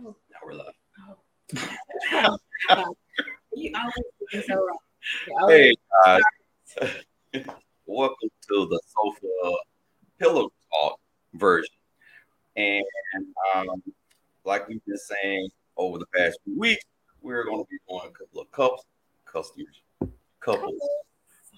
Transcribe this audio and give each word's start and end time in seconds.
Now 0.00 0.14
we're 0.44 0.52
live. 0.54 0.74
You 3.54 3.72
always 3.74 3.94
do 4.30 4.42
so 4.42 4.54
wrong. 4.54 5.48
Hey 5.50 5.74
guys, 6.04 6.22
welcome 7.86 8.28
to 8.48 8.66
the 8.68 8.80
sofa 8.86 9.56
pillow 10.20 10.52
talk 10.70 11.00
version. 11.34 11.74
And 12.54 12.84
um, 13.56 13.82
like 14.44 14.68
we've 14.68 14.84
been 14.84 14.96
saying 14.96 15.48
over 15.76 15.98
the 15.98 16.06
past 16.16 16.38
few 16.44 16.56
weeks, 16.56 16.84
we're 17.20 17.44
going 17.44 17.64
to 17.64 17.68
be 17.68 17.78
doing 17.88 18.02
a 18.04 18.10
couple 18.10 18.42
of 18.42 18.50
cups, 18.52 18.84
customers, 19.24 19.82
couples. 20.38 20.80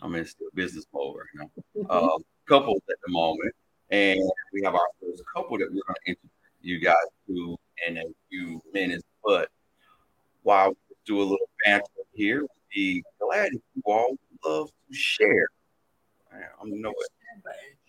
I'm 0.00 0.14
in 0.14 0.24
still 0.24 0.48
business 0.54 0.86
mode 0.94 1.16
right 1.16 1.26
now. 1.74 1.84
Uh, 1.90 2.18
couples 2.48 2.80
at 2.88 2.96
the 3.04 3.12
moment, 3.12 3.54
and 3.90 4.18
we 4.54 4.62
have 4.62 4.74
our 4.74 4.88
first 5.02 5.22
couple 5.34 5.58
that 5.58 5.66
we're 5.66 5.82
going 5.86 5.96
to 6.06 6.10
introduce 6.10 6.30
you 6.62 6.78
guys 6.78 6.94
to 7.26 7.58
in 7.86 7.98
a 7.98 8.04
few 8.28 8.60
minutes. 8.72 9.04
But 9.24 9.48
while 10.42 10.70
we 10.70 10.96
do 11.06 11.20
a 11.20 11.22
little 11.22 11.48
banter 11.64 11.84
here, 12.12 12.42
we'd 12.42 12.48
be 12.74 13.04
glad 13.20 13.48
if 13.52 13.60
you 13.74 13.82
all 13.86 14.10
would 14.10 14.50
love 14.50 14.68
to 14.68 14.94
share. 14.94 15.48
I'm 16.60 16.68
you 16.68 16.80
know 16.80 16.90
what 16.90 17.08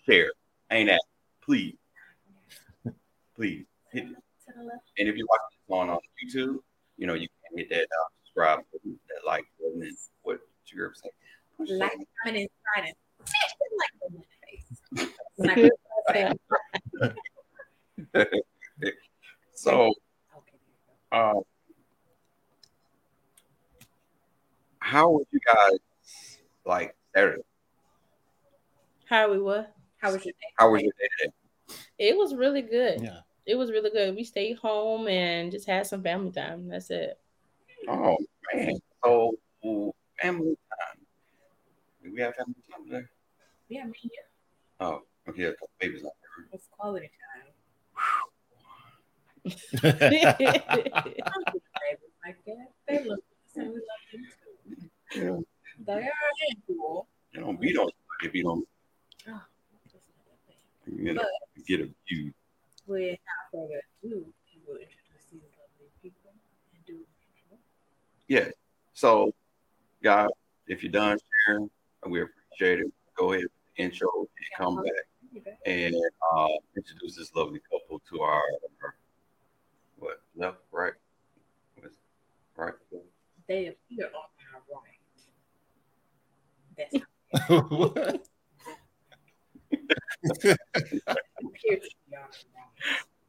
share, 0.04 0.32
ain't 0.70 0.88
that? 0.88 1.00
Please, 1.44 1.76
please 3.36 3.64
hit 3.92 4.04
it. 4.04 4.08
To 4.08 4.52
the 4.56 4.64
left. 4.64 4.82
And 4.98 5.08
if 5.08 5.16
you're 5.16 5.28
watching 5.28 5.58
this 5.60 5.70
on, 5.70 5.90
on 5.90 5.98
YouTube, 6.24 6.58
you 6.98 7.06
know 7.06 7.14
you 7.14 7.28
can 7.48 7.58
hit 7.58 7.70
that 7.70 7.82
uh, 7.82 8.08
subscribe 8.24 8.60
button, 8.72 8.98
that 9.08 9.26
like 9.26 9.44
button, 9.60 9.82
and 9.82 9.96
what 10.22 10.40
you 10.66 10.84
ever 10.84 10.94
say. 10.94 11.10
Push 11.56 11.68
that. 11.68 11.78
Like, 11.78 11.92
comment, 12.24 12.38
and 12.38 12.48
try 12.74 12.90
to 12.90 12.94
like 13.78 13.92
them 14.00 14.14
in 14.16 14.22
the 14.98 15.56
face. 15.56 15.72
Like, 18.14 18.62
So, 19.62 19.94
okay. 20.36 20.56
um, 21.12 21.42
how 24.80 25.10
was 25.10 25.26
you 25.30 25.38
guys 25.46 25.78
like 26.66 26.96
Saturday? 27.14 27.42
How 29.08 29.30
we 29.30 29.38
what? 29.38 29.72
How 29.98 30.12
was 30.12 30.24
your 30.24 30.32
day? 30.32 30.52
How 30.56 30.68
was 30.68 30.82
your 30.82 30.90
day 30.98 31.08
today? 31.20 31.32
It 31.98 32.16
was 32.16 32.34
really 32.34 32.62
good. 32.62 33.02
Yeah. 33.02 33.20
It 33.46 33.54
was 33.54 33.70
really 33.70 33.90
good. 33.90 34.16
We 34.16 34.24
stayed 34.24 34.56
home 34.56 35.06
and 35.06 35.52
just 35.52 35.68
had 35.68 35.81
some 35.92 36.02
family 36.02 36.32
time. 36.32 36.68
That's 36.68 36.90
it. 36.90 37.20
Oh 37.86 38.16
man, 38.54 38.74
so 39.04 39.36
family 40.22 40.56
time. 40.72 41.00
Do 42.02 42.12
we 42.14 42.20
have 42.22 42.34
family 42.34 42.54
time 42.70 42.86
today? 42.86 43.06
Yeah, 43.68 43.84
me. 43.84 44.10
Oh, 44.80 45.02
okay, 45.28 45.44
a 45.44 45.52
couple 45.52 45.68
babies 45.78 46.02
out 46.04 46.12
there. 46.22 46.48
It's 46.52 46.66
quality 46.70 47.10
time. 47.20 47.52
Babies 49.82 50.00
like 52.24 52.38
that. 52.46 52.68
They 52.88 53.04
look 53.04 53.20
so 53.54 53.60
we 53.60 53.66
love 53.66 54.04
them 54.12 54.24
too. 55.12 55.20
Yeah. 55.20 55.40
They 55.84 55.92
are 55.92 56.06
a 56.06 56.32
handful. 56.40 57.06
You 57.32 57.40
don't 57.40 57.60
beat 57.60 57.76
on 57.76 57.90
if 58.22 58.34
you 58.34 58.44
don't 58.44 58.66
Oh, 59.28 59.42
that's 59.82 59.92
not 59.92 60.24
that 60.24 60.38
bad. 60.48 61.04
you 61.04 61.12
know, 61.12 61.24
get 61.66 61.80
a 61.80 61.88
view. 62.08 62.32
Without 62.86 63.18
further 63.52 63.82
ado, 64.02 64.24
we 64.26 64.58
will 64.66 64.80
introduce 64.80 65.24
these 65.30 65.42
lovely 65.54 65.90
people 66.02 66.32
and 66.74 66.84
do 66.86 66.94
an 66.94 67.06
intro. 67.22 67.58
Yeah. 68.28 68.48
So, 68.94 69.32
guys, 70.02 70.28
if 70.66 70.82
you're 70.82 70.92
done 70.92 71.18
sharing, 71.46 71.70
we 72.08 72.22
appreciate 72.22 72.80
it. 72.80 72.92
Go 73.16 73.32
ahead, 73.32 73.42
and 73.78 73.92
intro, 73.92 74.08
and 74.18 74.28
come 74.56 74.76
back 74.76 75.54
and 75.66 75.94
uh, 76.34 76.48
introduce 76.76 77.16
this 77.16 77.34
lovely 77.34 77.60
couple 77.70 78.00
to 78.10 78.20
our, 78.20 78.34
our 78.82 78.94
what 79.98 80.20
left, 80.36 80.58
right, 80.70 80.92
What's- 81.80 81.96
right. 82.56 82.74
They 83.48 83.66
appear 83.68 84.06
on 84.06 84.28
our 84.54 84.62
right. 84.74 85.00
That's 86.76 86.94
What? 87.70 87.94
they 90.42 90.50
appear 90.50 91.76
to 91.76 91.90
be 92.08 92.16
on 92.16 92.22
our 92.22 92.28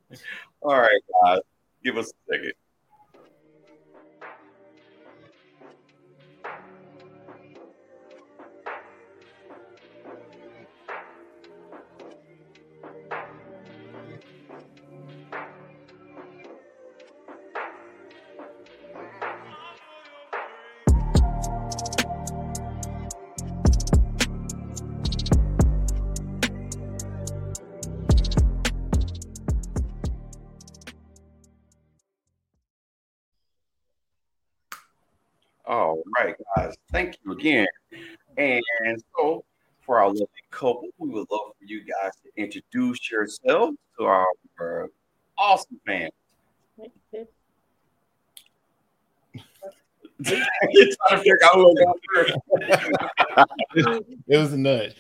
right. 0.10 0.20
All 0.62 0.80
right, 0.80 1.02
guys, 1.26 1.40
give 1.84 1.98
us 1.98 2.08
a 2.12 2.34
second. 2.34 2.54
Guys. 36.64 36.76
Thank 36.92 37.18
you 37.24 37.32
again. 37.34 37.68
And 38.38 39.04
so, 39.16 39.44
for 39.82 40.00
our 40.00 40.08
lovely 40.08 40.28
couple, 40.52 40.88
we 40.98 41.10
would 41.10 41.28
love 41.30 41.54
for 41.60 41.66
you 41.66 41.82
guys 41.82 42.14
to 42.24 42.42
introduce 42.42 43.12
yourselves 43.12 43.78
to 43.98 44.06
our, 44.06 44.26
our 44.60 44.90
awesome 45.38 45.80
fans. 45.86 46.12
Trying 50.24 50.46
to 51.10 51.18
figure 51.18 51.40
out 51.44 51.54
who 51.54 51.64
will 51.64 51.96
first. 52.16 52.34
it 54.26 54.38
was 54.38 54.54
a 54.54 54.58
nudge. 54.58 54.96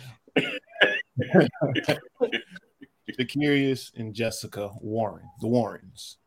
the 3.18 3.25
Curious 3.25 3.91
and 3.95 4.13
Jessica 4.13 4.72
Warren, 4.81 5.30
the 5.40 5.47
Warrens. 5.47 6.18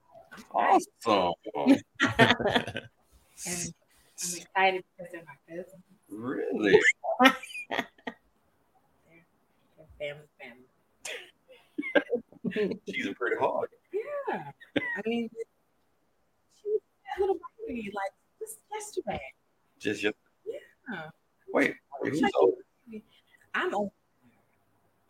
Awesome. 0.54 1.34
I'm 4.22 4.36
excited 4.36 4.84
because 4.96 5.12
they're 5.12 5.24
my 5.26 5.36
cousins. 5.48 5.82
Really? 6.10 6.80
They're, 7.70 7.86
they're 9.76 9.86
family, 9.98 10.28
family. 12.54 12.80
She's 12.88 13.06
a 13.06 13.12
pretty 13.14 13.36
hard. 13.38 13.68
Yeah. 13.92 14.50
I 14.78 15.02
mean, 15.04 15.28
she 16.54 16.68
was 16.68 16.80
that 17.04 17.20
little 17.20 17.38
baby 17.66 17.90
like 17.94 18.12
just 18.40 18.58
yesterday. 18.72 19.20
Just 19.78 20.02
your 20.02 20.12
Yeah. 20.46 21.10
wait. 21.52 21.74
wait, 22.02 22.12
Who's 22.12 22.30
older? 22.40 22.56
I'm 23.54 23.74
old. 23.74 23.90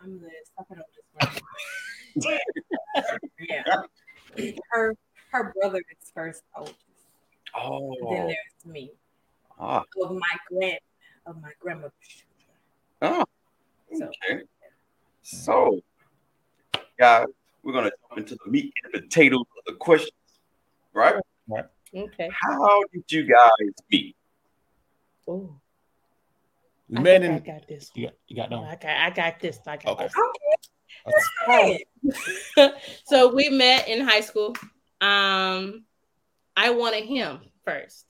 I'm 0.00 0.21
the 0.21 0.31
second 0.56 0.83
oldest 0.83 1.43
one. 2.23 2.38
yeah. 3.49 3.62
Her 4.71 4.94
her 5.33 5.53
brother 5.61 5.78
is 5.78 6.11
first 6.15 6.43
oldest. 6.56 6.77
Then 7.56 7.71
Oh, 7.72 7.97
there's 8.11 8.37
me. 8.65 8.91
ah, 9.59 9.83
Of 10.03 10.12
my 10.12 10.37
grand 10.49 10.78
of 11.27 11.41
my 11.41 11.50
grandmother's 11.61 11.93
children. 12.09 12.28
oh, 13.03 13.25
So 13.99 14.05
okay. 14.31 14.43
So, 15.22 15.81
guys, 16.99 17.27
we're 17.62 17.72
gonna 17.72 17.91
jump 18.09 18.19
into 18.19 18.37
the 18.44 18.50
meat 18.50 18.72
and 18.84 18.93
potatoes 18.93 19.41
of 19.59 19.65
the 19.67 19.75
questions, 19.75 20.12
right? 20.93 21.17
Okay. 21.94 22.28
How 22.43 22.83
did 22.93 23.11
you 23.11 23.25
guys 23.25 23.73
meet? 23.91 24.17
Oh. 25.27 25.59
We 26.88 26.99
I 26.99 27.00
met 27.00 27.23
think 27.23 27.33
I 27.33 27.37
in. 27.38 27.43
got 27.59 27.69
this. 27.69 27.91
You 27.94 28.06
got, 28.06 28.15
you 28.28 28.37
got 28.37 28.50
no. 28.50 28.62
I 28.62 28.77
got, 28.77 28.84
I 28.97 29.11
got 29.11 29.41
this. 29.41 29.59
I 29.67 29.77
got 29.78 30.00
Okay. 30.00 30.09
Hey, 31.47 31.84
this. 32.03 32.31
so 33.06 33.34
we 33.34 33.49
met 33.49 33.88
in 33.88 34.06
high 34.06 34.21
school. 34.21 34.55
Um, 35.00 35.84
I 36.56 36.70
wanted 36.70 37.05
him 37.05 37.41
first. 37.64 38.06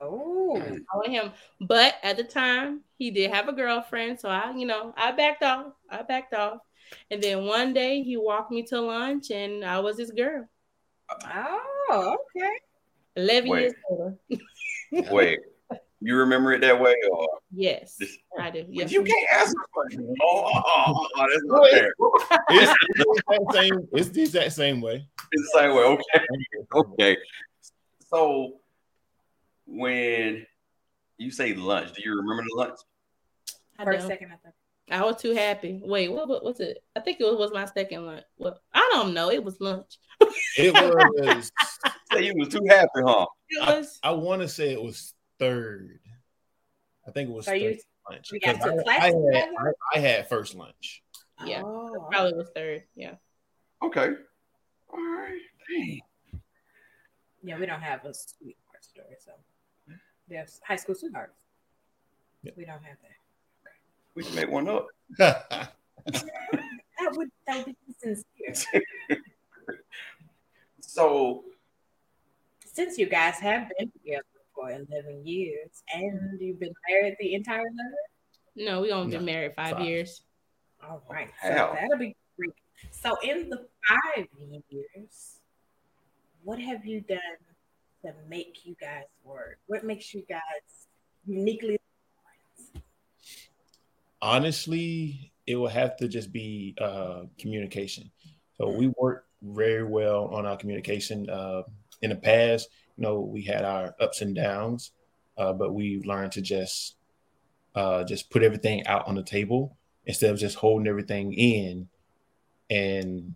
Oh, 0.00 0.56
I 0.56 0.96
wanted 0.96 1.10
him, 1.10 1.32
but 1.60 1.94
at 2.04 2.16
the 2.16 2.22
time 2.22 2.82
he 2.98 3.10
did 3.10 3.32
have 3.32 3.48
a 3.48 3.52
girlfriend, 3.52 4.20
so 4.20 4.28
I, 4.28 4.54
you 4.56 4.66
know, 4.66 4.94
I 4.96 5.10
backed 5.10 5.42
off. 5.42 5.72
I 5.90 6.02
backed 6.02 6.34
off, 6.34 6.58
and 7.10 7.20
then 7.20 7.44
one 7.46 7.72
day 7.72 8.02
he 8.02 8.16
walked 8.16 8.52
me 8.52 8.62
to 8.64 8.80
lunch, 8.80 9.32
and 9.32 9.64
I 9.64 9.80
was 9.80 9.98
his 9.98 10.12
girl. 10.12 10.48
oh, 11.24 12.16
okay. 12.36 12.50
Eleven 13.16 13.50
Wait. 13.50 13.60
years 13.60 13.74
later. 13.90 15.12
Wait, 15.12 15.40
you 16.00 16.16
remember 16.16 16.52
it 16.52 16.60
that 16.60 16.80
way, 16.80 16.94
or 17.10 17.28
Yes, 17.50 17.96
This- 17.98 18.18
I 18.38 18.50
do. 18.50 18.64
Yes, 18.68 18.92
you 18.92 19.02
can't 19.02 19.28
ask 19.32 19.50
the 19.50 19.66
question? 19.72 20.14
Oh, 20.22 20.44
oh, 20.54 20.62
oh, 20.64 21.06
oh, 21.16 21.26
that's 21.28 21.42
not 21.44 21.70
fair. 21.70 21.92
It's, 22.50 22.72
it's 22.80 22.98
the 22.98 23.22
exact 23.26 23.52
same. 23.52 23.88
It's 23.92 24.08
the 24.10 24.22
exact 24.22 24.52
same 24.52 24.80
way. 24.80 25.08
It's 25.32 25.52
the 25.52 25.58
same 25.58 25.74
way. 25.74 25.82
Okay, 25.82 26.24
okay. 26.74 27.16
So, 28.10 28.54
when 29.66 30.46
you 31.18 31.30
say 31.30 31.54
lunch, 31.54 31.92
do 31.92 32.02
you 32.02 32.16
remember 32.16 32.42
the 32.42 32.54
lunch? 32.56 32.78
I 33.78 33.84
For 33.84 33.90
a 33.92 33.98
don't. 33.98 34.06
second, 34.08 34.32
I 34.32 34.36
thought. 34.36 34.54
I 34.90 35.04
was 35.04 35.20
too 35.20 35.34
happy. 35.34 35.80
Wait, 35.84 36.08
what, 36.10 36.28
what 36.28 36.42
was 36.42 36.60
it? 36.60 36.82
I 36.96 37.00
think 37.00 37.20
it 37.20 37.24
was, 37.24 37.36
was 37.36 37.52
my 37.52 37.66
second 37.66 38.06
lunch. 38.06 38.24
Well, 38.38 38.58
I 38.72 38.88
don't 38.94 39.12
know. 39.12 39.30
It 39.30 39.44
was 39.44 39.60
lunch. 39.60 39.98
It 40.56 40.72
was 40.74 41.52
Say 42.12 42.24
you 42.24 42.32
was 42.36 42.48
too 42.48 42.64
happy, 42.66 42.88
huh? 42.96 43.26
It 43.50 43.62
I, 43.62 43.76
was 43.78 43.98
I 44.02 44.10
want 44.12 44.40
to 44.40 44.48
say 44.48 44.72
it 44.72 44.82
was 44.82 45.12
third. 45.38 46.00
I 47.06 47.10
think 47.10 47.28
it 47.28 47.32
was 47.34 47.44
So 47.44 47.50
third 47.52 47.60
you- 47.60 47.78
lunch. 48.10 48.32
we 48.32 48.40
got 48.40 48.54
'Cause 48.58 48.64
to 48.64 48.80
I, 48.80 48.82
class 48.82 49.00
I 49.00 49.04
had, 49.06 49.12
together? 49.12 49.74
I, 49.94 49.98
I 49.98 50.00
had 50.00 50.28
first 50.30 50.54
lunch. 50.54 51.02
Yeah. 51.44 51.62
Oh, 51.64 52.08
probably 52.10 52.32
was 52.32 52.48
third. 52.54 52.84
Yeah. 52.96 53.16
Okay. 53.82 54.08
All 54.88 54.98
right. 54.98 55.38
Dang. 55.70 56.00
Yeah, 57.42 57.58
we 57.58 57.66
don't 57.66 57.80
have 57.82 58.04
a 58.04 58.12
sweetheart 58.14 58.82
story, 58.84 59.16
so 59.18 59.32
there's 60.28 60.60
high 60.66 60.76
school 60.76 60.94
sweethearts. 60.94 61.40
Yeah. 62.42 62.52
We 62.56 62.64
don't 62.64 62.82
have 62.82 62.96
that. 63.02 63.72
We 64.14 64.22
can 64.24 64.34
make 64.34 64.50
one 64.50 64.68
up. 64.68 64.86
That 67.00 67.16
would 67.16 67.30
that 67.46 67.64
would 67.66 67.76
be 67.86 67.92
sincere. 67.96 68.82
So 70.80 71.44
Since 72.64 72.98
you 72.98 73.06
guys 73.06 73.36
have 73.38 73.70
been 73.78 73.90
together 73.92 74.24
for 74.54 74.70
eleven 74.70 75.24
years 75.24 75.82
and 75.94 76.40
you've 76.40 76.58
been 76.58 76.72
married 76.90 77.16
the 77.20 77.34
entire 77.34 77.60
eleven, 77.60 77.94
No, 78.56 78.80
we 78.80 78.90
only 78.90 79.12
been 79.12 79.24
No, 79.24 79.32
married 79.32 79.52
five, 79.54 79.76
five. 79.76 79.86
years. 79.86 80.22
all 80.82 81.02
right, 81.10 81.30
How? 81.40 81.48
so 81.48 81.76
that'll 81.80 81.98
be 81.98 82.16
great. 82.36 82.52
So 82.90 83.16
in 83.22 83.48
the 83.48 83.66
five 83.88 84.26
years, 84.70 85.37
what 86.48 86.58
have 86.58 86.86
you 86.86 87.02
done 87.02 87.18
to 88.02 88.10
make 88.26 88.64
you 88.64 88.74
guys 88.80 89.04
work? 89.22 89.58
What 89.66 89.84
makes 89.84 90.14
you 90.14 90.22
guys 90.26 90.86
uniquely? 91.26 91.78
Honestly, 94.22 95.30
it 95.46 95.56
will 95.56 95.68
have 95.68 95.98
to 95.98 96.08
just 96.08 96.32
be 96.32 96.74
uh, 96.80 97.24
communication. 97.38 98.10
So 98.56 98.70
we 98.70 98.90
work 98.98 99.26
very 99.42 99.84
well 99.84 100.28
on 100.32 100.46
our 100.46 100.56
communication. 100.56 101.28
Uh, 101.28 101.64
in 102.00 102.08
the 102.08 102.16
past, 102.16 102.70
you 102.96 103.02
know, 103.02 103.20
we 103.20 103.42
had 103.42 103.62
our 103.62 103.94
ups 104.00 104.22
and 104.22 104.34
downs, 104.34 104.92
uh, 105.36 105.52
but 105.52 105.74
we 105.74 106.00
learned 106.06 106.32
to 106.32 106.40
just 106.40 106.96
uh, 107.74 108.04
just 108.04 108.30
put 108.30 108.42
everything 108.42 108.86
out 108.86 109.06
on 109.06 109.16
the 109.16 109.22
table 109.22 109.76
instead 110.06 110.30
of 110.30 110.38
just 110.38 110.56
holding 110.56 110.88
everything 110.88 111.34
in. 111.34 111.90
And 112.70 113.34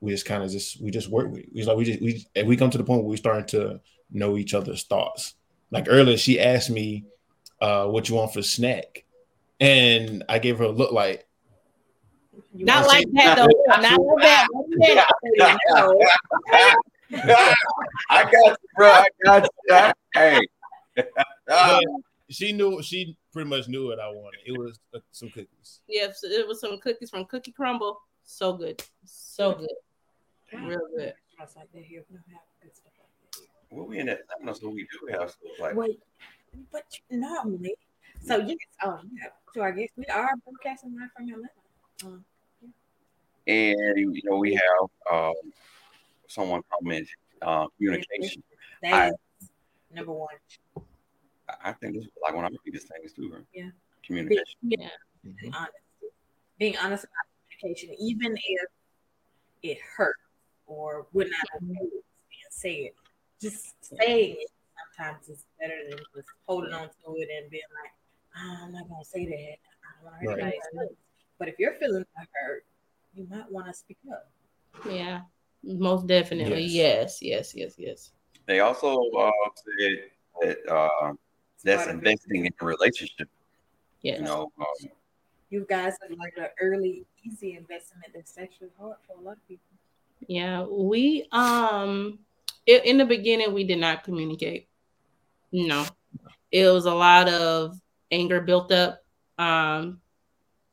we 0.00 0.10
just 0.12 0.26
kind 0.26 0.42
of 0.42 0.50
just 0.50 0.80
we 0.80 0.90
just 0.90 1.08
work 1.08 1.30
with. 1.30 1.44
We 1.52 1.64
like 1.64 1.76
we 1.76 1.84
just 1.84 2.00
we 2.02 2.26
and 2.36 2.46
we 2.46 2.56
come 2.56 2.70
to 2.70 2.78
the 2.78 2.84
point 2.84 3.02
where 3.02 3.10
we 3.10 3.16
starting 3.16 3.46
to 3.48 3.80
know 4.10 4.36
each 4.36 4.54
other's 4.54 4.84
thoughts. 4.84 5.34
Like 5.70 5.86
earlier, 5.88 6.16
she 6.16 6.38
asked 6.40 6.70
me, 6.70 7.04
uh, 7.60 7.86
"What 7.86 8.08
you 8.08 8.14
want 8.16 8.32
for 8.34 8.42
snack?" 8.42 9.04
And 9.60 10.24
I 10.28 10.38
gave 10.38 10.58
her 10.58 10.64
a 10.64 10.70
look 10.70 10.92
like, 10.92 11.26
Not 12.52 12.86
want- 12.86 12.88
like 12.88 13.06
that 13.14 13.36
though. 13.36 13.48
Not 13.68 14.00
like 14.00 14.22
that. 14.22 15.08
That. 15.38 16.76
I 18.10 18.22
got 18.24 18.34
you, 18.34 18.56
bro. 18.76 18.88
I 18.88 19.08
got 19.24 19.48
you. 19.68 19.92
Hey. 20.14 20.40
But 21.46 21.82
she 22.30 22.52
knew 22.52 22.82
she 22.82 23.16
pretty 23.32 23.48
much 23.48 23.68
knew 23.68 23.88
what 23.88 24.00
I 24.00 24.08
wanted. 24.08 24.40
It 24.46 24.58
was 24.58 24.78
uh, 24.94 24.98
some 25.12 25.28
cookies. 25.30 25.80
Yeah, 25.88 26.08
so 26.14 26.28
it 26.28 26.46
was 26.46 26.60
some 26.60 26.78
cookies 26.78 27.10
from 27.10 27.24
Cookie 27.26 27.52
Crumble. 27.52 28.00
So 28.24 28.54
good. 28.54 28.82
So 29.04 29.52
good. 29.52 29.68
Real 30.52 30.78
good. 30.96 31.14
Restaurants 31.38 31.56
like 31.56 31.72
that 31.72 31.82
here, 31.84 32.04
we 32.10 32.16
don't 32.16 32.24
have 32.30 32.42
good 32.62 32.74
stuff 32.76 32.92
like 32.98 33.08
that 33.32 33.38
here. 33.40 33.48
well, 33.70 33.86
we 33.86 33.98
in 33.98 34.08
Atlanta, 34.08 34.54
so 34.54 34.68
we 34.70 34.82
do 34.92 35.18
have 35.18 35.30
stuff 35.30 35.50
like 35.60 35.74
Wait, 35.74 35.98
but 36.72 36.84
normally, 37.10 37.74
so 38.20 38.36
you 38.38 38.56
oh 38.84 39.00
yeah, 39.12 39.28
so 39.52 39.62
I 39.62 39.70
guess 39.72 39.88
we 39.96 40.04
are 40.06 40.30
broadcasting 40.44 40.94
live 40.98 41.10
from 41.16 41.28
Atlanta. 41.28 41.48
Um, 42.04 42.24
and 43.46 43.98
you 43.98 44.20
know 44.24 44.36
we 44.36 44.54
have 44.54 44.88
um, 45.12 45.34
someone 46.28 46.62
comment 46.72 47.08
uh, 47.42 47.66
communication. 47.76 48.42
that 48.82 49.12
is 49.40 49.48
number 49.94 50.12
one. 50.12 50.28
I- 50.76 50.82
I 51.62 51.72
think 51.72 51.94
this 51.94 52.04
is 52.04 52.10
like 52.22 52.34
one 52.34 52.44
of 52.46 52.52
my 52.52 52.58
biggest 52.64 52.88
things 52.88 53.12
too. 53.12 53.30
Right? 53.32 53.44
Yeah. 53.52 53.68
Communication. 54.06 54.44
Being, 54.66 54.80
Yeah. 54.80 54.88
being 55.40 55.54
honest, 55.54 55.72
being 56.58 56.76
honest 56.78 57.04
about 57.04 57.26
communication, 57.60 57.94
even 57.98 58.34
if 58.36 58.68
it 59.62 59.78
hurts 59.96 60.20
or 60.66 61.06
we're 61.12 61.24
not 61.28 61.46
okay 61.56 61.80
with 61.80 61.90
being 62.30 62.50
said, 62.50 62.90
just 63.40 63.74
saying 63.82 64.36
it 64.38 64.50
sometimes 64.96 65.28
is 65.28 65.44
better 65.60 65.74
than 65.90 65.98
just 66.14 66.28
holding 66.46 66.72
on 66.72 66.88
to 66.88 67.14
it 67.16 67.28
and 67.36 67.50
being 67.50 67.62
like, 67.82 67.92
"Ah, 68.36 68.64
I'm 68.64 68.72
not 68.72 68.88
gonna 68.88 69.04
say 69.04 69.24
that. 69.26 69.34
I 69.34 70.02
don't 70.02 70.04
want 70.04 70.20
to 70.20 70.26
hurt 70.26 70.36
Right. 70.36 70.42
anybody's 70.42 70.68
feelings." 70.72 70.96
But 71.38 71.48
if 71.48 71.58
you're 71.58 71.74
feeling 71.74 72.04
hurt, 72.32 72.64
you 73.14 73.26
might 73.28 73.50
want 73.50 73.66
to 73.66 73.74
speak 73.74 73.98
up. 74.12 74.30
Yeah. 74.88 75.22
Most 75.62 76.06
definitely. 76.06 76.64
Yes, 76.64 77.22
yes, 77.22 77.54
yes, 77.54 77.74
yes. 77.78 78.12
They 78.46 78.60
also 78.60 78.98
uh, 79.16 79.30
said 79.54 80.10
that 80.42 80.58
uh, 80.70 81.12
that's 81.62 81.84
Part 81.84 81.88
of 81.88 81.94
it. 81.94 81.98
investing 82.08 82.46
in 82.46 82.52
a 82.60 82.64
relationship. 82.64 83.28
Yes. 84.02 84.18
You 84.18 84.24
know, 84.24 84.52
um, 84.58 84.90
You 85.48 85.64
guys 85.68 85.94
are 86.02 86.14
like 86.16 86.34
an 86.36 86.48
early, 86.60 87.06
easy 87.22 87.56
investment 87.56 88.12
that's 88.14 88.36
actually 88.36 88.70
hard 88.78 88.96
for 89.06 89.16
a 89.16 89.20
lot 89.20 89.36
of 89.38 89.48
people. 89.48 89.64
Yeah, 90.28 90.64
we 90.64 91.26
um 91.32 92.18
i- 92.68 92.82
in 92.84 92.98
the 92.98 93.04
beginning 93.04 93.52
we 93.52 93.64
did 93.64 93.78
not 93.78 94.04
communicate. 94.04 94.68
No. 95.52 95.84
It 96.52 96.68
was 96.72 96.86
a 96.86 96.94
lot 96.94 97.28
of 97.28 97.78
anger 98.10 98.40
built 98.40 98.72
up. 98.72 99.02
Um 99.38 100.00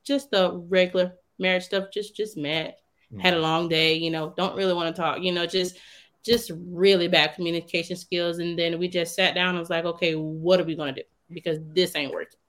just 0.04 0.32
the 0.32 0.54
regular 0.70 1.14
marriage 1.40 1.64
stuff, 1.66 1.86
just 1.94 2.16
just 2.16 2.38
mad. 2.38 2.76
Had 3.20 3.34
a 3.34 3.40
long 3.40 3.68
day, 3.68 3.96
you 3.96 4.10
know, 4.10 4.34
don't 4.38 4.56
really 4.56 4.74
want 4.74 4.96
to 4.96 5.02
talk, 5.02 5.22
you 5.22 5.34
know, 5.34 5.46
just 5.46 5.78
just 6.24 6.52
really 6.56 7.08
bad 7.08 7.34
communication 7.36 7.96
skills. 7.98 8.40
And 8.40 8.58
then 8.58 8.80
we 8.80 8.88
just 8.88 9.16
sat 9.16 9.36
down 9.36 9.50
and 9.50 9.60
was 9.60 9.70
like, 9.70 9.86
okay, 9.86 10.16
what 10.16 10.60
are 10.62 10.64
we 10.64 10.76
gonna 10.76 10.94
do? 10.94 11.02
Because 11.30 11.60
this 11.74 11.96
ain't 11.96 12.14
working. 12.14 12.40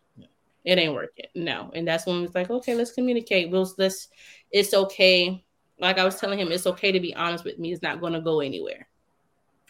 It 0.65 0.79
ain't 0.79 0.95
working. 0.95 1.27
No. 1.35 1.71
And 1.75 1.87
that's 1.89 2.07
when 2.07 2.17
we 2.17 2.23
was 2.23 2.35
like, 2.35 2.51
okay, 2.51 2.75
let's 2.75 2.93
communicate. 2.93 3.51
We'll 3.51 3.69
let's 3.79 4.09
it's 4.53 4.75
okay 4.75 5.45
like 5.83 5.99
I 5.99 6.05
was 6.05 6.17
telling 6.17 6.39
him, 6.39 6.51
it's 6.53 6.67
okay 6.67 6.93
to 6.93 7.01
be 7.01 7.15
honest 7.15 7.45
with 7.45 7.59
me. 7.59 7.73
It's 7.73 7.83
not 7.83 8.01
going 8.01 8.13
to 8.13 8.21
go 8.21 8.41
anywhere. 8.41 8.89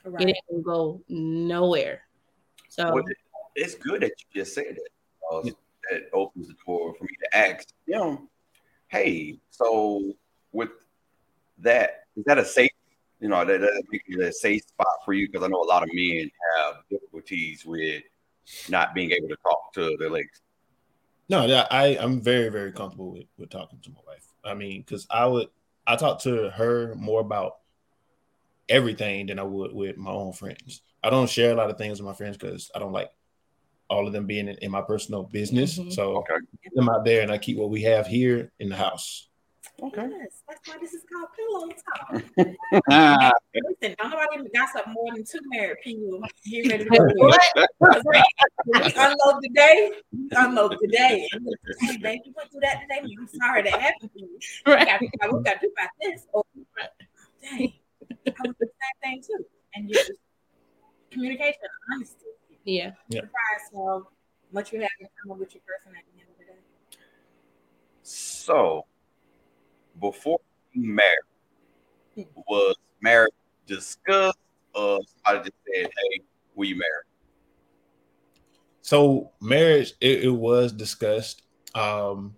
It 0.05 0.11
Right. 0.11 0.29
ain't 0.29 0.37
going 0.50 0.62
to 0.62 0.64
go 0.64 1.00
nowhere. 1.09 2.03
So 2.69 2.93
well, 2.93 3.05
it's 3.55 3.75
good 3.76 4.03
that 4.03 4.12
you 4.19 4.41
just 4.43 4.55
said 4.55 4.67
that. 4.76 4.88
because 5.43 5.55
That 5.91 6.03
opens 6.12 6.49
the 6.49 6.55
door 6.67 6.94
for 6.94 7.05
me 7.05 7.11
to 7.23 7.37
ask 7.37 7.69
them, 7.88 8.29
hey, 8.88 9.38
so 9.50 10.12
with 10.53 10.70
that, 11.59 12.05
is 12.17 12.25
that 12.25 12.38
a 12.38 12.44
safe, 12.44 12.70
you 13.20 13.29
know, 13.29 13.44
that, 13.44 13.61
that 13.61 13.82
make 13.91 14.03
it 14.06 14.20
a 14.20 14.32
safe 14.32 14.62
spot 14.62 14.87
for 15.05 15.14
you? 15.14 15.29
Because 15.29 15.44
I 15.44 15.49
know 15.49 15.62
a 15.62 15.64
lot 15.64 15.82
of 15.82 15.88
men 15.93 16.31
have 16.56 16.75
difficulties 16.90 17.64
with 17.64 18.02
not 18.69 18.95
being 18.95 19.12
able 19.12 19.28
to 19.28 19.37
talk 19.42 19.73
to 19.75 19.97
their 19.99 20.11
legs. 20.11 20.42
No, 21.28 21.47
that 21.47 21.69
I 21.73 21.97
I'm 21.99 22.21
very 22.21 22.50
very 22.50 22.73
comfortable 22.73 23.12
with 23.12 23.25
with 23.38 23.49
talking 23.49 23.78
to 23.81 23.90
my 23.90 24.00
wife. 24.07 24.26
I 24.45 24.52
mean, 24.54 24.83
because 24.83 25.07
I 25.09 25.25
would 25.25 25.49
I 25.87 25.97
talk 25.97 26.21
to 26.23 26.51
her 26.51 26.95
more 26.95 27.21
about 27.21 27.59
everything 28.69 29.27
than 29.27 29.39
I 29.39 29.43
would 29.43 29.73
with 29.73 29.97
my 29.97 30.11
own 30.11 30.33
friends. 30.33 30.83
I 31.03 31.11
don't 31.11 31.29
share 31.29 31.53
a 31.53 31.55
lot 31.55 31.71
of 31.71 31.79
things 31.79 32.01
with 32.01 32.07
my 32.07 32.15
friends 32.15 32.37
because 32.37 32.71
I 32.75 32.79
don't 32.79 32.93
like 32.93 33.11
all 33.91 34.07
of 34.07 34.12
them 34.12 34.27
being 34.27 34.49
in, 34.49 34.57
in 34.62 34.71
my 34.71 34.81
personal 34.81 35.25
business. 35.25 35.79
Mhm. 35.79 35.93
So 35.93 36.19
Okay. 36.19 36.35
keep 36.62 36.73
them 36.75 36.89
out 36.89 37.05
there, 37.05 37.23
and 37.23 37.31
I 37.31 37.39
keep 37.39 37.59
what 37.59 37.71
we 37.71 37.83
have 37.83 38.07
here 38.07 38.53
in 38.61 38.69
the 38.69 38.77
house. 38.77 39.29
Okay. 39.81 40.09
Yes, 40.11 40.43
that's 40.49 40.69
why 40.69 40.76
this 40.81 40.93
is 40.93 41.02
called 41.11 41.29
pillow 41.35 41.69
talk. 41.69 42.12
Listen, 43.55 43.97
don't 43.99 44.11
nobody 44.11 44.49
gossip 44.55 44.87
more 44.88 45.12
than 45.14 45.25
two 45.25 45.41
married 45.47 45.79
people. 45.83 46.23
Get 46.49 46.71
ready 46.71 46.85
to 46.85 46.91
go. 46.91 47.09
What? 47.17 47.41
we 48.67 48.83
unload 48.97 49.43
today. 49.43 49.93
we 50.12 50.29
Unload 50.37 50.76
today. 50.81 51.26
Hey, 51.81 51.97
babe, 51.97 52.21
you 52.25 52.33
went 52.37 52.50
through 52.52 52.61
that 52.61 52.83
today. 52.83 53.00
I'm 53.19 53.29
sorry 53.29 53.62
that 53.62 53.81
happened 53.81 54.11
to 54.12 54.21
you. 54.21 54.38
We 54.67 54.73
right. 54.73 54.87
got 54.87 54.99
to 54.99 55.09
figure 55.11 55.37
we 55.38 55.43
got 55.43 55.55
to 55.55 55.67
do 55.67 55.73
about 55.76 55.91
this. 56.00 56.26
Oh, 56.35 56.45
dang. 57.43 57.73
I 58.26 58.33
would 58.47 58.57
do 58.59 58.67
the 58.67 58.67
same 58.67 58.99
thing 59.02 59.23
too. 59.26 59.45
And 59.75 59.88
you 59.88 59.95
just 59.95 60.12
communication, 61.11 61.61
honesty. 61.93 62.26
Yeah. 62.64 62.93
Surprise 63.11 63.31
how 63.75 64.07
much 64.52 64.73
you 64.73 64.81
have 64.81 64.91
in 65.00 65.09
common 65.23 65.41
with 65.41 65.55
your 65.55 65.62
person 65.62 65.99
at 65.99 66.05
the 66.14 66.21
end 66.21 66.31
of 66.31 66.38
the 66.38 66.45
day. 66.45 66.99
So, 68.02 68.87
before 70.00 70.40
being 70.72 70.94
married, 70.94 72.28
was 72.49 72.76
marriage 73.00 73.32
discussed 73.66 74.38
or 74.75 75.00
somebody 75.25 75.50
just 75.50 75.56
said, 75.66 75.87
hey, 75.87 76.22
will 76.54 76.66
you 76.66 76.76
marry? 76.76 77.02
So 78.82 79.32
marriage, 79.40 79.94
it, 80.00 80.25
it 80.25 80.30
was 80.30 80.72
discussed. 80.72 81.42
Um, 81.75 82.34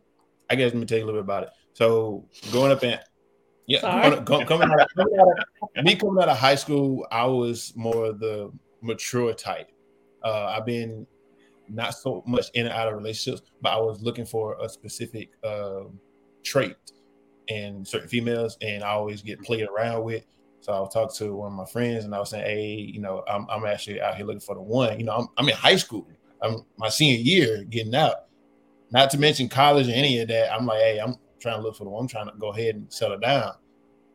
I 0.51 0.55
guess 0.57 0.73
let 0.73 0.81
me 0.81 0.87
tell 0.87 0.99
you 0.99 1.05
a 1.05 1.07
little 1.07 1.21
bit 1.21 1.25
about 1.25 1.43
it. 1.45 1.51
So 1.73 2.29
growing 2.51 2.71
up 2.73 2.83
in 2.85 2.99
yeah, 3.67 3.81
Sorry. 3.81 4.21
coming, 4.25 4.47
coming 4.47 4.71
out 4.71 4.81
of, 4.83 4.89
coming 4.95 5.19
out 5.19 5.29
of- 5.79 5.85
me 5.85 5.97
coming 5.97 6.23
out 6.23 6.29
of 6.29 6.37
high 6.37 6.55
school, 6.55 7.07
I 7.11 7.25
was 7.25 7.73
more 7.75 8.07
of 8.07 8.21
the 8.21 8.53
mature 8.83 9.33
type. 9.33 9.71
Uh, 10.23 10.47
I've 10.47 10.67
been 10.67 11.07
not 11.69 11.95
so 11.95 12.23
much 12.27 12.51
in 12.53 12.67
and 12.67 12.75
out 12.75 12.89
of 12.89 12.95
relationships, 12.95 13.41
but 13.63 13.73
I 13.73 13.79
was 13.81 14.03
looking 14.03 14.27
for 14.27 14.59
a 14.61 14.69
specific 14.69 15.31
um 15.45 15.99
trait 16.43 16.77
in 17.49 17.85
certain 17.85 18.09
females, 18.09 18.57
and 18.61 18.83
I 18.83 18.91
always 18.91 19.23
get 19.23 19.43
played 19.43 19.67
around 19.69 20.05
with. 20.05 20.25
So 20.61 20.73
I 20.73 20.89
talked 20.89 21.15
to 21.17 21.35
one 21.35 21.53
of 21.53 21.59
my 21.59 21.67
friends 21.67 22.07
and 22.07 22.15
I 22.15 22.19
was 22.21 22.31
saying, 22.31 22.47
hey, 22.47 22.71
you 22.73 22.99
know, 22.99 23.23
I'm, 23.29 23.47
I'm 23.51 23.67
actually 23.67 24.01
out 24.01 24.15
here 24.15 24.25
looking 24.25 24.41
for 24.41 24.55
the 24.55 24.63
one. 24.63 24.99
You 24.99 25.05
know, 25.05 25.13
I'm, 25.13 25.29
I'm 25.37 25.49
in 25.49 25.55
high 25.55 25.77
school. 25.77 26.09
I'm 26.41 26.65
my 26.79 26.89
senior 26.89 27.19
year 27.19 27.65
getting 27.65 27.95
out. 27.95 28.29
Not 28.91 29.11
to 29.11 29.19
mention 29.19 29.49
college 29.51 29.89
or 29.89 29.93
any 29.93 30.21
of 30.21 30.29
that. 30.29 30.51
I'm 30.51 30.65
like, 30.65 30.79
hey, 30.79 30.99
I'm 30.99 31.17
trying 31.39 31.59
to 31.59 31.63
look 31.63 31.77
for 31.77 31.85
the 31.85 31.91
one. 31.91 32.03
I'm 32.03 32.09
trying 32.09 32.29
to 32.29 32.33
go 32.39 32.51
ahead 32.51 32.77
and 32.77 32.91
settle 32.91 33.19
down. 33.19 33.53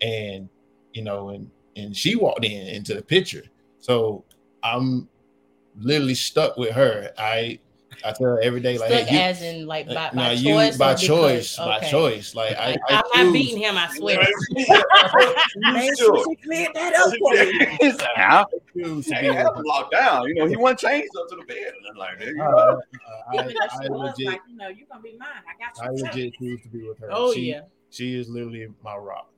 And 0.02 0.50
you 0.94 1.04
know, 1.04 1.30
and 1.30 1.52
and 1.76 1.96
she 1.96 2.16
walked 2.16 2.44
in 2.44 2.68
into 2.68 2.96
the 2.96 3.02
picture. 3.04 3.44
So 3.80 4.26
I'm 4.64 5.08
literally 5.78 6.16
stuck 6.16 6.58
with 6.58 6.72
her. 6.72 7.12
I 7.18 7.60
I 8.06 8.12
tell 8.14 8.28
her 8.28 8.42
every 8.42 8.62
day, 8.62 8.78
like, 8.78 8.90
Stuck 8.92 9.08
hey, 9.08 9.16
you, 9.16 9.22
as 9.22 9.42
in 9.42 9.68
like 9.68 9.88
by, 9.88 9.94
uh, 9.96 10.14
by 10.14 10.16
no, 10.16 10.30
choice. 10.30 10.42
you 10.42 10.54
or 10.54 10.56
by 10.56 10.94
because- 10.94 11.02
choice, 11.02 11.58
by 11.58 11.80
choice. 11.82 12.36
Like 12.36 12.58
I, 12.58 12.78
I, 12.90 13.04
I 13.16 13.20
am 13.20 13.26
not 13.28 13.34
beating 13.34 13.58
him. 13.58 13.78
I 13.78 13.88
swear. 13.96 14.20
Man, 15.58 15.96
Sure. 15.98 16.24
she 16.30 16.36
cleared 16.38 16.74
that 16.76 16.94
up 16.96 17.14
for 17.20 17.34
me. 17.34 17.94
Now, 18.18 18.46
choose 18.74 19.06
to 19.08 19.12
be 19.20 19.28
have 19.28 19.56
him 19.56 19.64
locked 19.64 19.92
down. 19.92 20.28
You 20.28 20.36
know, 20.36 20.46
he 20.46 20.56
wasn't 20.56 20.80
changed 20.80 21.12
up 21.20 21.28
to 21.30 21.36
the 21.36 21.44
bed. 21.44 21.58
And 21.58 21.88
I'm 21.92 21.96
like, 21.98 22.20
there 22.20 22.36
you 22.36 22.42
Uh, 22.44 22.52
go. 22.52 22.82
uh, 22.82 23.38
I, 23.38 23.44
Even 23.44 23.56
I 23.60 23.88
legit, 23.88 24.28
like, 24.28 24.42
you 24.50 24.56
know, 24.58 24.68
you're 24.70 24.88
gonna 24.90 25.02
be 25.02 25.18
mine. 25.18 25.28
I 25.48 25.82
got 25.84 25.96
you. 25.98 26.06
I 26.06 26.08
legit 26.08 26.34
choose 26.40 26.62
to 26.64 26.70
be 26.70 26.88
with 26.88 27.00
her. 27.00 27.08
Oh 27.12 27.34
she, 27.34 27.42
yeah. 27.50 27.62
she 27.90 28.18
is 28.20 28.30
literally 28.30 28.68
my 28.84 28.96
rock. 28.96 29.30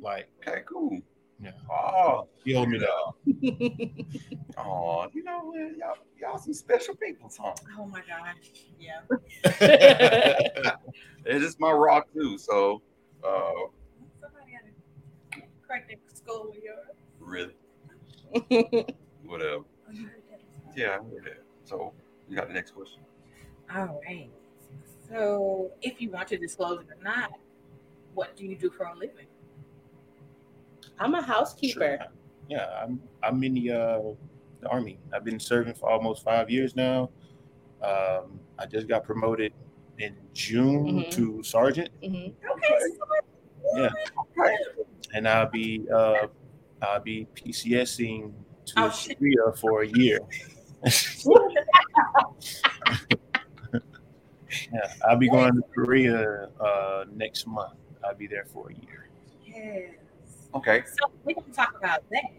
Like, 0.00 0.28
Okay, 0.46 0.60
cool. 0.66 1.00
Yeah, 1.40 1.50
Oh, 1.70 2.28
she 2.44 2.52
hold 2.54 2.68
me 2.68 2.78
down. 2.78 3.14
oh, 4.58 5.08
you 5.12 5.22
know 5.24 5.40
what? 5.44 5.76
Y'all, 5.76 5.96
y'all 6.20 6.38
some 6.38 6.54
special 6.54 6.94
people, 6.96 7.30
huh? 7.38 7.52
Oh 7.78 7.86
my 7.86 8.00
gosh. 8.00 8.36
Yeah. 8.78 9.00
It 11.26 11.42
is 11.42 11.58
my 11.58 11.72
rock 11.72 12.06
too. 12.12 12.36
So, 12.36 12.82
uh, 13.26 13.52
Somebody 14.20 14.52
had 14.52 14.64
to 15.32 15.42
correct 15.66 15.88
that 15.88 15.98
skull 16.14 16.48
with 16.50 16.62
your. 16.62 16.74
really, 17.18 17.54
whatever. 19.24 19.64
Oh, 19.64 19.92
you 19.92 20.04
heard 20.06 20.22
that 20.30 20.40
as 20.40 20.42
well. 20.62 20.74
Yeah, 20.76 20.90
I 20.90 20.96
heard 20.96 21.24
that. 21.24 21.42
So, 21.64 21.94
you 22.28 22.36
got 22.36 22.48
the 22.48 22.52
next 22.54 22.72
question? 22.72 23.00
All 23.74 24.02
right. 24.06 24.28
So, 25.08 25.70
if 25.80 26.00
you 26.02 26.10
want 26.10 26.28
to 26.28 26.36
disclose 26.36 26.82
it 26.82 26.88
or 26.90 27.02
not, 27.02 27.32
what 28.12 28.36
do 28.36 28.46
you 28.46 28.54
do 28.56 28.68
for 28.70 28.84
a 28.84 28.94
living? 28.94 29.26
I'm 30.98 31.14
a 31.14 31.22
housekeeper. 31.22 31.98
Sure. 32.00 32.06
Yeah, 32.48 32.66
I'm 32.82 33.00
I'm 33.22 33.42
in 33.42 33.54
the 33.54 33.70
uh 33.72 34.00
the 34.60 34.68
army. 34.68 34.98
I've 35.12 35.24
been 35.24 35.40
serving 35.40 35.74
for 35.74 35.90
almost 35.90 36.22
five 36.24 36.50
years 36.50 36.76
now. 36.76 37.10
Um, 37.82 38.40
I 38.58 38.66
just 38.66 38.86
got 38.88 39.04
promoted 39.04 39.52
in 39.98 40.16
June 40.32 40.86
Mhm. 41.04 41.10
to 41.12 41.42
sergeant, 41.42 41.90
Mhm. 42.02 42.34
Okay. 42.50 42.78
Yeah. 43.76 43.90
and 45.14 45.26
I'll 45.28 45.50
be 45.50 45.86
uh 45.92 46.26
I'll 46.82 47.00
be 47.00 47.26
PCSing 47.34 48.32
to 48.66 48.74
Oh. 48.76 48.92
Korea 49.18 49.52
for 49.56 49.82
a 49.82 49.86
year. 49.88 50.20
Yeah, 54.72 54.92
I'll 55.08 55.16
be 55.16 55.28
going 55.28 55.54
to 55.56 55.62
Korea 55.74 56.48
uh 56.60 57.04
next 57.12 57.46
month. 57.46 57.74
I'll 58.04 58.14
be 58.14 58.26
there 58.28 58.44
for 58.52 58.70
a 58.70 58.74
year. 58.74 59.08
Yes. 59.44 59.94
Okay. 60.54 60.84
So 60.86 61.10
we 61.24 61.34
can 61.34 61.50
talk 61.52 61.74
about 61.76 62.02
that. 62.10 62.30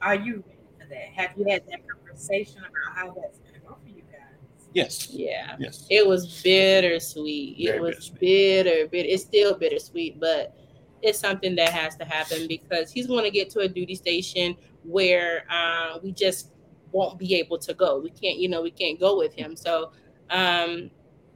Are 0.00 0.14
you 0.14 0.42
ready 0.46 0.58
for 0.78 0.86
that? 0.88 1.08
Have 1.14 1.30
you 1.36 1.46
had 1.48 1.62
that 1.68 1.80
conversation 1.88 2.58
about 2.58 2.96
how 2.96 3.06
that's 3.20 3.38
gonna 3.38 3.58
go 3.66 3.76
for 3.82 3.88
you 3.88 4.02
guys? 4.10 4.68
Yes. 4.72 5.10
Yeah. 5.10 5.56
Yes. 5.58 5.86
It 5.90 6.06
was 6.06 6.42
bittersweet. 6.42 7.56
It 7.58 7.80
was 7.80 8.10
bittersweet. 8.10 8.20
bitter, 8.20 8.88
bitter. 8.88 9.08
It's 9.08 9.22
still 9.22 9.54
bittersweet, 9.56 10.18
but 10.18 10.56
it's 11.02 11.18
something 11.18 11.54
that 11.56 11.68
has 11.68 11.96
to 11.96 12.04
happen 12.04 12.48
because 12.48 12.90
he's 12.90 13.06
going 13.06 13.24
to 13.24 13.30
get 13.30 13.50
to 13.50 13.60
a 13.60 13.68
duty 13.68 13.94
station 13.94 14.56
where 14.82 15.44
uh, 15.50 15.98
we 16.02 16.12
just 16.12 16.50
won't 16.92 17.18
be 17.18 17.34
able 17.34 17.58
to 17.58 17.74
go. 17.74 17.98
We 17.98 18.10
can't, 18.10 18.38
you 18.38 18.48
know, 18.48 18.62
we 18.62 18.70
can't 18.70 18.98
go 18.98 19.18
with 19.18 19.34
him. 19.34 19.54
So 19.54 19.92
um, 20.30 20.90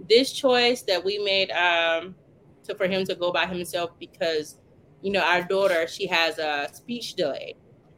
this 0.08 0.32
choice 0.32 0.82
that 0.82 1.04
we 1.04 1.18
made 1.18 1.50
um, 1.50 2.14
to 2.64 2.74
for 2.74 2.86
him 2.86 3.04
to 3.04 3.14
go 3.14 3.30
by 3.30 3.44
himself 3.46 3.90
because, 3.98 4.56
you 5.02 5.12
know, 5.12 5.20
our 5.20 5.42
daughter 5.42 5.86
she 5.86 6.06
has 6.06 6.38
a 6.38 6.68
speech 6.72 7.14
delay. 7.14 7.54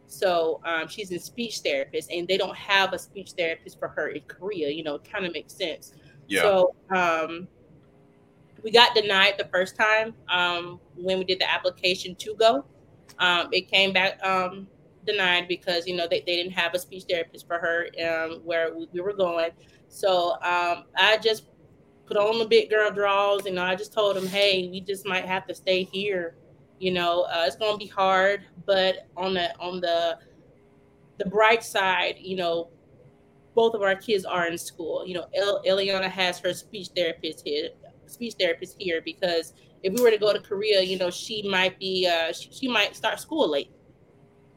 So 0.06 0.60
um, 0.64 0.88
she's 0.88 1.12
in 1.12 1.20
speech 1.20 1.58
therapist, 1.58 2.10
and 2.10 2.26
they 2.26 2.36
don't 2.36 2.56
have 2.56 2.92
a 2.92 2.98
speech 2.98 3.32
therapist 3.36 3.78
for 3.78 3.88
her 3.88 4.08
in 4.08 4.22
Korea. 4.22 4.68
You 4.68 4.82
know, 4.82 4.96
it 4.96 5.10
kind 5.10 5.24
of 5.24 5.32
makes 5.32 5.54
sense. 5.54 5.94
Yeah. 6.26 6.42
So 6.42 6.74
um, 6.90 7.48
we 8.62 8.70
got 8.70 8.94
denied 8.94 9.34
the 9.38 9.46
first 9.46 9.76
time 9.76 10.14
um, 10.28 10.80
when 10.96 11.18
we 11.18 11.24
did 11.24 11.40
the 11.40 11.50
application 11.50 12.14
to 12.16 12.34
go. 12.34 12.64
Um, 13.18 13.48
it 13.52 13.70
came 13.70 13.92
back 13.92 14.22
um, 14.24 14.66
denied 15.06 15.48
because 15.48 15.86
you 15.86 15.96
know 15.96 16.06
they, 16.08 16.20
they 16.20 16.36
didn't 16.36 16.52
have 16.52 16.74
a 16.74 16.78
speech 16.78 17.04
therapist 17.08 17.46
for 17.46 17.58
her 17.58 17.86
um, 18.06 18.40
where 18.44 18.74
we, 18.74 18.88
we 18.92 19.00
were 19.00 19.12
going. 19.12 19.50
So 19.88 20.32
um, 20.42 20.84
I 20.96 21.18
just 21.22 21.44
put 22.06 22.16
on 22.16 22.38
the 22.38 22.46
big 22.46 22.70
girl 22.70 22.90
draws. 22.90 23.44
You 23.44 23.52
know, 23.52 23.62
I 23.62 23.76
just 23.76 23.92
told 23.92 24.16
them, 24.16 24.26
hey, 24.26 24.68
we 24.70 24.80
just 24.80 25.06
might 25.06 25.24
have 25.24 25.46
to 25.46 25.54
stay 25.54 25.84
here. 25.84 26.34
You 26.80 26.92
know, 26.92 27.22
uh, 27.24 27.44
it's 27.46 27.56
gonna 27.56 27.78
be 27.78 27.88
hard, 27.88 28.46
but 28.66 29.08
on 29.16 29.34
the 29.34 29.56
on 29.60 29.80
the 29.80 30.18
the 31.18 31.26
bright 31.26 31.62
side, 31.64 32.16
you 32.20 32.36
know, 32.36 32.70
both 33.54 33.74
of 33.74 33.82
our 33.82 33.96
kids 33.96 34.24
are 34.24 34.46
in 34.48 34.58
school. 34.58 35.04
You 35.06 35.14
know, 35.16 35.26
El- 35.34 35.62
Eliana 35.64 36.10
has 36.10 36.38
her 36.40 36.54
speech 36.54 36.88
therapist 36.96 37.42
here, 37.46 37.70
speech 38.06 38.34
therapist 38.40 38.76
here 38.78 39.02
because 39.04 39.54
if 39.82 39.94
we 39.94 40.02
were 40.02 40.10
to 40.10 40.18
go 40.18 40.32
to 40.32 40.40
Korea, 40.40 40.82
you 40.82 40.98
know, 40.98 41.10
she 41.10 41.48
might 41.48 41.78
be 41.78 42.08
uh, 42.08 42.32
she, 42.32 42.50
she 42.52 42.68
might 42.68 42.96
start 42.96 43.20
school 43.20 43.50
late 43.50 43.72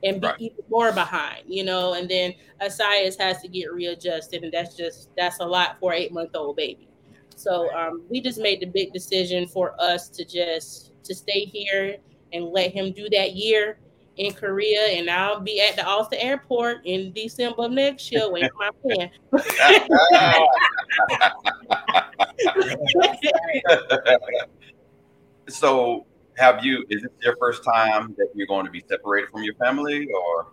and 0.03 0.21
be 0.21 0.27
Right. 0.27 0.39
even 0.39 0.57
more 0.69 0.91
behind. 0.93 1.43
You 1.47 1.63
know, 1.65 1.93
and 1.93 2.09
then 2.09 2.33
Asias 2.61 3.17
has 3.19 3.41
to 3.41 3.49
get 3.49 3.71
readjusted, 3.73 4.43
and 4.43 4.53
that's 4.53 4.75
just 4.75 5.09
that's 5.17 5.39
a 5.39 5.45
lot 5.45 5.77
for 5.79 5.93
an 5.93 5.99
eight 5.99 6.13
month 6.13 6.31
old 6.35 6.57
baby. 6.57 6.89
So 7.35 7.73
um, 7.75 8.05
we 8.09 8.21
just 8.21 8.39
made 8.39 8.61
the 8.61 8.67
big 8.67 8.93
decision 8.93 9.47
for 9.47 9.75
us 9.81 10.09
to 10.11 10.25
just 10.25 10.93
to 11.05 11.15
stay 11.15 11.45
here 11.45 11.97
and 12.33 12.45
let 12.45 12.71
him 12.71 12.91
do 12.91 13.07
that 13.09 13.35
year 13.35 13.77
in 14.17 14.33
Korea, 14.33 14.79
and 14.79 15.09
I'll 15.09 15.39
be 15.39 15.61
at 15.61 15.75
the 15.75 15.85
Austin 15.85 16.19
airport 16.19 16.85
in 16.85 17.11
December 17.13 17.63
of 17.63 17.71
next 17.71 18.11
year 18.11 18.31
waiting 18.31 18.49
for 18.49 18.59
my 18.59 18.69
plan. 18.83 19.09
so, 25.49 26.05
have 26.37 26.63
you? 26.63 26.85
Is 26.89 27.01
this 27.01 27.11
your 27.21 27.35
first 27.37 27.63
time 27.63 28.13
that 28.17 28.29
you're 28.35 28.47
going 28.47 28.65
to 28.65 28.71
be 28.71 28.83
separated 28.87 29.29
from 29.31 29.43
your 29.43 29.55
family, 29.55 30.07
or 30.11 30.47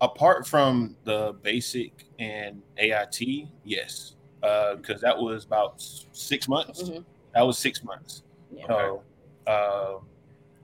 apart 0.00 0.46
from 0.46 0.96
the 1.04 1.34
basic 1.42 2.06
and 2.18 2.62
AIT, 2.78 3.48
yes, 3.64 4.16
because 4.40 5.00
that 5.00 5.16
was 5.16 5.44
about 5.44 5.80
six 6.12 6.48
months. 6.48 6.82
Mhm. 6.82 7.04
That 7.34 7.42
was 7.42 7.58
six 7.58 7.84
months. 7.84 8.22
Yeah. 8.54 8.66
So 8.66 9.02
uh, 9.46 9.94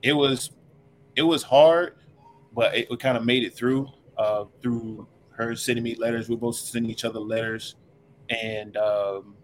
it 0.01 0.13
was 0.13 0.51
it 1.19 1.23
was 1.23 1.43
hard, 1.43 1.95
but 2.53 2.73
it, 2.73 2.89
we 2.89 2.95
kind 2.95 3.17
of 3.17 3.25
made 3.25 3.43
it 3.43 3.53
through. 3.53 3.89
Uh, 4.17 4.45
through 4.61 5.05
her 5.31 5.53
sending 5.55 5.83
me 5.83 5.95
letters, 5.95 6.29
we 6.29 6.35
both 6.37 6.55
sending 6.55 6.89
each 6.89 7.03
other 7.03 7.19
letters, 7.19 7.75
and 8.29 8.77
um, 8.77 9.35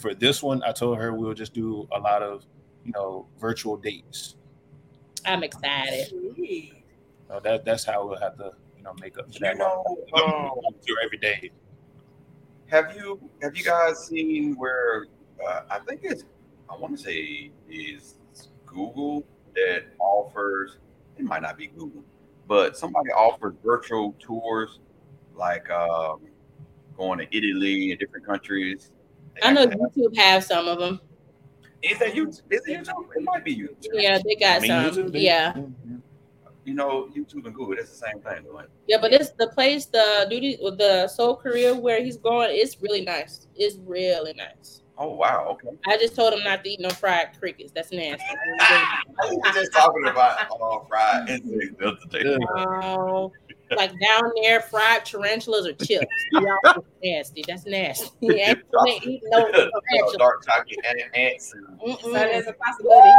for 0.00 0.14
this 0.14 0.42
one, 0.44 0.62
I 0.62 0.70
told 0.70 0.98
her 0.98 1.12
we'll 1.12 1.34
just 1.34 1.52
do 1.52 1.88
a 1.92 1.98
lot 1.98 2.22
of 2.22 2.46
you 2.84 2.92
know 2.92 3.26
virtual 3.40 3.76
dates. 3.76 4.36
I'm 5.24 5.42
excited. 5.42 6.08
Sweet. 6.08 6.84
So 7.28 7.40
that 7.42 7.64
that's 7.64 7.84
how 7.84 8.06
we'll 8.06 8.20
have 8.20 8.36
to 8.38 8.52
you 8.76 8.84
know 8.84 8.94
make 9.00 9.18
up 9.18 9.26
for 9.26 9.32
you 9.32 9.40
that. 9.40 9.58
know? 9.58 9.84
um, 10.14 10.74
to 10.86 10.96
every 11.04 11.18
day. 11.18 11.50
Have 12.68 12.94
you 12.96 13.20
have 13.42 13.56
you 13.56 13.64
guys 13.64 14.06
seen 14.06 14.54
where 14.54 15.06
uh, 15.44 15.62
I 15.68 15.80
think 15.80 16.02
it's 16.04 16.22
I 16.70 16.76
want 16.76 16.96
to 16.96 17.02
say 17.02 17.50
is 17.68 18.18
Google 18.64 19.26
that 19.56 19.84
offers 19.98 20.78
it 21.18 21.24
might 21.24 21.42
not 21.42 21.56
be 21.56 21.68
Google, 21.68 22.04
but 22.46 22.76
somebody 22.76 23.10
offers 23.10 23.54
virtual 23.64 24.14
tours 24.20 24.80
like 25.34 25.68
um, 25.70 26.20
going 26.96 27.18
to 27.18 27.36
Italy 27.36 27.90
and 27.90 27.98
different 27.98 28.24
countries. 28.26 28.92
I 29.42 29.52
know 29.52 29.66
YouTube 29.66 30.16
have 30.16 30.44
some 30.44 30.68
of 30.68 30.78
them. 30.78 31.00
Is 31.82 31.98
that 31.98 32.14
YouTube? 32.14 32.42
Is 32.50 32.62
it 32.66 32.84
YouTube? 32.86 33.06
It 33.14 33.22
might 33.22 33.44
be 33.44 33.54
YouTube. 33.56 33.88
Yeah, 33.92 34.18
they 34.24 34.34
got 34.34 34.56
I 34.56 34.60
mean, 34.60 34.68
some. 34.68 35.04
YouTube, 35.04 35.12
they- 35.12 35.20
yeah, 35.20 35.54
You 36.64 36.74
know, 36.74 37.08
YouTube 37.16 37.44
and 37.46 37.54
Google, 37.54 37.76
that's 37.76 37.90
the 37.90 38.06
same 38.06 38.20
thing. 38.20 38.44
Right? 38.50 38.66
yeah, 38.86 38.96
but 39.00 39.12
it's 39.12 39.30
the 39.30 39.48
place, 39.48 39.86
the 39.86 40.26
duty, 40.30 40.56
the 40.56 41.06
Seoul 41.08 41.36
Korea 41.36 41.74
where 41.74 42.02
he's 42.02 42.16
going. 42.16 42.48
It's 42.52 42.80
really 42.82 43.02
nice. 43.02 43.46
It's 43.54 43.76
really 43.86 44.32
nice. 44.34 44.82
Oh 44.98 45.14
wow, 45.14 45.46
okay. 45.50 45.76
I 45.86 45.98
just 45.98 46.16
told 46.16 46.32
him 46.32 46.42
not 46.42 46.64
to 46.64 46.70
eat 46.70 46.80
no 46.80 46.88
fried 46.88 47.38
crickets. 47.38 47.70
That's 47.74 47.92
nasty. 47.92 48.24
We 49.30 49.36
were 49.36 49.52
just 49.52 49.72
talking 49.72 50.06
about 50.08 50.38
uh, 50.50 50.78
fried 50.88 51.28
insects 51.28 51.74
the 51.78 51.86
other 51.88 51.98
day. 52.10 52.38
Oh, 52.56 53.32
like 53.76 53.90
down 54.00 54.30
there, 54.42 54.60
fried 54.60 55.04
tarantulas 55.04 55.66
or 55.66 55.72
chips. 55.72 56.06
Y'all 56.32 56.84
nasty. 57.02 57.44
That's 57.46 57.66
nasty. 57.66 58.08
Yeah, 58.20 58.54
ain't 58.86 59.06
eating 59.06 59.20
no. 59.30 59.50
Dark 60.18 60.46
chocolate 60.46 60.78
and 60.88 60.98
ants 61.14 61.52
and 61.52 61.98
So 62.00 62.12
there's 62.12 62.46
a 62.46 62.52
possibility. 62.54 63.10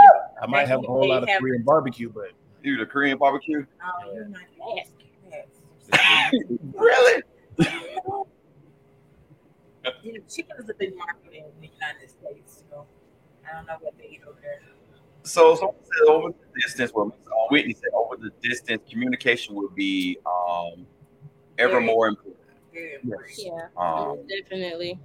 I 0.41 0.48
might 0.48 0.67
have 0.67 0.84
a 0.84 0.88
whole 0.88 1.10
lot 1.10 1.24
of 1.24 1.29
Have- 1.29 1.39
Korean 1.41 1.63
barbecue, 1.63 2.10
but 2.10 2.31
You 2.63 2.77
the 2.77 2.86
Korean 2.86 3.17
barbecue? 3.17 3.65
Oh, 3.84 4.13
you're 4.13 4.27
not 4.29 4.41
ask. 4.79 4.91
really? 6.74 7.24
You 10.03 10.13
know, 10.13 10.20
chicken 10.29 10.56
is 10.60 10.70
a 10.70 10.74
big 10.74 10.96
market 10.98 11.34
in 11.34 11.44
the 11.62 11.67
United 11.67 12.10
States, 12.10 12.63
so 12.70 12.86
I 13.50 13.56
don't 13.56 13.65
know 13.67 13.75
what 13.82 13.98
they 13.98 14.06
eat 14.06 14.22
over 14.27 14.38
there. 14.41 14.60
So 15.24 15.56
someone 15.56 15.75
said 15.84 16.12
over 16.13 16.29
the 16.29 16.62
distance, 16.62 16.91
well, 16.94 17.06
Ms. 17.08 17.15
Whitney 17.50 17.74
said 17.74 17.89
over 17.94 18.15
the 18.17 18.32
distance, 18.48 18.82
communication 18.89 19.56
would 19.56 19.75
be 19.75 20.17
um, 20.25 20.86
ever 21.58 21.74
Very- 21.74 21.86
more 21.86 22.08
important. 22.08 22.36
Very 22.74 22.96
important. 23.01 23.32
Yeah, 23.38 23.67
Um, 23.77 24.20
definitely. 24.27 25.00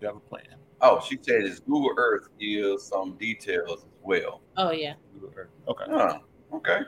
You 0.00 0.06
have 0.06 0.16
a 0.16 0.20
plan. 0.20 0.44
oh, 0.80 1.00
she 1.06 1.18
said 1.20 1.42
is 1.44 1.60
Google 1.60 1.92
Earth 1.98 2.28
gives 2.40 2.84
some 2.84 3.16
details 3.18 3.70
as 3.70 3.84
well. 4.02 4.40
Oh 4.56 4.70
yeah. 4.70 4.94
Google 5.12 5.32
Earth. 5.36 5.50
Okay. 5.68 5.84
Oh, 5.88 6.18
okay. 6.54 6.80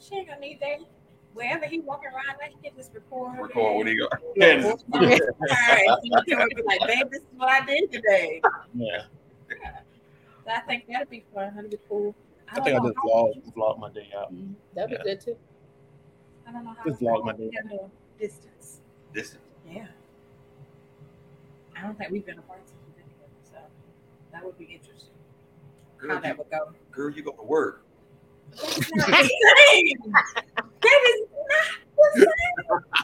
She 0.00 0.14
ain't 0.16 0.28
gonna 0.28 0.40
need 0.40 0.58
that. 0.60 0.78
Wherever 1.36 1.66
he 1.66 1.80
walking 1.80 2.08
around, 2.08 2.36
let 2.40 2.50
him 2.50 2.58
get 2.62 2.74
this 2.76 2.88
record. 2.94 3.38
Record 3.38 3.74
what 3.76 3.86
he 3.86 3.96
got. 3.98 4.10
Yeah, 4.36 4.72
All 4.94 5.00
right, 5.00 5.98
he 6.02 6.10
can 6.34 6.48
be 6.48 6.62
like, 6.62 6.80
babe, 6.86 7.10
this 7.10 7.20
is 7.20 7.26
what 7.36 7.50
I 7.50 7.64
did 7.66 7.92
today. 7.92 8.40
Yeah. 8.74 9.02
So 9.50 10.50
I 10.50 10.60
think 10.60 10.86
that'd 10.88 11.10
be 11.10 11.24
fun. 11.34 11.54
That'd 11.54 11.70
be 11.70 11.78
cool. 11.90 12.14
I 12.50 12.54
don't 12.56 12.64
think 12.64 12.76
I 12.76 12.82
know 12.82 12.88
just 12.88 12.98
vlog 13.04 13.52
vlog 13.54 13.78
my 13.80 13.90
day 13.90 14.08
out. 14.16 14.32
Mm-hmm. 14.32 14.52
That'd 14.74 14.96
be 14.98 15.04
good 15.04 15.20
too. 15.20 15.36
I 16.48 16.52
don't 16.52 16.64
know 16.64 16.70
how 16.78 16.84
Just 16.88 17.00
to 17.00 17.04
vlog 17.04 17.24
my 17.24 17.32
day. 17.32 17.50
handle 17.54 17.90
distance. 18.18 18.80
This 19.12 19.36
Yeah. 19.70 19.88
I 21.76 21.82
don't 21.82 21.98
think 21.98 22.10
we've 22.12 22.24
been 22.24 22.38
apart 22.38 22.60
since 22.64 22.78
we've 22.86 22.96
been 22.96 23.04
together, 23.12 23.32
so 23.44 23.58
that 24.32 24.42
would 24.42 24.56
be 24.56 24.64
interesting. 24.64 25.10
girl, 25.98 26.10
How 26.12 26.16
you, 26.16 26.22
that 26.22 26.38
would 26.38 26.50
go. 26.50 26.72
girl, 26.92 27.10
you 27.10 27.22
go 27.22 27.32
to 27.32 27.42
work. 27.42 27.82
That's 28.52 28.90
not 28.94 29.08
the 29.08 29.30
same. 29.72 29.98
That 30.82 31.14
is 31.16 31.25
not 32.14 32.34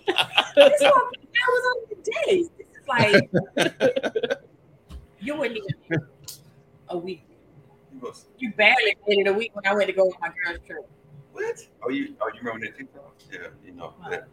the. 0.06 0.70
This 0.70 0.80
one, 0.82 0.92
I 0.92 1.46
was 1.48 1.64
on 1.70 1.78
the 1.90 1.96
days. 2.26 2.50
This 2.58 2.66
is 2.78 2.86
like 2.88 3.30
you 5.20 5.36
wouldn't 5.36 5.58
even 5.58 6.02
a 6.88 6.98
week. 6.98 7.24
You 8.38 8.52
barely 8.52 8.96
made 9.06 9.18
it 9.18 9.26
a 9.28 9.32
week 9.32 9.54
when 9.54 9.66
I 9.66 9.74
went 9.74 9.86
to 9.86 9.92
go 9.92 10.06
on 10.06 10.12
my 10.20 10.28
girl's 10.44 10.60
trip. 10.66 10.88
what? 11.32 11.68
Oh, 11.84 11.90
you 11.90 12.14
oh 12.20 12.28
you 12.34 12.40
remember 12.40 12.66
that 12.66 12.76
TikTok? 12.76 13.14
Yeah, 13.30 13.38
you 13.64 13.72
know. 13.72 13.94
That, 14.10 14.28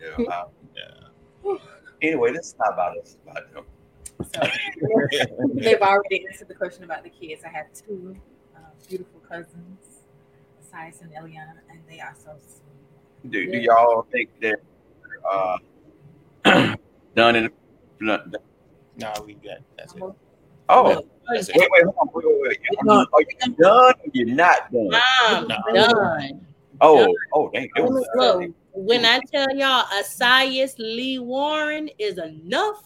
yeah, 0.00 0.16
yeah. 0.18 1.50
uh, 1.50 1.56
Anyway, 2.02 2.32
this 2.32 2.48
is 2.48 2.54
not 2.58 2.74
about 2.74 2.96
us. 2.98 3.16
It's 3.16 3.16
about 3.24 3.52
them. 3.52 3.64
So 4.34 4.40
they've 5.54 5.80
already 5.80 6.26
answered 6.26 6.48
the 6.48 6.54
question 6.54 6.84
about 6.84 7.02
the 7.02 7.10
kids. 7.10 7.42
I 7.44 7.48
have 7.48 7.66
two 7.72 8.16
uh, 8.56 8.60
beautiful 8.88 9.20
cousins, 9.20 10.04
Sias 10.72 11.00
and 11.02 11.10
Eliana, 11.12 11.58
and 11.70 11.80
they 11.88 12.00
are 12.00 12.14
so 12.16 12.36
sweet. 12.46 12.67
Do, 13.28 13.50
do 13.50 13.58
y'all 13.58 14.06
think 14.12 14.30
that 14.40 14.58
uh, 15.30 15.56
done 17.14 17.36
in 17.36 17.50
done, 18.04 18.34
Nah, 18.96 19.14
we 19.24 19.34
got 19.34 19.58
that's 19.76 19.94
it. 19.94 20.02
Oh, 20.68 21.02
That's 21.32 21.48
wait, 21.48 21.56
it. 21.62 21.70
wait, 21.72 21.84
hold 21.84 21.94
on, 22.00 22.08
wait, 22.12 22.24
wait, 22.26 22.40
wait. 22.42 22.58
You're 22.70 22.78
you 22.80 23.54
done 23.56 23.94
or 24.02 24.10
you're 24.12 24.26
not 24.34 24.72
done? 24.72 24.90
I'm 25.22 25.48
No. 25.48 25.56
done. 25.74 26.46
Oh, 26.80 27.14
oh, 27.32 27.50
dang. 27.50 27.68
It 27.76 27.82
was, 27.82 28.06
Look, 28.14 28.50
when 28.72 29.04
I 29.04 29.20
tell 29.32 29.54
y'all 29.56 29.84
Asias 29.98 30.74
Lee 30.78 31.18
Warren 31.18 31.90
is 31.98 32.18
enough, 32.18 32.82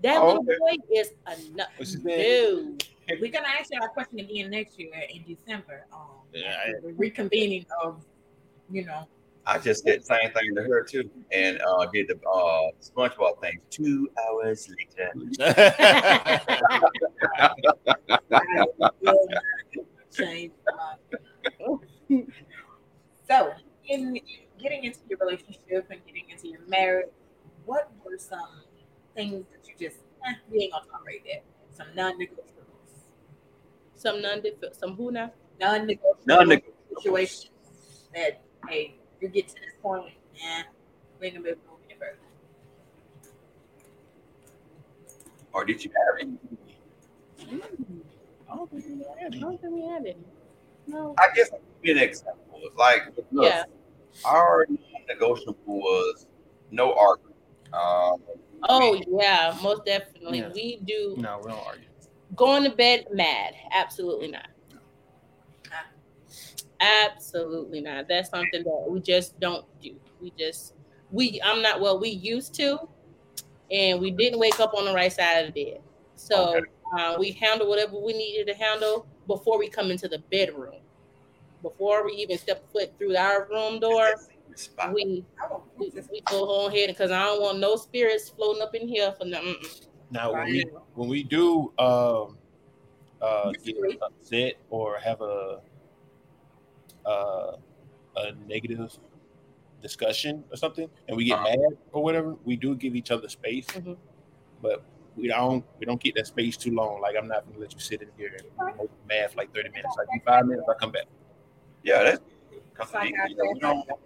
that 0.00 0.18
Oh, 0.20 0.26
little 0.26 0.42
okay. 0.42 0.58
boy 0.58 0.94
is 0.94 1.10
enough. 1.26 1.68
What's 1.76 1.92
his 1.92 2.04
name? 2.04 2.18
Dude. 2.18 2.84
We're 3.20 3.30
gonna 3.30 3.46
ask 3.46 3.70
you 3.72 3.78
our 3.80 3.88
question 3.88 4.18
again 4.18 4.50
next 4.50 4.78
year 4.80 4.90
in 5.14 5.22
December. 5.22 5.86
Um, 5.92 6.00
Yeah, 6.32 6.56
I- 6.66 6.72
the 6.82 6.92
reconvening 6.92 7.64
of, 7.82 8.04
you 8.68 8.84
know, 8.84 9.06
I 9.48 9.58
just 9.58 9.84
did 9.84 10.00
the 10.02 10.04
same 10.06 10.32
thing 10.32 10.54
to 10.56 10.62
her 10.62 10.82
too, 10.82 11.08
and 11.30 11.60
uh, 11.62 11.86
did 11.92 12.08
the 12.08 12.16
uh, 12.28 12.70
SpongeBob 12.82 13.40
thing 13.40 13.60
two 13.70 14.08
hours 14.28 14.68
later. 14.68 15.12
I 17.38 17.54
will 19.02 19.28
not 19.30 19.44
change. 20.12 20.52
my- 20.66 22.22
so, 23.28 23.52
in 23.88 24.18
getting 24.60 24.84
into 24.84 24.98
your 25.08 25.18
relationship 25.20 25.86
and 25.90 26.00
getting 26.06 26.24
into 26.30 26.48
your 26.48 26.60
marriage, 26.68 27.06
what 27.64 27.90
were 28.04 28.18
some 28.18 28.62
things 29.14 29.44
that 29.52 29.68
you 29.68 29.74
just 29.88 30.00
eh, 30.26 30.34
we 30.50 30.62
ain't 30.64 30.72
gonna 30.72 30.84
tolerate 30.90 31.24
that? 31.24 31.42
Some 31.72 31.88
non-negotiables, 31.94 33.04
Some 33.94 34.22
non 34.22 34.42
some 34.72 34.96
who 34.96 35.10
now? 35.12 35.32
non-negotiable 35.60 36.20
Non-negotiables. 36.26 36.98
situations 36.98 37.50
that 38.14 38.40
hey, 38.68 38.96
you 39.20 39.28
get 39.28 39.48
to 39.48 39.54
this 39.54 39.74
point, 39.82 40.12
and 40.44 40.66
we 41.20 41.26
ain't 41.26 41.36
gonna 41.36 41.44
be 41.44 41.50
able 41.50 41.60
to 41.62 41.68
move 41.70 41.78
any 41.88 41.98
further. 41.98 42.18
Or 45.52 45.64
did 45.64 45.84
you 45.84 45.90
have 45.90 46.20
any? 46.20 46.36
I 48.50 48.56
don't 48.56 48.70
think 48.70 48.84
we 48.86 49.04
had 49.04 49.16
I 49.22 49.26
any. 49.26 49.40
don't 49.40 49.60
think 49.60 49.74
we 49.74 49.82
had 49.86 50.02
any. 50.02 50.16
No. 50.86 51.14
I 51.18 51.28
guess 51.34 51.50
I'll 51.52 51.58
give 51.82 51.96
you 51.96 52.02
an 52.02 52.08
example. 52.08 52.60
Like, 52.76 53.02
look, 53.32 53.46
Yeah. 53.46 53.64
our 54.24 54.66
negotiable 55.08 55.56
was 55.66 56.26
no 56.70 56.92
arguing. 56.94 57.32
Um, 57.72 58.22
Oh 58.68 59.00
yeah, 59.08 59.56
most 59.62 59.84
definitely. 59.84 60.38
Yeah. 60.38 60.50
We 60.52 60.78
do 60.84 61.14
No, 61.18 61.40
we 61.44 61.50
don't 61.50 61.66
argue. 61.66 61.84
going 62.34 62.64
to 62.64 62.70
bed 62.70 63.06
mad. 63.12 63.54
Absolutely 63.72 64.28
not. 64.28 64.48
Absolutely 66.80 67.80
not. 67.80 68.08
That's 68.08 68.30
something 68.30 68.62
that 68.62 68.86
we 68.88 69.00
just 69.00 69.38
don't 69.40 69.64
do. 69.80 69.98
We 70.20 70.32
just 70.38 70.74
we 71.10 71.40
I'm 71.42 71.62
not 71.62 71.80
well, 71.80 71.98
we 71.98 72.10
used 72.10 72.54
to, 72.54 72.78
and 73.70 74.00
we 74.00 74.10
didn't 74.10 74.38
wake 74.38 74.60
up 74.60 74.74
on 74.74 74.84
the 74.84 74.94
right 74.94 75.12
side 75.12 75.46
of 75.46 75.54
the 75.54 75.64
bed. 75.64 75.80
So 76.16 76.54
Okay. 76.54 76.66
uh, 76.98 77.16
we 77.18 77.32
handle 77.32 77.68
whatever 77.68 77.98
we 77.98 78.12
needed 78.12 78.46
to 78.52 78.54
handle 78.54 79.06
before 79.26 79.58
we 79.58 79.68
come 79.68 79.90
into 79.90 80.08
the 80.08 80.18
bedroom. 80.30 80.80
Before 81.62 82.04
we 82.04 82.12
even 82.12 82.38
step 82.38 82.70
foot 82.72 82.96
through 82.98 83.16
our 83.16 83.48
room 83.48 83.80
door, 83.80 84.06
we 84.92 85.24
we, 85.78 85.92
we 86.10 86.20
go 86.28 86.44
on 86.44 86.72
ahead 86.72 86.88
because 86.88 87.10
I 87.10 87.22
don't 87.24 87.40
want 87.40 87.58
no 87.58 87.76
spirits 87.76 88.28
floating 88.28 88.62
up 88.62 88.74
in 88.74 88.86
here 88.86 89.12
for 89.12 89.24
nothing. 89.24 89.56
Now 90.10 90.32
when 90.32 90.48
we 90.50 90.62
when 90.94 91.08
we 91.08 91.22
do 91.22 91.72
um 91.78 92.38
uh 93.20 93.52
get 93.64 93.76
upset 94.02 94.54
or 94.68 94.98
have 94.98 95.22
a 95.22 95.62
uh 97.06 97.52
a 98.16 98.32
negative 98.48 98.98
discussion 99.82 100.42
or 100.50 100.56
something 100.56 100.88
and 101.08 101.16
we 101.16 101.24
get 101.26 101.38
Uh-huh. 101.38 101.56
mad 101.56 101.76
or 101.92 102.02
whatever, 102.02 102.34
we 102.44 102.56
do 102.56 102.74
give 102.74 102.96
each 102.96 103.10
other 103.10 103.28
space. 103.28 103.66
Mhm. 103.66 103.96
But 104.62 104.82
we 105.16 105.28
don't 105.28 105.64
we 105.78 105.86
don't 105.86 106.00
keep 106.00 106.14
that 106.16 106.26
space 106.26 106.56
too 106.56 106.72
long. 106.74 107.00
Like 107.00 107.14
I'm 107.16 107.28
not 107.28 107.46
gonna 107.46 107.58
let 107.60 107.72
you 107.74 107.80
sit 107.80 108.02
in 108.02 108.08
here 108.16 108.36
and 108.38 108.76
make 108.78 108.90
mad 109.08 109.36
like 109.36 109.54
30 109.54 109.68
minutes. 109.70 109.94
Like 109.98 110.08
in 110.12 110.20
five 110.20 110.46
minutes 110.46 110.66
I 110.68 110.74
come 110.74 110.92
back. 110.92 111.06
Yeah, 111.82 112.02
that's 112.02 112.20
because 112.72 112.92
Like 112.94 113.12
you 113.28 113.36
know, 113.36 113.50
we 113.52 113.60
don't 113.60 113.86
want, 113.86 114.00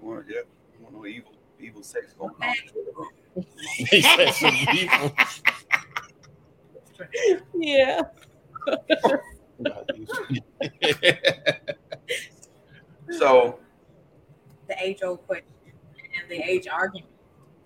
we 0.00 0.08
want, 0.08 0.26
yeah, 0.28 0.40
we 0.72 0.82
want 0.84 0.94
no 0.96 1.06
evil, 1.06 1.32
evil 1.60 1.82
sex 1.82 2.14
going 2.18 2.34
on. 2.42 2.54
He 3.90 4.00
said 4.00 4.32
some 4.32 4.54
people. 4.70 5.12
Yeah. 7.54 8.00
So, 13.10 13.58
the 14.68 14.76
age 14.82 15.02
old 15.02 15.26
question 15.26 15.52
and 16.20 16.30
the 16.30 16.42
age 16.42 16.66
argument. 16.68 17.10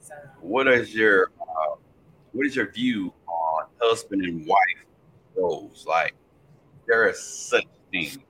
So 0.00 0.14
what 0.40 0.66
is 0.68 0.94
your 0.94 1.30
uh, 1.40 1.76
what 2.32 2.46
is 2.46 2.56
your 2.56 2.70
view 2.72 3.12
on 3.26 3.66
husband 3.80 4.24
and 4.24 4.46
wife 4.46 4.58
roles? 5.34 5.86
Like, 5.86 6.14
there 6.86 7.08
is 7.08 7.22
such 7.22 7.64
thing. 7.90 8.22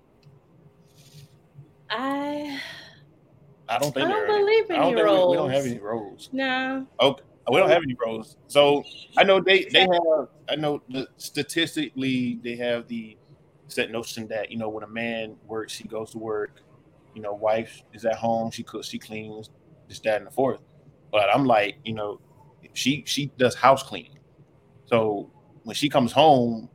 I 1.89 2.61
I 3.69 3.79
don't 3.79 3.93
think 3.93 4.07
I 4.07 4.11
don't 4.11 4.27
there 4.27 4.37
are. 4.37 4.39
believe 4.39 4.71
I 4.71 4.75
in 4.75 4.81
don't 4.81 4.95
think 4.95 5.07
roles. 5.07 5.27
we, 5.27 5.31
we 5.31 5.37
don't 5.37 5.51
have 5.51 5.67
any 5.67 5.79
roles. 5.79 6.29
No. 6.33 6.87
Okay. 7.01 7.23
We 7.51 7.57
don't 7.57 7.71
have 7.71 7.83
any 7.83 7.97
roles. 8.05 8.37
So 8.47 8.85
I 9.17 9.25
know 9.25 9.41
they 9.41 9.65
they 9.65 9.81
have. 9.81 10.29
I 10.49 10.57
know 10.57 10.83
the, 10.89 11.09
statistically 11.17 12.39
they 12.45 12.55
have 12.57 12.87
the 12.87 13.17
set 13.67 13.91
notion 13.91 14.29
that 14.29 14.51
you 14.53 14.59
know 14.59 14.69
when 14.69 14.85
a 14.85 14.89
man 14.89 15.37
works, 15.47 15.77
he 15.77 15.89
goes 15.89 16.11
to 16.13 16.19
work. 16.19 16.61
You 17.15 17.23
know, 17.23 17.35
wife 17.35 17.83
is 17.93 18.05
at 18.05 18.17
home, 18.17 18.51
she 18.51 18.63
cooks, 18.63 18.89
she 18.89 18.99
cleans, 18.99 19.51
this, 19.89 20.01
that, 20.01 20.19
and 20.19 20.27
the 20.27 20.31
fourth. 20.31 20.61
But 21.11 21.29
I'm 21.35 21.45
like, 21.45 21.79
you 21.85 21.95
know, 21.95 22.21
she 22.73 23.05
she 23.07 23.33
does 23.39 23.55
house 23.55 23.83
cleaning. 23.83 24.19
So 24.87 25.31
when 25.65 25.75
she 25.75 25.89
comes 25.89 26.13
home, 26.13 26.69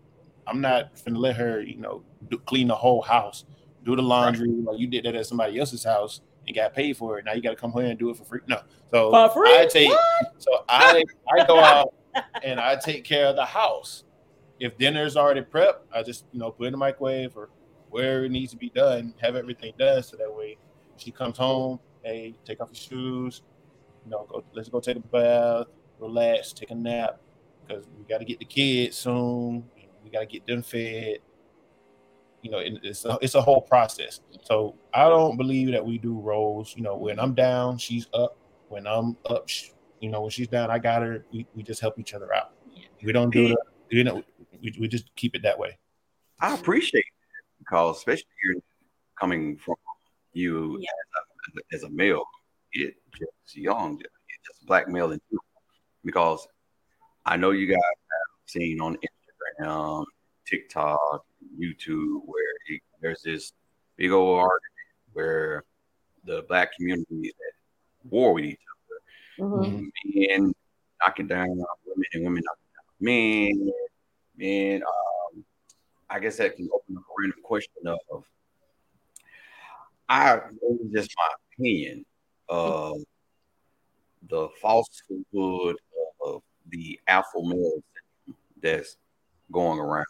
I'm 0.48 0.62
not 0.62 0.91
gonna 1.06 1.19
let 1.19 1.36
her, 1.38 1.62
you 1.62 1.78
know, 1.78 2.04
do, 2.30 2.38
clean 2.39 2.67
the 2.67 2.76
whole 2.76 3.02
house, 3.02 3.45
do 3.84 3.95
the 3.95 4.02
laundry 4.02 4.50
like 4.50 4.80
you 4.80 4.88
did 4.88 5.06
that 5.06 5.15
at 5.15 5.26
somebody 5.26 5.60
else's 5.60 5.84
house 5.84 6.21
and 6.48 6.56
got 6.56 6.74
paid 6.74 6.98
for 6.98 7.17
it. 7.19 7.26
Now 7.26 7.34
you 7.34 7.41
got 7.41 7.52
to 7.52 7.56
come 7.56 7.71
here 7.71 7.86
and 7.86 7.98
do 7.98 8.10
it 8.10 8.17
for 8.17 8.26
free. 8.26 8.41
No, 8.48 8.62
so? 8.91 9.12
I 9.48 9.65
take 9.65 9.91
so 10.38 10.63
I 10.67 11.04
I 11.32 11.45
go 11.45 11.60
out 11.60 11.93
and 12.43 12.60
I 12.60 12.76
take 12.76 13.04
care 13.04 13.28
of 13.28 13.36
the 13.36 13.45
house. 13.45 14.04
If 14.60 14.78
dinner's 14.78 15.17
already 15.17 15.41
prepped, 15.41 15.80
I 15.93 16.04
just 16.04 16.26
you 16.32 16.39
know 16.39 16.52
put 16.52 16.67
in 16.67 16.71
the 16.71 16.78
microwave 16.78 17.36
or 17.36 17.50
where 17.89 18.26
it 18.26 18.32
needs 18.32 18.52
to 18.52 18.58
be 18.58 18.69
done, 18.69 19.13
have 19.21 19.36
everything 19.36 19.74
done 19.78 20.04
so 20.04 20.17
that 20.17 20.34
way 20.34 20.58
she 20.98 21.12
comes 21.12 21.38
home, 21.38 21.80
hey, 22.04 22.36
take 22.45 22.62
off 22.62 22.69
your 22.71 22.76
shoes, 22.76 23.41
you 24.06 24.12
know, 24.12 24.28
go 24.30 24.43
let's 24.54 24.69
go 24.69 24.80
take 24.80 24.98
a 24.98 25.00
bath, 25.00 25.67
relax, 26.00 26.54
take 26.54 26.71
a 26.71 26.76
nap, 26.76 27.19
because 27.67 27.86
we 27.98 28.04
got 28.06 28.19
to 28.19 28.26
get 28.26 28.39
the 28.39 28.45
kids 28.45 28.98
soon. 28.98 29.65
We 30.04 30.12
got 30.12 30.19
to 30.19 30.26
get 30.26 30.45
them 30.45 30.62
fed. 30.62 31.17
You 32.41 32.52
know, 32.52 32.60
it's 32.62 33.06
a, 33.06 33.17
it's 33.21 33.34
a 33.34 33.41
whole 33.41 33.62
process. 33.62 34.19
So 34.43 34.76
I 34.93 35.10
don't 35.10 35.36
believe 35.36 35.71
that 35.71 35.84
we 35.84 35.98
do 35.98 36.19
roles. 36.19 36.76
You 36.76 36.84
know, 36.84 36.95
when 36.95 37.19
I'm 37.19 37.34
down, 37.34 37.80
she's 37.80 38.08
up. 38.13 38.38
When 38.67 38.86
I'm 38.86 39.17
up, 39.26 39.50
you 40.00 40.10
know, 40.10 40.21
when 40.21 40.30
she's 40.30 40.48
down, 40.48 40.69
I 40.69 40.78
got 40.78 41.02
her. 41.02 41.26
We, 41.34 41.48
we 41.56 41.63
just 41.63 41.82
help 41.82 41.98
each 41.98 42.13
other 42.13 42.34
out. 42.36 42.52
We 43.04 43.12
don't 43.12 43.32
do 43.32 43.48
it. 43.48 43.58
You 43.89 44.04
know, 44.04 44.24
we, 44.62 44.76
we 44.80 44.88
just 44.88 45.13
keep 45.15 45.36
it 45.36 45.41
that 45.41 45.58
way. 45.58 45.78
I 46.39 46.54
appreciate 46.54 47.06
it 47.06 47.14
because 47.65 47.97
especially 47.97 48.25
you're 48.43 48.62
coming 49.19 49.58
from 49.58 49.75
you 50.34 50.78
yeah. 50.80 50.88
as, 51.47 51.54
a, 51.58 51.75
as, 51.75 51.84
a, 51.84 51.89
male, 51.89 52.23
it 52.73 52.95
just 53.17 53.56
young, 53.56 53.97
just 53.97 54.65
black 54.65 54.88
male 54.88 55.12
and 55.12 55.21
because 56.04 56.47
I 57.25 57.38
know 57.38 57.51
you 57.51 57.67
guys 57.67 57.78
have 57.78 58.45
seen 58.45 58.80
on 58.82 58.97
Instagram, 58.97 60.06
TikTok, 60.47 61.25
YouTube 61.60 62.21
where 62.25 62.54
it, 62.67 62.82
there's 63.01 63.21
this 63.23 63.54
big 63.97 64.12
old 64.12 64.39
argument 64.39 64.62
where 65.13 65.63
the 66.25 66.45
black 66.47 66.75
community 66.75 67.15
is 67.21 67.34
at 67.34 68.12
war 68.12 68.34
with 68.34 68.45
each 68.45 68.60
other. 69.39 69.49
Mm-hmm. 69.49 69.86
Men 70.13 70.54
knocking 71.04 71.28
down 71.28 71.49
women 71.49 72.06
and 72.13 72.23
women 72.23 72.43
knocking 72.45 72.71
down 72.75 72.95
men. 72.99 73.71
Men, 74.38 74.84
um, 74.84 75.14
I 76.10 76.20
guess 76.20 76.38
that 76.38 76.56
can 76.56 76.70
open 76.74 76.98
up 76.98 77.04
a 77.04 77.13
random 77.22 77.39
question 77.44 77.88
of 77.88 78.24
I 80.08 80.36
was 80.62 80.80
just 80.94 81.12
my 81.18 81.30
opinion 81.54 82.06
of 82.48 82.98
the 84.30 84.50
falsehood 84.62 85.78
of 86.24 86.41
the 86.70 87.00
alpha 87.08 87.41
male 87.41 87.84
that's 88.62 88.98
going 89.52 89.80
around, 89.80 90.06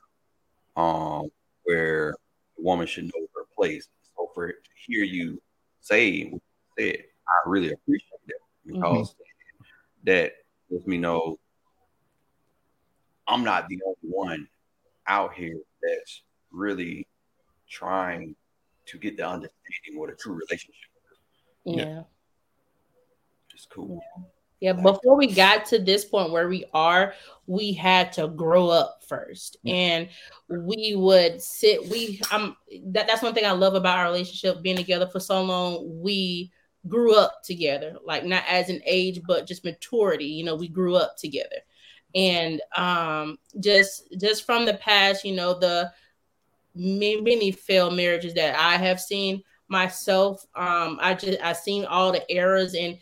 um, 0.76 1.30
where 1.64 2.14
the 2.58 2.64
woman 2.64 2.88
should 2.88 3.06
know 3.06 3.28
her 3.36 3.44
place. 3.56 3.88
So 4.16 4.30
for 4.34 4.52
to 4.52 4.56
hear 4.86 5.04
you 5.04 5.42
say 5.82 6.26
what 6.26 6.42
you 6.78 6.86
said, 6.86 7.04
I 7.28 7.50
really 7.50 7.72
appreciate 7.72 8.10
that 8.28 8.40
because 8.66 9.12
mm-hmm. 9.12 9.64
that 10.06 10.34
lets 10.70 10.88
me 10.88 10.98
know 10.98 11.38
I'm 13.28 13.44
not 13.44 13.68
the 13.70 13.80
only 13.86 13.98
one 14.02 14.48
out 15.08 15.34
here 15.34 15.60
that's 15.82 16.22
really 16.52 17.08
trying 17.70 18.36
to 18.88 18.98
get 18.98 19.18
the 19.18 19.28
understanding 19.28 20.00
what 20.00 20.10
a 20.10 20.16
true 20.16 20.34
relationship 20.34 20.92
is. 21.12 21.20
Yeah. 21.66 21.86
yeah. 21.86 22.02
It's 23.54 23.66
cool. 23.66 24.02
Yeah. 24.18 24.24
Yeah, 24.62 24.74
before 24.74 25.18
we 25.18 25.28
got 25.28 25.66
to 25.68 25.80
this 25.80 26.06
point 26.06 26.32
where 26.32 26.48
we 26.48 26.66
are, 26.74 27.14
we 27.46 27.74
had 27.74 28.14
to 28.14 28.30
grow 28.30 28.70
up 28.70 29.02
first. 29.08 29.58
And 29.66 30.08
we 30.50 30.96
would 30.96 31.42
sit, 31.42 31.88
we 31.90 32.22
I'm 32.32 32.56
that, 32.86 33.06
that's 33.06 33.22
one 33.22 33.34
thing 33.34 33.46
I 33.46 33.52
love 33.52 33.76
about 33.76 34.00
our 34.00 34.06
relationship 34.06 34.64
being 34.64 34.78
together 34.78 35.08
for 35.08 35.20
so 35.20 35.44
long. 35.44 36.02
We 36.02 36.52
grew 36.88 37.16
up 37.16 37.44
together, 37.44 37.98
like 38.06 38.26
not 38.26 38.44
as 38.48 38.70
an 38.70 38.82
age, 38.86 39.22
but 39.28 39.46
just 39.46 39.66
maturity. 39.66 40.26
You 40.26 40.46
know, 40.46 40.56
we 40.56 40.70
grew 40.70 40.96
up 40.96 41.18
together. 41.18 41.58
And 42.16 42.62
um 42.78 43.38
just 43.60 44.08
just 44.20 44.46
from 44.46 44.66
the 44.66 44.76
past, 44.76 45.26
you 45.26 45.36
know, 45.36 45.60
the 45.60 45.92
many 46.74 47.52
failed 47.52 47.96
marriages 47.96 48.34
that 48.36 48.56
I 48.58 48.78
have 48.78 49.00
seen 49.00 49.44
myself. 49.68 50.46
Um, 50.56 51.00
I 51.02 51.14
just 51.14 51.42
I 51.42 51.54
seen 51.54 51.86
all 51.86 52.12
the 52.12 52.30
errors 52.32 52.74
and 52.76 52.98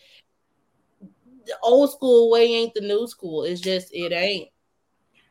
the 1.45 1.57
old 1.61 1.91
school 1.91 2.29
way 2.31 2.45
ain't 2.53 2.73
the 2.73 2.81
new 2.81 3.07
school. 3.07 3.43
It's 3.43 3.61
just 3.61 3.93
it 3.93 4.13
ain't. 4.13 4.49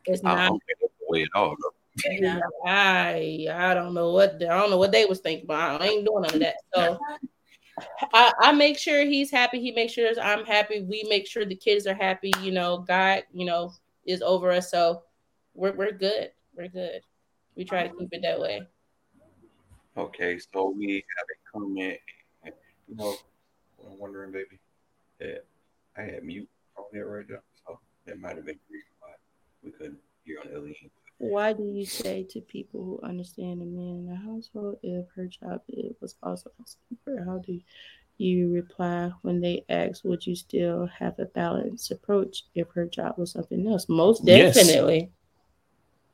It's 0.04 0.22
not 0.22 0.52
the 0.80 0.88
way 1.08 1.22
at 1.22 1.28
all. 1.34 1.56
I 2.66 3.46
I 3.52 3.74
don't 3.74 3.94
know 3.94 4.12
what 4.12 4.34
I 4.34 4.58
don't 4.58 4.70
know 4.70 4.78
what 4.78 4.92
they 4.92 5.04
was 5.04 5.20
thinking, 5.20 5.46
but 5.46 5.80
I 5.80 5.86
ain't 5.86 6.06
doing 6.06 6.22
none 6.22 6.34
of 6.34 6.40
that. 6.40 6.56
So 6.74 6.98
I, 8.12 8.32
I 8.40 8.52
make 8.52 8.78
sure 8.78 9.04
he's 9.04 9.30
happy. 9.30 9.60
He 9.60 9.72
makes 9.72 9.92
sure 9.92 10.08
I'm 10.20 10.44
happy. 10.44 10.82
We 10.82 11.04
make 11.08 11.26
sure 11.26 11.44
the 11.44 11.54
kids 11.54 11.86
are 11.86 11.94
happy. 11.94 12.32
You 12.40 12.52
know, 12.52 12.78
God, 12.78 13.24
you 13.32 13.44
know, 13.44 13.72
is 14.04 14.22
over 14.22 14.50
us. 14.50 14.70
So 14.70 15.02
we're 15.54 15.72
we're 15.72 15.92
good. 15.92 16.30
We're 16.56 16.68
good. 16.68 17.02
We 17.56 17.64
try 17.64 17.86
to 17.86 17.94
keep 17.94 18.08
it 18.12 18.22
that 18.22 18.40
way. 18.40 18.62
Okay, 19.96 20.38
so 20.38 20.70
we 20.70 21.04
have 21.16 21.26
a 21.30 21.58
comment. 21.58 21.98
You 22.88 22.96
know, 22.96 23.14
I'm 23.84 23.98
wondering, 23.98 24.32
baby, 24.32 24.58
that 25.20 25.44
I 25.96 26.02
had 26.02 26.24
mute 26.24 26.48
on 26.76 26.84
there 26.92 27.06
right 27.06 27.28
now. 27.28 27.38
so 27.66 27.78
that 28.06 28.18
might 28.18 28.36
have 28.36 28.46
been 28.46 28.58
the 28.68 28.74
reason 28.74 28.92
why 29.00 29.10
we 29.62 29.70
couldn't 29.70 29.98
hear 30.24 30.38
on 30.40 30.52
the 30.52 30.60
Why 31.30 31.52
do 31.52 31.62
you 31.62 31.86
say 31.86 32.24
to 32.30 32.40
people 32.40 32.82
who 32.84 33.00
understand 33.06 33.62
a 33.62 33.64
man 33.64 33.96
in 33.98 34.06
the 34.06 34.16
household 34.16 34.78
if 34.82 35.06
her 35.14 35.26
job 35.26 35.62
it 35.68 35.96
was 36.00 36.16
also 36.22 36.50
housekeeper? 36.58 37.24
How 37.24 37.38
do 37.38 37.60
you 38.18 38.52
reply 38.52 39.12
when 39.22 39.40
they 39.40 39.64
ask, 39.68 40.04
would 40.04 40.26
you 40.26 40.34
still 40.34 40.88
have 40.98 41.18
a 41.20 41.26
balanced 41.26 41.92
approach 41.92 42.44
if 42.56 42.68
her 42.74 42.86
job 42.86 43.14
was 43.18 43.30
something 43.30 43.66
else? 43.68 43.88
Most 43.88 44.24
definitely. 44.24 45.12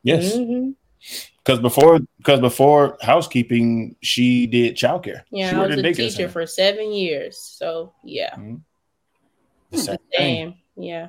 Yes. 0.02 0.36
Because 0.36 1.58
mm-hmm. 1.58 1.62
before, 1.62 2.00
because 2.18 2.40
before 2.40 2.98
housekeeping, 3.00 3.96
she 4.02 4.46
did 4.46 4.76
childcare. 4.76 5.22
Yeah, 5.30 5.50
she 5.50 5.56
I 5.56 5.66
was 5.66 5.78
a 5.78 5.92
teacher 5.94 6.28
for 6.28 6.46
seven 6.46 6.92
years. 6.92 7.38
So 7.38 7.94
yeah. 8.04 8.34
Mm-hmm. 8.34 9.76
Same. 9.78 9.98
Same. 10.14 10.54
Yeah. 10.76 11.08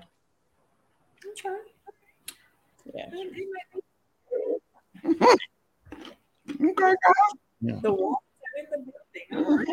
Okay. 1.32 1.56
Yeah. 2.94 3.10
Okay, 5.06 6.76
guys. 6.78 6.96
Yeah. 7.62 7.80
The 7.82 7.94
walls 7.94 8.18
are 8.44 8.60
in 8.60 8.68
the 8.72 8.78
building. 9.32 9.66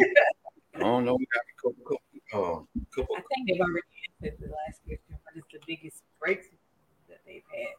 I 0.76 0.78
don't 0.78 1.04
know. 1.04 1.16
We 1.16 1.26
got 1.26 1.42
a 1.42 1.54
couple, 1.60 1.84
couple, 1.84 2.00
uh, 2.32 2.60
couple. 2.94 3.16
I 3.16 3.22
think 3.34 3.48
they've 3.48 3.60
already 3.60 3.86
answered 4.22 4.38
the 4.40 4.46
last 4.46 4.80
question. 4.86 5.18
What 5.24 5.36
is 5.36 5.44
the 5.52 5.58
biggest 5.66 6.02
breakthrough 6.20 6.58
that 7.08 7.20
they've 7.26 7.42
had? 7.52 7.74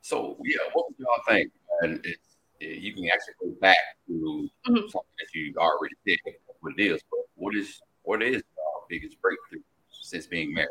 So 0.00 0.36
yeah, 0.44 0.58
what 0.72 0.86
would 0.88 0.96
y'all 0.98 1.22
think? 1.28 1.52
And 1.82 2.00
it's 2.04 2.30
you 2.60 2.92
can 2.94 3.06
actually 3.06 3.34
go 3.40 3.56
back 3.60 3.76
to 4.06 4.12
mm-hmm. 4.12 4.74
something 4.74 5.16
that 5.18 5.34
you 5.34 5.54
already 5.56 5.94
did, 6.06 6.18
what 6.60 6.74
it 6.76 6.82
is. 6.82 7.00
But 7.10 7.20
what 7.34 7.54
is 7.54 7.80
what 8.02 8.22
is 8.22 8.36
our 8.36 8.82
biggest 8.88 9.20
breakthrough 9.20 9.62
since 9.90 10.26
being 10.26 10.52
married? 10.52 10.68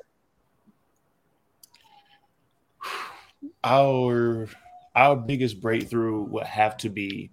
Our 3.63 4.47
our 4.95 5.15
biggest 5.15 5.61
breakthrough 5.61 6.23
would 6.23 6.45
have 6.45 6.77
to 6.77 6.89
be, 6.89 7.31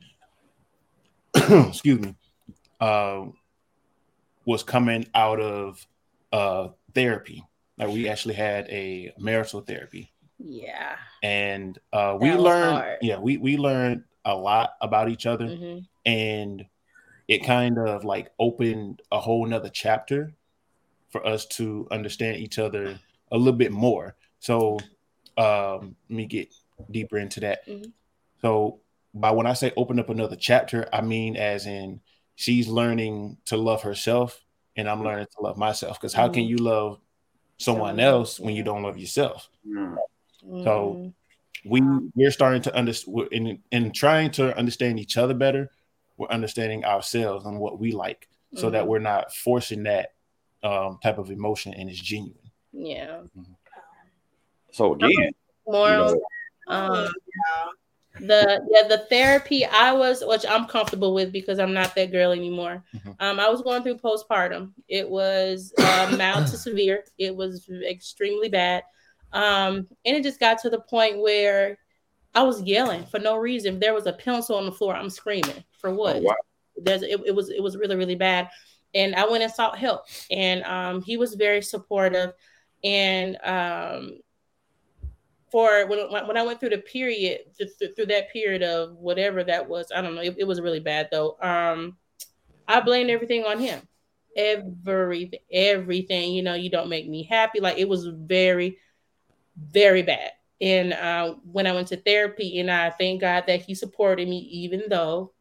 excuse 1.35 2.01
me, 2.01 2.15
uh, 2.81 3.25
was 4.45 4.63
coming 4.63 5.07
out 5.15 5.41
of 5.41 5.87
uh, 6.33 6.69
therapy. 6.95 7.43
Like 7.79 7.89
we 7.89 8.09
actually 8.09 8.35
had 8.35 8.69
a 8.69 9.13
marital 9.19 9.61
therapy. 9.61 10.13
Yeah. 10.39 10.97
And 11.23 11.79
uh, 11.93 12.17
we 12.21 12.33
learned, 12.33 12.99
yeah, 13.03 13.19
we 13.19 13.37
we 13.37 13.57
learned 13.57 14.05
a 14.25 14.35
lot 14.35 14.75
about 14.81 15.09
each 15.09 15.27
other, 15.27 15.47
mm-hmm. 15.47 15.79
and 16.05 16.65
it 17.29 17.45
kind 17.45 17.79
of 17.79 18.05
like 18.05 18.31
opened 18.39 19.03
a 19.11 19.21
whole 19.21 19.47
nother 19.47 19.69
chapter 19.69 20.33
for 21.11 21.27
us 21.27 21.47
to 21.47 21.87
understand 21.91 22.37
each 22.37 22.59
other 22.59 22.99
a 23.33 23.37
little 23.37 23.53
bit 23.53 23.73
more. 23.73 24.15
So 24.39 24.79
um, 25.37 25.97
let 26.09 26.17
me 26.17 26.27
get 26.27 26.55
deeper 26.91 27.19
into 27.19 27.41
that. 27.41 27.67
Mm-hmm. 27.67 27.91
So 28.43 28.81
by 29.15 29.31
when 29.31 29.47
I 29.47 29.55
say 29.55 29.73
open 29.77 29.99
up 29.99 30.11
another 30.11 30.37
chapter, 30.37 30.89
I 30.93 31.01
mean 31.01 31.37
as 31.37 31.67
in 31.67 32.01
she's 32.35 32.69
learning 32.69 33.39
to 33.47 33.57
love 33.57 33.83
herself 33.83 34.43
and 34.77 34.89
I'm 34.89 35.03
learning 35.03 35.27
to 35.37 35.43
love 35.43 35.57
myself. 35.57 35.99
Because 35.99 36.13
how 36.13 36.29
can 36.29 36.43
mm-hmm. 36.43 36.51
you 36.51 36.57
love 36.57 37.01
someone 37.59 37.99
else 37.99 38.39
when 38.39 38.55
you 38.55 38.63
don't 38.63 38.83
love 38.83 38.99
yourself? 38.99 39.49
Mm-hmm. 39.67 40.63
So 40.65 41.13
we 41.65 41.83
we're 42.15 42.31
starting 42.31 42.63
to 42.63 42.75
understand 42.75 43.29
in 43.33 43.59
in 43.73 43.93
trying 43.93 44.31
to 44.33 44.57
understand 44.57 45.01
each 45.01 45.17
other 45.17 45.35
better 45.35 45.71
we're 46.17 46.29
understanding 46.29 46.85
ourselves 46.85 47.45
and 47.47 47.59
what 47.59 47.79
we 47.79 47.93
like 47.93 48.29
so 48.55 48.67
mm-hmm. 48.67 48.73
that 48.73 48.87
we're 48.87 48.99
not 48.99 49.35
forcing 49.35 49.83
that 49.85 50.11
um, 50.63 50.99
type 51.03 51.19
of 51.19 51.31
emotion 51.31 51.75
and 51.75 51.91
it's 51.91 52.01
genuine. 52.01 52.51
Yeah. 52.73 53.21
So 54.77 54.93
again, 54.93 55.11
you 55.11 55.33
know, 55.73 56.21
um, 56.69 57.09
the 58.21 58.61
yeah 58.71 58.89
the 58.89 59.07
therapy 59.09 59.65
I 59.65 59.93
was 59.93 60.23
which 60.27 60.45
I'm 60.47 60.67
comfortable 60.67 61.15
with 61.15 61.33
because 61.33 61.59
I'm 61.59 61.73
not 61.73 61.95
that 61.95 62.13
girl 62.13 62.33
anymore. 62.33 62.85
Mm-hmm. 62.95 63.13
Um, 63.21 63.41
I 63.41 63.49
was 63.49 63.63
going 63.63 63.83
through 63.83 63.97
postpartum. 63.97 64.73
It 64.87 65.09
was 65.09 65.73
uh, 65.79 66.15
mild 66.19 66.49
to 66.49 66.59
severe. 66.59 67.05
It 67.17 67.35
was 67.35 67.67
extremely 67.89 68.51
bad. 68.51 68.83
Um, 69.33 69.87
and 70.05 70.17
it 70.17 70.23
just 70.23 70.41
got 70.41 70.59
to 70.61 70.71
the 70.71 70.81
point 70.81 71.21
where 71.21 71.79
I 72.35 72.43
was 72.43 72.61
yelling 72.63 73.07
for 73.07 73.19
no 73.19 73.39
reason. 73.39 73.75
If 73.75 73.81
there 73.81 73.95
was 73.95 74.07
a 74.07 74.13
pencil 74.13 74.57
on 74.57 74.67
the 74.67 74.73
floor, 74.73 74.95
I'm 74.95 75.09
screaming 75.09 75.65
for 75.79 75.95
what? 75.95 76.17
Oh, 76.17 76.21
wow. 76.21 76.35
There's 76.77 77.03
it, 77.03 77.19
it 77.25 77.35
was 77.35 77.49
it 77.49 77.63
was 77.63 77.79
really 77.79 77.97
really 77.97 78.15
bad, 78.15 78.51
and 78.95 79.15
I 79.15 79.27
went 79.27 79.43
and 79.43 79.51
sought 79.51 79.79
help, 79.79 80.03
and 80.31 80.63
um, 80.65 81.01
he 81.01 81.17
was 81.17 81.35
very 81.35 81.63
supportive, 81.63 82.33
and 82.85 83.39
um, 83.43 84.19
for 85.51 85.87
when 85.87 86.11
when 86.11 86.37
I 86.37 86.43
went 86.43 86.61
through 86.61 86.71
the 86.71 86.79
period 86.79 87.41
th- 87.57 87.95
through 87.95 88.07
that 88.07 88.33
period 88.33 88.63
of 88.63 88.97
whatever 88.97 89.45
that 89.45 89.69
was, 89.69 89.91
I 89.95 90.01
don't 90.03 90.15
know, 90.15 90.23
it, 90.23 90.37
it 90.39 90.45
was 90.45 90.61
really 90.61 90.81
bad 90.81 91.09
though. 91.11 91.37
Um, 91.41 91.97
I 92.69 92.81
blamed 92.81 93.11
everything 93.11 93.45
on 93.45 93.61
him, 93.61 93.81
everything, 94.37 95.41
everything. 95.53 96.33
You 96.33 96.43
know, 96.43 96.55
you 96.55 96.71
don't 96.71 96.89
make 96.89 97.09
me 97.09 97.23
happy. 97.23 97.61
Like 97.61 97.79
it 97.79 97.89
was 97.89 98.07
very, 98.07 98.79
very 99.57 100.03
bad. 100.03 100.33
And 100.61 100.93
uh, 100.95 101.35
when 101.51 101.67
I 101.67 101.73
went 101.73 101.89
to 101.89 101.97
therapy, 101.97 102.61
and 102.61 102.71
I 102.71 102.91
thank 102.91 103.21
God 103.21 103.45
that 103.47 103.63
He 103.63 103.75
supported 103.75 104.29
me, 104.29 104.39
even 104.39 104.85
though, 104.89 105.33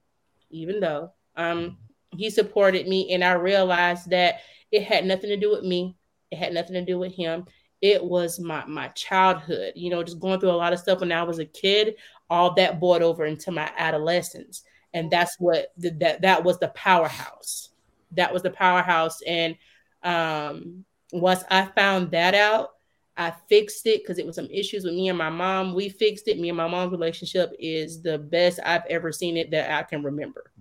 even 0.49 0.79
though 0.79 1.13
um, 1.35 1.77
He 2.15 2.29
supported 2.29 2.87
me, 2.87 3.11
and 3.13 3.23
I 3.23 3.33
realized 3.33 4.09
that 4.09 4.41
it 4.71 4.83
had 4.83 5.05
nothing 5.05 5.29
to 5.29 5.37
do 5.37 5.49
with 5.51 5.63
me. 5.63 5.95
It 6.31 6.37
had 6.37 6.53
nothing 6.53 6.73
to 6.73 6.83
do 6.83 6.99
with 6.99 7.13
Him. 7.13 7.45
It 7.81 8.03
was 8.03 8.39
my 8.39 8.65
my 8.65 8.87
childhood. 8.89 9.73
You 9.75 9.89
know, 9.89 10.03
just 10.03 10.19
going 10.19 10.39
through 10.39 10.51
a 10.51 10.53
lot 10.53 10.73
of 10.73 10.79
stuff 10.79 10.99
when 11.01 11.11
I 11.11 11.23
was 11.23 11.39
a 11.39 11.45
kid. 11.45 11.95
All 12.29 12.53
that 12.55 12.79
boiled 12.79 13.03
over 13.03 13.25
into 13.25 13.51
my 13.51 13.71
adolescence, 13.77 14.63
and 14.93 15.11
that's 15.11 15.35
what 15.39 15.73
the, 15.77 15.91
that 15.99 16.21
that 16.21 16.43
was 16.43 16.57
the 16.59 16.69
powerhouse. 16.69 17.69
That 18.11 18.33
was 18.33 18.41
the 18.41 18.49
powerhouse, 18.49 19.21
and 19.23 19.55
um, 20.03 20.85
once 21.11 21.43
I 21.49 21.65
found 21.65 22.11
that 22.11 22.33
out, 22.33 22.71
I 23.17 23.31
fixed 23.47 23.85
it 23.87 24.01
because 24.03 24.19
it 24.19 24.25
was 24.25 24.35
some 24.35 24.49
issues 24.51 24.83
with 24.83 24.93
me 24.93 25.09
and 25.09 25.17
my 25.17 25.29
mom. 25.29 25.73
We 25.73 25.89
fixed 25.89 26.27
it. 26.27 26.39
Me 26.39 26.49
and 26.49 26.57
my 26.57 26.67
mom's 26.67 26.91
relationship 26.91 27.53
is 27.59 28.01
the 28.01 28.17
best 28.17 28.59
I've 28.65 28.85
ever 28.89 29.11
seen 29.11 29.37
it 29.37 29.51
that 29.51 29.71
I 29.71 29.83
can 29.83 30.03
remember. 30.03 30.51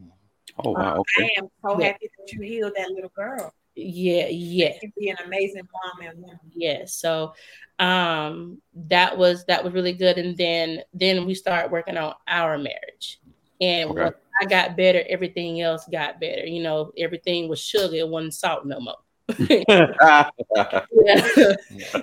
Oh 0.59 0.71
wow. 0.71 0.97
Okay. 0.97 1.25
I 1.25 1.41
am 1.41 1.49
so 1.63 1.81
happy 1.81 2.11
that 2.19 2.33
you 2.33 2.43
healed 2.43 2.73
that 2.77 2.91
little 2.91 3.13
girl. 3.15 3.53
Yeah, 3.77 4.29
yeah, 4.29 4.73
be 4.97 5.09
an 5.11 5.17
amazing 5.25 5.63
mom 5.73 6.07
and 6.09 6.21
woman. 6.21 6.39
yeah. 6.55 6.85
So 6.87 7.35
um 7.81 8.63
that 8.75 9.19
was 9.19 9.45
that 9.47 9.65
was 9.65 9.73
really 9.73 9.93
good. 9.95 10.17
And 10.19 10.37
then 10.37 10.83
then 10.93 11.27
we 11.27 11.35
started 11.35 11.73
working 11.73 11.97
on 11.97 12.15
our 12.29 12.57
marriage. 12.57 13.21
And 13.61 13.91
Okay. 13.91 14.03
once 14.03 14.17
I 14.41 14.47
got 14.47 14.77
better, 14.77 15.03
everything 15.09 15.61
else 15.61 15.87
got 15.91 16.21
better. 16.21 16.47
You 16.47 16.63
know, 16.63 16.93
everything 16.99 17.49
was 17.49 17.61
sugar, 17.61 17.97
it 17.97 18.09
wasn't 18.09 18.35
salt 18.35 18.65
no 18.67 18.79
more. 18.81 18.97
yeah. 19.39 20.31
yeah, 20.57 20.87
it, 20.93 21.55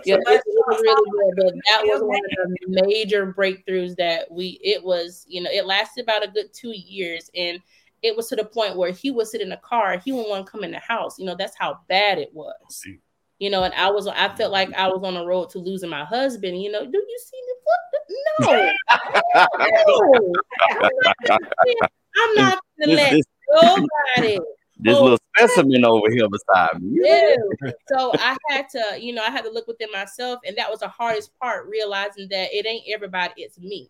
it 0.05 0.43
was 0.67 0.81
really 0.81 1.11
good. 1.11 1.43
But 1.45 1.53
that 1.67 1.81
was 1.83 2.01
one 2.01 2.19
of 2.41 2.49
the 2.49 2.81
major 2.87 3.31
breakthroughs 3.33 3.95
that 3.97 4.29
we. 4.31 4.59
It 4.63 4.83
was, 4.83 5.25
you 5.27 5.41
know, 5.41 5.49
it 5.51 5.65
lasted 5.65 6.03
about 6.03 6.23
a 6.25 6.31
good 6.31 6.53
two 6.53 6.73
years, 6.75 7.29
and 7.35 7.59
it 8.01 8.15
was 8.15 8.27
to 8.29 8.35
the 8.35 8.45
point 8.45 8.75
where 8.77 8.91
he 8.91 9.11
would 9.11 9.27
sit 9.27 9.41
in 9.41 9.49
the 9.49 9.57
car, 9.57 9.99
he 9.99 10.11
wouldn't 10.11 10.29
want 10.29 10.45
to 10.45 10.51
come 10.51 10.63
in 10.63 10.71
the 10.71 10.79
house. 10.79 11.19
You 11.19 11.25
know, 11.25 11.35
that's 11.35 11.55
how 11.57 11.79
bad 11.87 12.17
it 12.17 12.29
was. 12.33 12.55
You 13.39 13.49
know, 13.49 13.63
and 13.63 13.73
I 13.73 13.89
was, 13.89 14.07
I 14.07 14.29
felt 14.35 14.51
like 14.51 14.71
I 14.73 14.87
was 14.87 15.01
on 15.03 15.15
the 15.15 15.25
road 15.25 15.49
to 15.51 15.59
losing 15.59 15.89
my 15.89 16.03
husband. 16.05 16.61
You 16.61 16.71
know, 16.71 16.85
do 16.85 16.97
you 16.97 17.19
see 17.25 17.41
me? 17.47 17.53
What? 17.63 17.79
the- 17.91 18.15
No, 18.39 18.69
no. 20.07 20.33
I'm 22.17 22.35
not 22.35 22.59
gonna 22.79 22.93
let 22.93 23.13
nobody. 23.51 24.39
this 24.79 24.97
little 24.99 25.17
specimen 25.37 25.85
over 25.85 26.09
here 26.11 26.27
beside 26.27 26.81
me. 26.81 26.99
Yeah. 27.03 27.35
So 27.87 28.11
I 28.19 28.35
had 28.49 28.67
to, 28.69 28.97
you 28.99 29.13
know, 29.13 29.23
I 29.23 29.29
had 29.29 29.43
to 29.43 29.51
look 29.51 29.67
within 29.67 29.91
myself, 29.91 30.39
and 30.45 30.57
that 30.57 30.69
was 30.69 30.79
the 30.79 30.87
hardest 30.87 31.31
part, 31.39 31.67
realizing 31.67 32.27
that 32.29 32.49
it 32.51 32.65
ain't 32.65 32.83
everybody, 32.91 33.33
it's 33.37 33.59
me. 33.59 33.89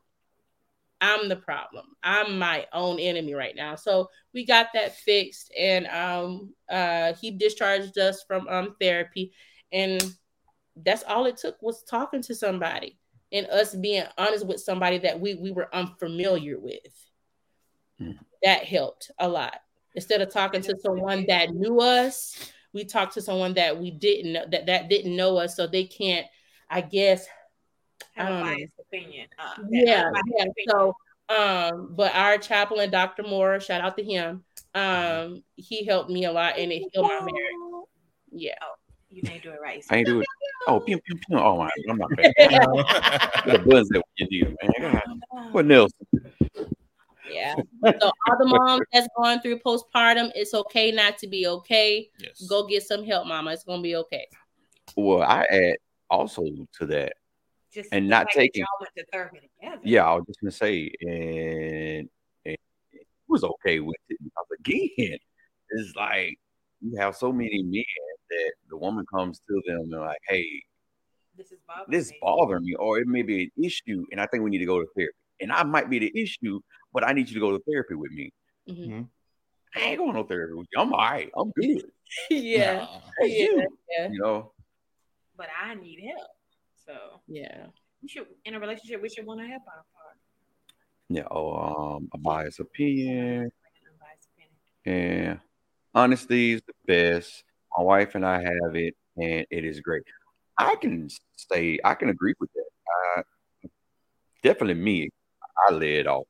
I'm 1.01 1.27
the 1.27 1.35
problem. 1.35 1.87
I'm 2.03 2.37
my 2.37 2.67
own 2.73 2.99
enemy 2.99 3.33
right 3.33 3.55
now. 3.55 3.75
So 3.75 4.09
we 4.33 4.45
got 4.45 4.67
that 4.75 4.95
fixed, 4.97 5.51
and 5.57 5.87
um, 5.87 6.53
uh, 6.69 7.13
he 7.19 7.31
discharged 7.31 7.97
us 7.97 8.23
from 8.27 8.47
um 8.47 8.75
therapy, 8.79 9.33
and 9.71 10.01
that's 10.75 11.03
all 11.03 11.25
it 11.25 11.37
took 11.37 11.61
was 11.61 11.83
talking 11.83 12.21
to 12.21 12.35
somebody 12.35 12.97
and 13.31 13.47
us 13.47 13.75
being 13.75 14.03
honest 14.17 14.45
with 14.45 14.59
somebody 14.61 14.99
that 14.99 15.19
we 15.19 15.35
we 15.35 15.51
were 15.51 15.73
unfamiliar 15.73 16.59
with. 16.59 17.09
Hmm. 17.97 18.11
That 18.43 18.65
helped 18.65 19.11
a 19.19 19.27
lot. 19.27 19.59
Instead 19.95 20.21
of 20.21 20.31
talking 20.31 20.61
to 20.61 20.77
someone 20.79 21.25
that 21.27 21.49
knew 21.49 21.81
us, 21.81 22.53
we 22.73 22.85
talked 22.85 23.15
to 23.15 23.21
someone 23.21 23.55
that 23.55 23.77
we 23.77 23.91
didn't 23.91 24.33
know 24.33 24.45
that 24.51 24.67
that 24.67 24.89
didn't 24.89 25.15
know 25.15 25.37
us, 25.37 25.55
so 25.55 25.65
they 25.65 25.85
can't, 25.85 26.27
I 26.69 26.81
guess, 26.81 27.27
I 28.15 28.29
don't 28.29 28.45
know. 28.45 28.55
Biased 28.91 29.03
opinion. 29.03 29.27
Uh, 29.39 29.63
yeah, 29.69 29.83
yeah. 29.85 30.09
opinion. 30.09 30.53
So, 30.69 30.95
um, 31.29 31.93
but 31.95 32.13
our 32.15 32.37
chaplain, 32.37 32.89
Dr. 32.91 33.23
Moore, 33.23 33.59
shout 33.59 33.81
out 33.81 33.97
to 33.97 34.03
him. 34.03 34.43
Um, 34.73 35.43
he 35.55 35.85
helped 35.85 36.09
me 36.09 36.25
a 36.25 36.31
lot, 36.31 36.57
and 36.57 36.71
it 36.71 36.89
healed 36.91 37.07
my 37.07 37.19
marriage. 37.19 37.85
Yeah. 38.31 38.53
you 39.09 39.21
didn't 39.21 39.43
do 39.43 39.51
it 39.51 39.59
right. 39.61 39.83
I 39.89 39.97
ain't 39.97 40.07
do 40.07 40.21
it. 40.21 40.27
Oh, 40.67 40.79
pew, 40.79 40.99
pew, 40.99 41.15
pew. 41.27 41.39
oh 41.39 41.57
my, 41.57 41.71
I'm 41.89 41.97
not 41.97 42.11
bad. 42.15 42.33
Put 43.43 43.55
a 43.55 43.59
buzz 43.67 43.89
there 43.89 43.99
you 44.17 44.27
need 44.29 44.43
it, 44.43 44.55
man. 44.79 44.93
God. 45.33 45.53
What 45.53 45.71
else? 45.71 45.91
Yeah. 47.31 47.55
So 47.83 48.11
all 48.27 48.37
the 48.37 48.45
moms 48.45 48.85
that's 48.93 49.07
going 49.17 49.39
through 49.39 49.57
postpartum, 49.59 50.31
it's 50.35 50.53
okay 50.53 50.91
not 50.91 51.17
to 51.17 51.27
be 51.27 51.47
okay. 51.47 52.09
yes. 52.19 52.45
Go 52.47 52.67
get 52.67 52.83
some 52.83 53.03
help, 53.03 53.25
mama. 53.25 53.53
It's 53.53 53.63
gonna 53.63 53.81
be 53.81 53.95
okay. 53.95 54.27
Well, 54.95 55.23
I 55.23 55.45
add 55.45 55.77
also 56.11 56.43
to 56.79 56.85
that. 56.85 57.13
Just 57.73 57.89
and 57.93 58.09
not 58.09 58.25
fact 58.25 58.35
that 58.35 58.41
taking- 58.41 58.61
Y'all 58.61 58.67
went 58.81 58.91
to 58.97 59.05
therapy 59.11 59.39
together. 59.39 59.81
Yeah, 59.83 60.05
I 60.05 60.15
was 60.15 60.25
just 60.27 60.41
gonna 60.41 60.51
say, 60.51 60.91
and, 61.01 62.09
and 62.45 62.57
it 62.93 63.07
was 63.27 63.43
okay 63.43 63.79
with 63.79 63.95
it 64.09 64.17
because 64.21 64.45
again, 64.59 65.17
it's 65.69 65.95
like 65.95 66.37
you 66.81 66.97
have 66.97 67.15
so 67.15 67.31
many 67.31 67.63
men 67.63 67.83
that 68.29 68.53
the 68.69 68.77
woman 68.77 69.05
comes 69.13 69.39
to 69.47 69.61
them 69.67 69.81
and 69.81 69.91
like, 69.91 70.17
hey, 70.27 70.45
This 71.37 71.51
is 71.51 71.59
bothering 71.67 71.91
this 71.91 72.11
me. 72.11 72.17
bothering 72.21 72.63
me, 72.65 72.75
or 72.75 72.99
it 72.99 73.07
may 73.07 73.21
be 73.21 73.43
an 73.43 73.63
issue, 73.63 74.05
and 74.11 74.19
I 74.19 74.25
think 74.27 74.43
we 74.43 74.49
need 74.49 74.57
to 74.59 74.65
go 74.65 74.79
to 74.81 74.87
therapy. 74.95 75.13
And 75.39 75.51
I 75.51 75.63
might 75.63 75.89
be 75.89 75.99
the 75.99 76.11
issue, 76.21 76.59
but 76.93 77.07
I 77.07 77.13
need 77.13 77.29
you 77.29 77.35
to 77.35 77.39
go 77.39 77.57
to 77.57 77.63
therapy 77.69 77.95
with 77.95 78.11
me. 78.11 78.31
Mhm. 78.69 79.07
I 79.75 79.79
ain't 79.79 79.97
going 79.97 80.13
to 80.15 80.23
therapy 80.25 80.53
with 80.53 80.67
you. 80.73 80.81
I'm 80.81 80.91
all 80.93 80.99
right. 80.99 81.31
I'm 81.35 81.51
good. 81.51 81.89
yeah. 82.29 82.85
Hey, 83.19 83.27
Yeah. 83.27 83.43
you. 83.45 83.67
Yeah. 83.89 84.09
You 84.11 84.19
know, 84.19 84.53
But 85.37 85.47
I 85.59 85.73
need 85.75 86.01
help. 86.05 86.27
So 86.85 87.21
Yeah. 87.27 87.67
we 88.01 88.07
should 88.09 88.27
in 88.45 88.55
a 88.55 88.59
relationship 88.59 89.01
we 89.01 89.09
should 89.09 89.25
want 89.25 89.39
to 89.41 89.47
help 89.47 89.63
our 89.67 89.83
partner. 89.93 90.21
yeah. 91.09 91.27
Oh, 91.29 91.53
um, 91.95 92.09
a 92.13 92.17
biased 92.17 92.59
opinion. 92.59 93.43
Like 93.43 93.51
an 93.81 93.91
unbiased 93.93 94.29
opinion. 94.35 95.29
and 95.29 95.39
honesty 95.93 96.53
is 96.53 96.61
the 96.65 96.73
best. 96.87 97.43
My 97.77 97.83
wife 97.83 98.15
and 98.15 98.25
I 98.25 98.41
have 98.41 98.75
it, 98.75 98.95
and 99.17 99.45
it 99.49 99.65
is 99.65 99.79
great. 99.79 100.03
I 100.57 100.75
can 100.75 101.09
say 101.35 101.79
I 101.83 101.93
can 101.95 102.09
agree 102.09 102.33
with 102.39 102.49
that. 102.53 103.19
Uh, 103.19 103.21
definitely 104.43 104.81
me. 104.81 105.09
I 105.69 105.73
lay 105.73 105.95
it 105.97 106.07
off. 106.07 106.25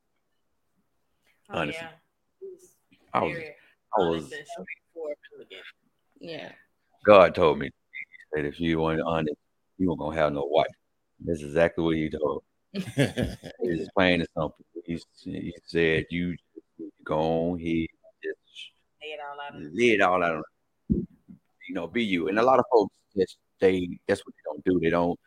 Oh 1.49 1.59
Honestly. 1.59 1.81
yeah. 1.81 1.95
Was 2.41 2.75
I 3.13 3.23
was, 3.23 3.43
I 3.97 3.99
was. 4.01 4.23
and 4.31 4.47
straightforward 4.47 5.17
with 5.37 5.47
it. 5.51 5.63
Yeah. 6.19 6.51
God 7.05 7.33
told 7.35 7.59
me 7.59 7.69
that 8.33 8.45
if 8.45 8.59
you 8.59 8.79
weren't 8.81 9.01
honest, 9.01 9.35
you 9.81 9.87
weren't 9.89 9.99
gonna 9.99 10.15
have 10.15 10.31
no 10.33 10.45
wife. 10.45 10.67
That's 11.25 11.41
exactly 11.41 11.83
what 11.83 11.95
he 11.95 12.09
told. 12.09 12.43
It's 12.73 13.89
plain 13.95 14.21
and 14.21 14.29
simple. 14.35 14.55
He, 14.85 14.99
he 15.23 15.53
said 15.65 16.05
you 16.09 16.31
just 16.31 16.65
need 16.79 16.91
go 17.03 17.19
on 17.51 17.59
here, 17.59 17.87
just 18.23 18.37
Lay 19.01 19.09
it 19.09 19.19
all 19.27 19.39
out. 19.41 19.55
on- 19.55 19.71
lay 19.75 19.89
it 19.91 20.01
all 20.01 20.23
out. 20.23 20.35
on- 20.37 21.07
You 21.67 21.75
know, 21.75 21.87
be 21.87 22.03
you. 22.03 22.27
And 22.29 22.37
a 22.39 22.43
lot 22.43 22.59
of 22.59 22.65
folks 22.71 22.93
just 23.17 23.37
they 23.59 23.89
that's 24.07 24.21
what 24.25 24.33
they 24.35 24.41
don't 24.45 24.63
do. 24.65 24.79
They 24.79 24.89
don't 24.89 25.19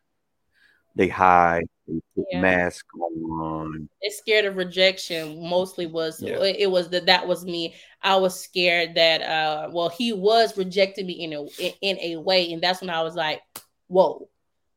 they 0.97 1.09
hide, 1.09 1.65
they 1.89 2.01
put 2.15 2.25
Yeah. 2.31 2.41
masks 2.41 2.89
on. 3.01 3.89
They're 4.01 4.11
scared 4.13 4.45
of 4.45 4.57
rejection. 4.57 5.49
Mostly 5.49 5.87
was 5.87 6.23
Yeah. 6.23 6.43
it 6.43 6.71
was 6.71 6.89
that 6.91 7.07
that 7.07 7.27
was 7.27 7.45
me. 7.45 7.75
I 8.03 8.17
was 8.17 8.39
scared 8.41 8.95
that 8.95 9.23
uh 9.23 9.71
well 9.73 9.89
he 9.89 10.13
was 10.13 10.57
rejecting 10.57 11.07
me 11.07 11.15
in 11.25 11.33
a 11.33 11.43
in 11.83 11.99
a 12.01 12.17
way, 12.17 12.53
and 12.53 12.63
that's 12.63 12.81
when 12.81 12.91
I 12.91 13.03
was 13.03 13.15
like, 13.17 13.41
whoa, 13.89 14.29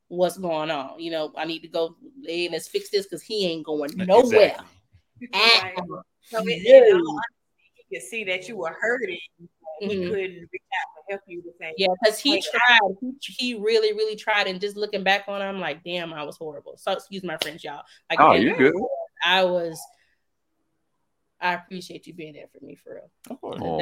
what's 0.08 0.38
going 0.38 0.70
on? 0.70 0.98
You 1.00 1.10
know, 1.10 1.32
I 1.36 1.44
need 1.44 1.60
to 1.60 1.68
go. 1.68 1.96
Hey, 2.24 2.48
let's 2.50 2.68
fix 2.68 2.90
this 2.90 3.06
because 3.06 3.22
he 3.22 3.46
ain't 3.46 3.64
going 3.64 3.90
nowhere. 3.96 4.56
Right. 5.32 5.32
Ah. 5.34 5.70
So 6.24 6.42
it, 6.46 6.62
No. 6.66 6.86
in 6.86 6.94
all 6.94 7.00
honesty, 7.00 7.84
could 7.92 8.02
see 8.02 8.24
that 8.24 8.48
you 8.48 8.56
were 8.56 8.76
hurting. 8.80 9.18
but 9.38 9.90
He 9.90 9.96
couldn't 10.08 10.48
reach 10.52 10.62
out 10.74 10.98
help 11.08 11.22
you 11.26 11.42
to 11.42 11.50
say, 11.60 11.74
Yeah, 11.76 11.88
because 12.02 12.18
he 12.18 12.32
Like, 12.32 12.42
tried. 12.42 12.96
He, 13.00 13.12
he 13.20 13.54
really, 13.54 13.92
really 13.92 14.16
tried. 14.16 14.46
And 14.46 14.60
just 14.60 14.76
looking 14.76 15.02
back 15.02 15.24
on 15.28 15.40
it, 15.40 15.44
I'm 15.44 15.60
like, 15.60 15.82
damn, 15.84 16.12
I 16.12 16.22
was 16.22 16.36
horrible. 16.36 16.76
So 16.76 16.92
excuse 16.92 17.24
my 17.24 17.36
French, 17.38 17.64
y'all. 17.64 17.82
Like, 18.10 18.20
Oh, 18.20 18.34
you 18.34 18.54
good. 18.56 18.74
I 19.24 19.44
was. 19.44 19.80
I 21.40 21.54
appreciate 21.54 22.06
you 22.06 22.14
being 22.14 22.32
there 22.32 22.48
for 22.52 22.64
me, 22.64 22.74
for 22.74 22.94
real. 22.94 23.10
Of 23.30 23.40
course. 23.40 23.60
Oh, 23.62 23.78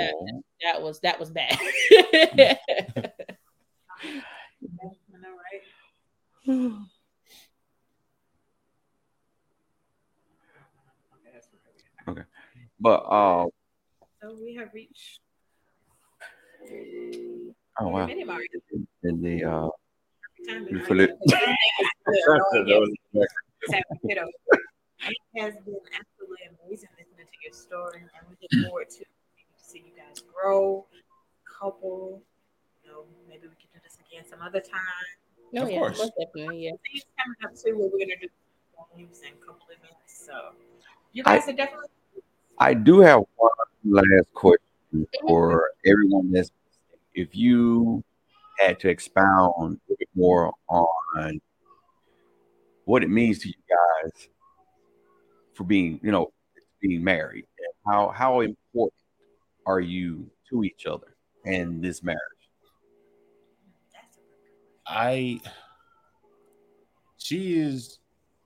That 0.62 0.82
was 0.82 1.00
that 1.00 1.18
was 1.18 1.30
bad. 1.30 1.58
I 6.48 6.52
know, 6.52 6.78
right? 12.06 12.24
But 12.78 13.04
um, 13.10 13.48
So 14.22 14.36
we 14.42 14.54
have 14.54 14.68
reached. 14.72 15.20
oh 17.80 17.88
wow, 17.88 18.06
Minute 18.06 18.28
in 19.02 19.22
the 19.22 19.44
uh, 19.44 19.68
Time 20.46 20.66
You 20.70 20.78
is 20.80 20.86
feel 20.86 21.00
it? 21.00 21.10
It 25.08 25.40
has 25.42 25.54
been 25.64 25.76
absolutely 25.92 26.44
amazing 26.48 26.88
listening 26.98 27.26
to 27.26 27.38
your 27.42 27.52
story, 27.52 28.00
and 28.00 28.26
we 28.28 28.36
look 28.40 28.66
forward 28.68 28.88
to 28.90 28.98
to 28.98 29.04
see 29.58 29.78
you 29.86 29.92
guys 29.96 30.22
grow, 30.32 30.86
couple. 31.58 32.22
You 32.84 32.90
know, 32.90 33.04
maybe 33.28 33.48
we 33.48 33.54
can 33.56 33.68
do 33.74 33.80
this 33.82 33.98
again 34.06 34.24
some 34.28 34.40
other 34.42 34.60
time. 34.60 35.25
No, 35.52 35.62
Of 35.62 35.70
yeah, 35.70 35.78
course. 35.78 35.98
most 35.98 36.12
definitely, 36.18 36.64
yeah. 36.64 36.70
Things 36.70 37.04
coming 37.18 37.36
up 37.44 37.56
too, 37.56 37.78
where 37.78 37.88
we're 37.88 37.98
gonna 37.98 38.20
do 38.20 38.28
games 38.96 39.20
and 39.26 39.40
couple 39.40 39.66
events. 39.68 40.26
So 40.26 40.52
you 41.12 41.22
guys 41.22 41.48
are 41.48 41.52
definitely. 41.52 41.88
I 42.58 42.74
do 42.74 43.00
have 43.00 43.22
one 43.36 43.50
last 43.84 44.32
question 44.32 44.58
mm-hmm. 44.94 45.26
for 45.26 45.70
everyone 45.84 46.32
that's 46.32 46.50
if 47.14 47.34
you 47.34 48.02
had 48.58 48.78
to 48.80 48.88
expound 48.88 49.80
a 49.90 49.94
bit 49.98 50.08
more 50.14 50.52
on 50.68 51.40
what 52.84 53.02
it 53.02 53.10
means 53.10 53.40
to 53.40 53.48
you 53.48 53.54
guys 53.68 54.28
for 55.54 55.64
being, 55.64 56.00
you 56.02 56.12
know, 56.12 56.32
being 56.80 57.02
married 57.02 57.46
and 57.58 57.74
how 57.86 58.08
how 58.08 58.40
important 58.40 58.94
are 59.66 59.80
you 59.80 60.30
to 60.48 60.64
each 60.64 60.86
other 60.86 61.16
and 61.44 61.82
this 61.82 62.02
marriage? 62.02 62.20
I 64.86 65.40
she 67.18 67.58
is 67.58 67.98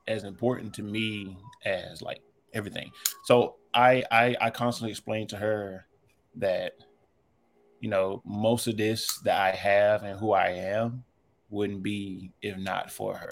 as 0.09 0.24
important 0.24 0.74
to 0.74 0.83
me 0.83 1.37
as 1.64 2.03
like 2.03 2.22
everything. 2.55 2.90
So 3.24 3.57
I 3.74 4.05
I 4.11 4.37
I 4.40 4.50
constantly 4.50 4.90
explain 4.90 5.26
to 5.29 5.37
her 5.37 5.87
that 6.37 6.72
you 7.81 7.88
know 7.88 8.22
most 8.24 8.66
of 8.66 8.76
this 8.76 9.18
that 9.24 9.40
I 9.40 9.53
have 9.53 10.03
and 10.03 10.18
who 10.18 10.33
I 10.33 10.48
am 10.48 11.05
wouldn't 11.50 11.83
be 11.83 12.33
if 12.42 12.57
not 12.57 12.90
for 12.90 13.16
her. 13.16 13.31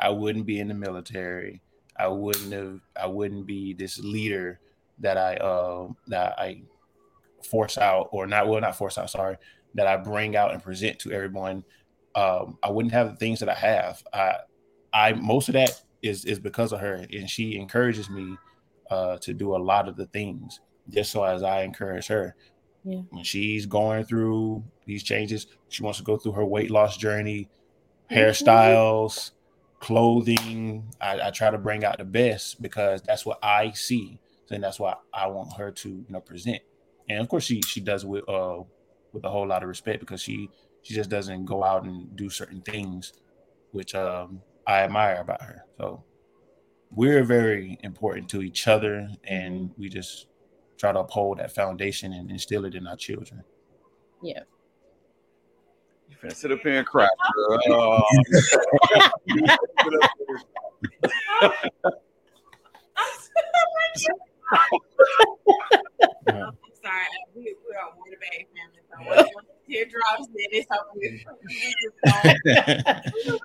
I 0.00 0.10
wouldn't 0.10 0.46
be 0.46 0.58
in 0.60 0.68
the 0.68 0.74
military. 0.74 1.60
I 1.96 2.08
wouldn't 2.08 2.52
have 2.52 2.80
I 3.00 3.06
wouldn't 3.06 3.46
be 3.46 3.74
this 3.74 3.98
leader 3.98 4.60
that 5.00 5.16
I 5.16 5.36
uh 5.36 5.88
that 6.08 6.38
I 6.38 6.62
force 7.42 7.78
out 7.78 8.08
or 8.10 8.26
not 8.26 8.48
well 8.48 8.60
not 8.60 8.76
force 8.76 8.98
out 8.98 9.10
sorry 9.10 9.36
that 9.74 9.86
I 9.86 9.96
bring 9.96 10.34
out 10.34 10.52
and 10.52 10.62
present 10.62 10.98
to 11.00 11.12
everyone 11.12 11.64
um, 12.14 12.58
I 12.62 12.70
wouldn't 12.70 12.92
have 12.92 13.10
the 13.10 13.16
things 13.16 13.40
that 13.40 13.48
I 13.48 13.54
have. 13.54 14.02
I, 14.12 14.34
I 14.92 15.12
most 15.12 15.48
of 15.48 15.54
that 15.54 15.82
is 16.02 16.24
is 16.24 16.38
because 16.38 16.72
of 16.72 16.80
her, 16.80 17.06
and 17.12 17.28
she 17.28 17.56
encourages 17.56 18.08
me 18.08 18.36
uh, 18.90 19.18
to 19.18 19.34
do 19.34 19.54
a 19.54 19.58
lot 19.58 19.88
of 19.88 19.96
the 19.96 20.06
things, 20.06 20.60
just 20.88 21.12
so 21.12 21.24
as 21.24 21.42
I 21.42 21.62
encourage 21.62 22.06
her. 22.08 22.34
Yeah. 22.84 23.00
When 23.10 23.24
she's 23.24 23.66
going 23.66 24.04
through 24.04 24.64
these 24.86 25.02
changes, 25.02 25.46
she 25.68 25.82
wants 25.82 25.98
to 25.98 26.04
go 26.04 26.16
through 26.16 26.32
her 26.32 26.44
weight 26.44 26.70
loss 26.70 26.96
journey, 26.96 27.48
hairstyles, 28.10 29.32
clothing. 29.80 30.84
I, 31.00 31.28
I 31.28 31.30
try 31.30 31.50
to 31.50 31.58
bring 31.58 31.84
out 31.84 31.98
the 31.98 32.04
best 32.04 32.62
because 32.62 33.02
that's 33.02 33.26
what 33.26 33.38
I 33.42 33.72
see, 33.72 34.20
and 34.50 34.62
that's 34.62 34.80
why 34.80 34.94
I 35.12 35.26
want 35.26 35.52
her 35.54 35.70
to 35.70 35.88
you 35.88 36.06
know 36.08 36.20
present. 36.20 36.60
And 37.08 37.20
of 37.20 37.28
course, 37.28 37.44
she 37.44 37.60
she 37.62 37.80
does 37.80 38.04
with 38.04 38.28
uh 38.28 38.60
with 39.12 39.24
a 39.24 39.30
whole 39.30 39.46
lot 39.46 39.62
of 39.62 39.68
respect 39.68 40.00
because 40.00 40.22
she 40.22 40.48
she 40.82 40.94
just 40.94 41.10
doesn't 41.10 41.44
go 41.44 41.64
out 41.64 41.84
and 41.84 42.14
do 42.16 42.28
certain 42.30 42.60
things, 42.62 43.12
which 43.72 43.94
um, 43.94 44.40
I 44.66 44.80
admire 44.80 45.20
about 45.20 45.42
her. 45.42 45.64
So 45.78 46.04
we're 46.90 47.24
very 47.24 47.78
important 47.82 48.28
to 48.30 48.42
each 48.42 48.68
other, 48.68 49.08
and 49.24 49.70
we 49.76 49.88
just 49.88 50.28
try 50.78 50.92
to 50.92 51.00
uphold 51.00 51.38
that 51.38 51.54
foundation 51.54 52.12
and 52.12 52.30
instill 52.30 52.64
it 52.64 52.74
in 52.74 52.86
our 52.86 52.96
children. 52.96 53.42
Yeah. 54.22 54.40
You 56.08 56.16
finna 56.22 56.34
sit 56.34 56.52
up 56.52 56.60
here 56.60 56.78
and 56.78 56.86
cry. 56.86 57.08
girl. 57.34 57.58
Oh. 57.68 58.02
Uh, 61.42 61.52
I'm 66.28 66.52
sorry, 66.82 67.06
we, 67.34 67.54
we're 67.66 67.78
on 67.78 67.96
water 67.98 68.18
bag 68.20 68.46
family. 68.54 68.82
So 68.88 68.96
once 69.06 69.28
once 69.34 69.48
the 69.48 69.57
teardrops, 69.68 70.26
then 70.28 70.46
it's 70.52 70.66
over. 70.70 70.90
with. 70.94 71.24
We 71.46 71.74
just 71.82 73.26
don't- 73.26 73.40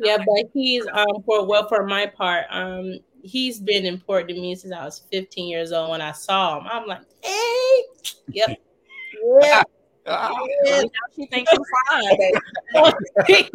Yeah, 0.00 0.18
but 0.18 0.50
he's 0.54 0.86
um 0.92 1.22
for 1.26 1.44
well 1.46 1.66
for 1.68 1.84
my 1.86 2.06
part, 2.06 2.46
um 2.50 2.98
he's 3.22 3.58
been 3.58 3.84
important 3.84 4.28
to 4.30 4.40
me 4.40 4.54
since 4.54 4.72
I 4.72 4.84
was 4.84 5.00
15 5.10 5.48
years 5.48 5.72
old. 5.72 5.90
When 5.90 6.00
I 6.00 6.12
saw 6.12 6.60
him, 6.60 6.68
I'm 6.70 6.86
like, 6.86 7.00
hey, 7.22 7.82
yep, 8.28 8.60
yeah, 9.42 9.62
Ah. 10.06 10.32
Now 10.64 10.88
she 11.14 11.26
thinks 11.26 11.52
I'm 11.52 11.58
fine, 11.90 12.32
yes. 13.28 13.48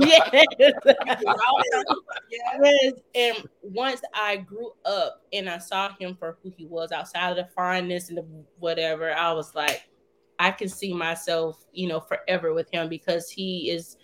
Yeah. 0.60 0.74
Yes, 2.62 2.94
and 3.16 3.48
once 3.62 4.02
I 4.14 4.38
grew 4.38 4.72
up 4.86 5.22
and 5.32 5.50
I 5.50 5.58
saw 5.58 5.90
him 6.00 6.16
for 6.16 6.38
who 6.44 6.52
he 6.56 6.66
was 6.66 6.92
outside 6.92 7.30
of 7.32 7.38
the 7.38 7.46
fineness 7.56 8.10
and 8.10 8.18
the 8.18 8.26
whatever, 8.60 9.14
I 9.14 9.32
was 9.34 9.54
like, 9.56 9.84
I 10.40 10.52
can 10.52 10.68
see 10.68 10.94
myself, 10.94 11.66
you 11.72 11.88
know, 11.88 12.00
forever 12.00 12.54
with 12.54 12.70
him 12.72 12.90
because 12.90 13.30
he 13.30 13.70
is 13.70 13.98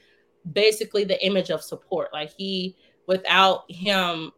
basically 0.52 1.04
the 1.04 1.24
image 1.26 1.50
of 1.50 1.62
support. 1.62 2.10
Like 2.13 2.32
he, 2.38 2.76
without 3.08 3.70
him, 3.70 4.32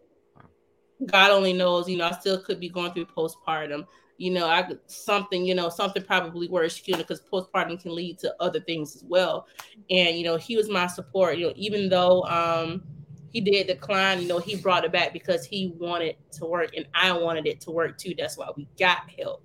God 1.05 1.31
only 1.31 1.53
knows, 1.53 1.89
you 1.89 1.97
know, 1.97 2.05
I 2.05 2.11
still 2.11 2.41
could 2.41 2.59
be 2.59 2.69
going 2.69 2.93
through 2.93 3.07
postpartum. 3.07 3.85
You 4.17 4.31
know, 4.31 4.47
I 4.47 4.67
something, 4.85 5.43
you 5.43 5.55
know, 5.55 5.69
something 5.69 6.03
probably 6.03 6.47
worse, 6.47 6.81
you 6.85 6.93
know, 6.93 6.99
because 6.99 7.21
postpartum 7.21 7.81
can 7.81 7.95
lead 7.95 8.19
to 8.19 8.35
other 8.39 8.59
things 8.59 8.95
as 8.95 9.03
well. 9.03 9.47
And 9.89 10.15
you 10.15 10.23
know, 10.23 10.37
he 10.37 10.55
was 10.55 10.69
my 10.69 10.85
support. 10.85 11.37
You 11.37 11.47
know, 11.47 11.53
even 11.55 11.89
though 11.89 12.23
um 12.25 12.83
he 13.31 13.41
did 13.41 13.67
decline, 13.67 14.21
you 14.21 14.27
know, 14.27 14.39
he 14.39 14.57
brought 14.57 14.85
it 14.85 14.91
back 14.91 15.13
because 15.13 15.45
he 15.45 15.73
wanted 15.79 16.17
to 16.33 16.45
work 16.45 16.71
and 16.75 16.85
I 16.93 17.13
wanted 17.13 17.47
it 17.47 17.61
to 17.61 17.71
work 17.71 17.97
too. 17.97 18.13
That's 18.17 18.37
why 18.37 18.49
we 18.55 18.67
got 18.77 19.09
help. 19.17 19.43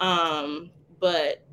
Um, 0.00 0.70
but 1.00 1.44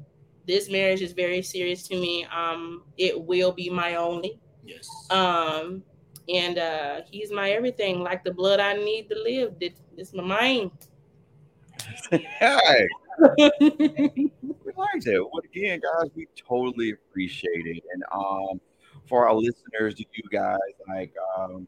this 0.47 0.69
marriage 0.69 1.01
is 1.01 1.13
very 1.13 1.41
serious 1.41 1.87
to 1.87 1.95
me. 1.95 2.25
Um, 2.25 2.83
it 2.97 3.19
will 3.19 3.51
be 3.51 3.69
my 3.69 3.95
only. 3.95 4.39
yes. 4.63 4.87
Um, 5.09 5.83
and 6.27 6.57
uh 6.57 7.01
he's 7.09 7.31
my 7.31 7.51
everything, 7.51 7.99
like 7.99 8.23
the 8.23 8.33
blood 8.33 8.59
I 8.59 8.73
need 8.73 9.09
to 9.09 9.15
live. 9.21 9.53
It's 9.61 10.13
my 10.13 10.23
mind. 10.23 10.71
Hey, 12.11 12.87
we 13.49 14.31
like 14.75 15.01
that. 15.01 15.29
Well, 15.31 15.41
again, 15.43 15.79
guys, 15.79 16.11
we 16.15 16.27
totally 16.35 16.91
appreciate 16.91 17.65
it. 17.65 17.83
And 17.93 18.03
um, 18.13 18.59
for 19.07 19.27
our 19.27 19.35
listeners, 19.35 19.95
do 19.95 20.03
you 20.13 20.23
guys 20.31 20.57
like 20.87 21.13
um, 21.37 21.67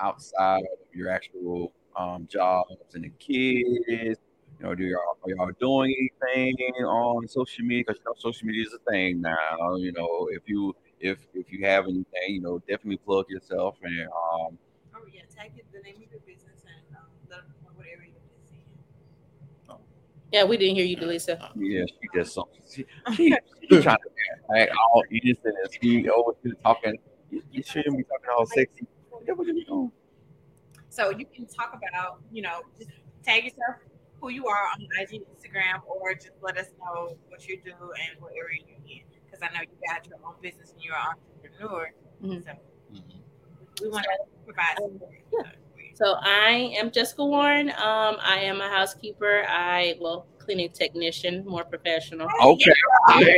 outside 0.00 0.62
of 0.62 0.94
your 0.94 1.10
actual 1.10 1.72
um, 1.96 2.26
jobs 2.30 2.94
and 2.94 3.04
the 3.04 3.10
kids? 3.18 4.18
You 4.58 4.66
know, 4.66 4.74
do 4.74 4.84
y'all 4.84 5.16
are 5.22 5.30
y'all 5.30 5.50
doing 5.60 6.10
anything 6.34 6.56
on 6.84 7.28
social 7.28 7.64
media? 7.64 7.84
Because 7.86 8.00
you 8.00 8.04
know, 8.06 8.14
social 8.18 8.46
media 8.46 8.64
is 8.64 8.74
a 8.74 8.90
thing 8.90 9.20
now. 9.20 9.76
You 9.76 9.92
know, 9.92 10.28
if 10.32 10.42
you 10.46 10.74
if 10.98 11.18
if 11.32 11.52
you 11.52 11.64
have 11.64 11.84
anything, 11.84 12.28
you 12.28 12.40
know, 12.40 12.58
definitely 12.58 12.96
plug 12.96 13.26
yourself 13.28 13.76
and 13.82 14.08
um, 14.08 14.58
Oh 14.96 15.04
yeah, 15.12 15.22
tag 15.34 15.52
it 15.56 15.64
the 15.72 15.80
name 15.80 16.02
of 16.02 16.10
your 16.10 16.20
business 16.26 16.64
and 16.66 16.96
um, 16.96 17.04
let 17.30 17.42
them 17.42 17.54
know 17.62 17.70
what 17.76 17.86
area 17.86 18.10
you're 18.10 18.40
busy 18.42 18.56
in. 19.68 19.76
Yeah, 20.32 20.42
we 20.42 20.56
didn't 20.56 20.74
hear 20.74 20.86
you, 20.86 20.96
Delisa. 20.96 21.38
Yeah, 21.54 21.84
she 21.86 22.08
just 22.12 22.34
so 22.34 22.48
she, 22.68 22.84
she, 23.14 23.36
she 23.70 23.80
trying 23.80 23.96
to 23.98 24.56
act 24.56 24.72
all 24.92 25.04
innocent 25.08 25.54
and 25.62 25.72
she 25.80 26.08
always 26.08 26.36
be 26.42 26.50
talking. 26.64 26.98
You, 27.30 27.42
you 27.52 27.62
shouldn't 27.62 27.96
be 27.96 28.02
talking 28.02 28.30
all 28.36 28.46
sexy. 28.46 28.88
Yeah, 29.24 29.34
what 29.34 29.46
you 29.46 29.64
doing? 29.64 29.92
So 30.88 31.10
you 31.10 31.26
can 31.26 31.46
talk 31.46 31.74
about, 31.76 32.20
you 32.32 32.42
know, 32.42 32.62
just 32.76 32.90
tag 33.22 33.44
yourself 33.44 33.76
who 34.20 34.30
you 34.30 34.46
are 34.46 34.66
on 34.72 34.86
IG, 35.00 35.22
Instagram, 35.22 35.82
or 35.86 36.14
just 36.14 36.32
let 36.42 36.58
us 36.58 36.68
know 36.80 37.16
what 37.28 37.46
you 37.46 37.60
do 37.62 37.72
and 37.72 38.20
what 38.20 38.32
area 38.36 38.60
you're 38.66 38.76
in. 38.98 39.02
Because 39.24 39.40
I 39.42 39.54
know 39.54 39.60
you 39.62 39.68
got 39.88 40.06
your 40.06 40.18
own 40.24 40.34
business 40.40 40.72
and 40.72 40.82
you're 40.82 40.94
an 40.94 41.16
entrepreneur. 41.36 41.92
Mhm. 42.22 42.44
So 42.44 42.50
Mhm. 42.92 43.82
we 43.82 43.88
want 43.90 44.04
to 44.04 44.26
provide 44.44 44.76
support. 44.76 45.12
Yeah. 45.32 45.52
So 45.94 46.14
I 46.20 46.74
am 46.78 46.90
Jessica 46.90 47.24
Warren. 47.24 47.70
Um, 47.70 48.16
I 48.20 48.40
am 48.42 48.60
a 48.60 48.68
housekeeper. 48.68 49.44
I 49.48 49.96
well, 50.00 50.26
cleaning 50.48 50.70
technician, 50.70 51.44
more 51.46 51.62
professional. 51.62 52.26
Okay. 52.42 52.72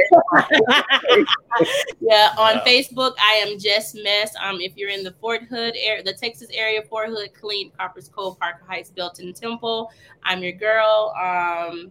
yeah, 2.00 2.32
on 2.38 2.56
Wow. 2.58 2.62
Facebook, 2.64 3.14
I 3.18 3.42
am 3.44 3.58
Jess 3.58 3.96
Mess. 3.96 4.32
Um, 4.40 4.61
if 4.61 4.76
you're 4.76 4.90
in 4.90 5.02
the 5.02 5.11
Fort 5.20 5.42
Hood 5.50 5.74
area, 5.76 6.04
the 6.04 6.12
Texas 6.12 6.48
area, 6.54 6.82
Fort 6.88 7.08
Hood, 7.08 7.30
Killeen, 7.34 7.76
Copperas 7.76 8.08
Cove, 8.08 8.36
Harker 8.40 8.64
Heights, 8.64 8.90
Belton 8.90 9.32
Temple, 9.32 9.90
I'm 10.22 10.40
your 10.40 10.52
girl. 10.52 11.12
Um, 11.20 11.90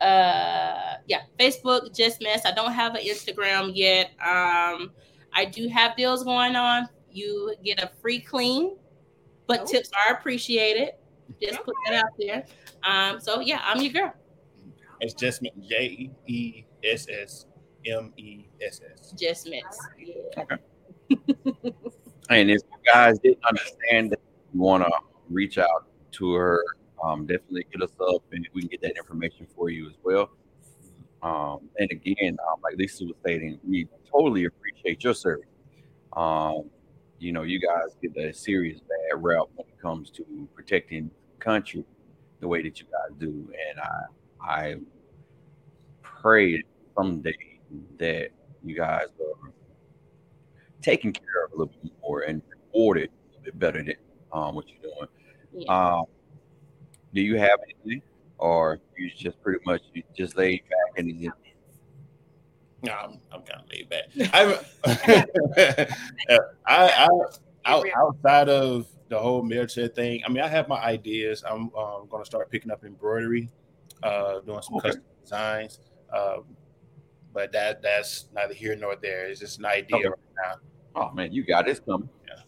uh, 0.00 0.94
yeah, 1.06 1.24
Facebook, 1.38 1.94
Jess 1.94 2.22
Mess. 2.22 2.46
I 2.46 2.52
don't 2.52 2.72
have 2.72 2.94
an 2.94 3.02
Instagram 3.04 3.72
yet. 3.74 4.12
Um, 4.24 4.92
I 5.34 5.44
do 5.44 5.68
have 5.68 5.94
deals 5.94 6.24
going 6.24 6.56
on. 6.56 6.88
You 7.12 7.54
get 7.62 7.82
a 7.82 7.90
free 8.00 8.18
clean, 8.20 8.76
but 9.46 9.60
Oh. 9.60 9.66
tips 9.66 9.90
are 9.92 10.14
appreciated. 10.14 10.92
Just 11.42 11.62
put 11.64 11.74
that 11.86 11.94
out 11.94 12.10
there. 12.18 12.44
Um, 12.84 13.20
so 13.20 13.40
yeah, 13.40 13.60
I'm 13.64 13.80
your 13.80 13.92
girl. 13.92 14.14
It's 15.00 15.14
just 15.14 15.42
J 15.60 16.10
E 16.26 16.64
S 16.84 17.06
S 17.08 17.46
M 17.86 18.12
E 18.16 18.46
S 18.60 18.80
S. 18.92 19.12
Just 19.12 19.48
miss. 19.48 19.62
Yeah. 19.98 20.56
And 22.30 22.48
if 22.48 22.60
you 22.62 22.92
guys 22.92 23.18
didn't 23.18 23.44
understand 23.44 24.12
that 24.12 24.20
you 24.54 24.60
want 24.60 24.84
to 24.84 24.90
reach 25.28 25.58
out 25.58 25.86
to 26.12 26.32
her, 26.34 26.62
um, 27.04 27.26
definitely 27.26 27.66
hit 27.70 27.82
us 27.82 27.90
up 28.00 28.22
and 28.30 28.48
we 28.54 28.62
can 28.62 28.68
get 28.70 28.80
that 28.82 28.96
information 28.96 29.48
for 29.56 29.68
you 29.68 29.88
as 29.88 29.96
well. 30.04 30.30
Um, 31.22 31.68
and 31.78 31.90
again, 31.90 32.38
um, 32.48 32.60
like 32.62 32.76
Lisa 32.76 33.04
was 33.04 33.16
stating, 33.20 33.58
we 33.66 33.88
totally 34.10 34.44
appreciate 34.44 35.02
your 35.02 35.12
service. 35.12 35.44
Um, 36.12 36.70
you 37.18 37.32
know, 37.32 37.42
you 37.42 37.58
guys 37.60 37.96
get 38.00 38.16
a 38.16 38.32
serious 38.32 38.78
bad 38.78 39.22
rap 39.22 39.46
when 39.56 39.66
it 39.66 39.80
comes 39.82 40.10
to 40.10 40.48
protecting 40.54 41.08
the 41.08 41.19
country 41.40 41.84
the 42.40 42.48
way 42.48 42.62
that 42.62 42.80
you 42.80 42.86
guys 42.86 43.16
do. 43.18 43.28
And 43.28 43.80
I, 43.80 44.02
I 44.40 44.74
pray 46.02 46.62
someday 46.96 47.60
that 47.98 48.30
you 48.64 48.76
guys 48.76 49.06
are 49.20 49.52
taken 50.82 51.12
care 51.12 51.44
of 51.46 51.52
a 51.52 51.56
little 51.56 51.74
bit 51.82 51.92
more 52.02 52.22
and 52.22 52.42
rewarded 52.72 53.10
a 53.10 53.28
little 53.28 53.44
bit 53.44 53.58
better 53.58 53.82
than 53.82 53.94
um, 54.32 54.54
what 54.54 54.66
you're 54.68 54.92
doing. 54.92 55.08
Yeah. 55.52 55.96
Um, 55.96 56.04
do 57.12 57.20
you 57.20 57.36
have 57.38 57.58
anything, 57.64 58.02
or 58.38 58.78
you 58.96 59.10
just 59.10 59.42
pretty 59.42 59.60
much 59.66 59.82
you 59.92 60.02
just 60.16 60.36
laid 60.36 60.62
back 60.68 60.98
and 60.98 61.08
you 61.08 61.28
just, 61.28 61.36
No, 62.82 62.92
I'm, 62.92 63.18
I'm 63.32 63.42
kind 63.42 63.62
of 63.62 63.68
laid 63.68 63.88
back. 63.88 64.04
I'm, 64.32 65.86
I, 66.66 67.08
I, 67.64 67.92
outside 67.96 68.48
of 68.48 68.86
the 69.10 69.18
whole 69.18 69.42
military 69.42 69.88
thing, 69.88 70.22
I 70.24 70.30
mean, 70.30 70.42
I 70.42 70.48
have 70.48 70.68
my 70.68 70.80
ideas. 70.80 71.42
I'm 71.46 71.74
um, 71.74 72.06
going 72.08 72.22
to 72.22 72.24
start 72.24 72.48
picking 72.48 72.70
up 72.70 72.84
embroidery, 72.84 73.50
uh, 74.04 74.38
doing 74.40 74.62
some 74.62 74.76
Okay. 74.76 74.88
custom 74.88 75.04
designs. 75.20 75.80
Um, 76.16 76.44
but 77.32 77.52
that 77.52 77.82
that's 77.82 78.26
neither 78.32 78.54
here 78.54 78.74
nor 78.76 78.96
there. 78.96 79.26
It's 79.26 79.40
just 79.40 79.58
an 79.58 79.66
idea 79.66 79.98
Okay. 79.98 80.08
right 80.08 80.18
now. 80.44 80.54
oh 80.96 81.10
man, 81.12 81.32
you 81.32 81.44
got 81.44 81.68
it. 81.68 81.72
It's 81.72 81.80
coming. 81.80 82.08
Yeah. 82.26 82.42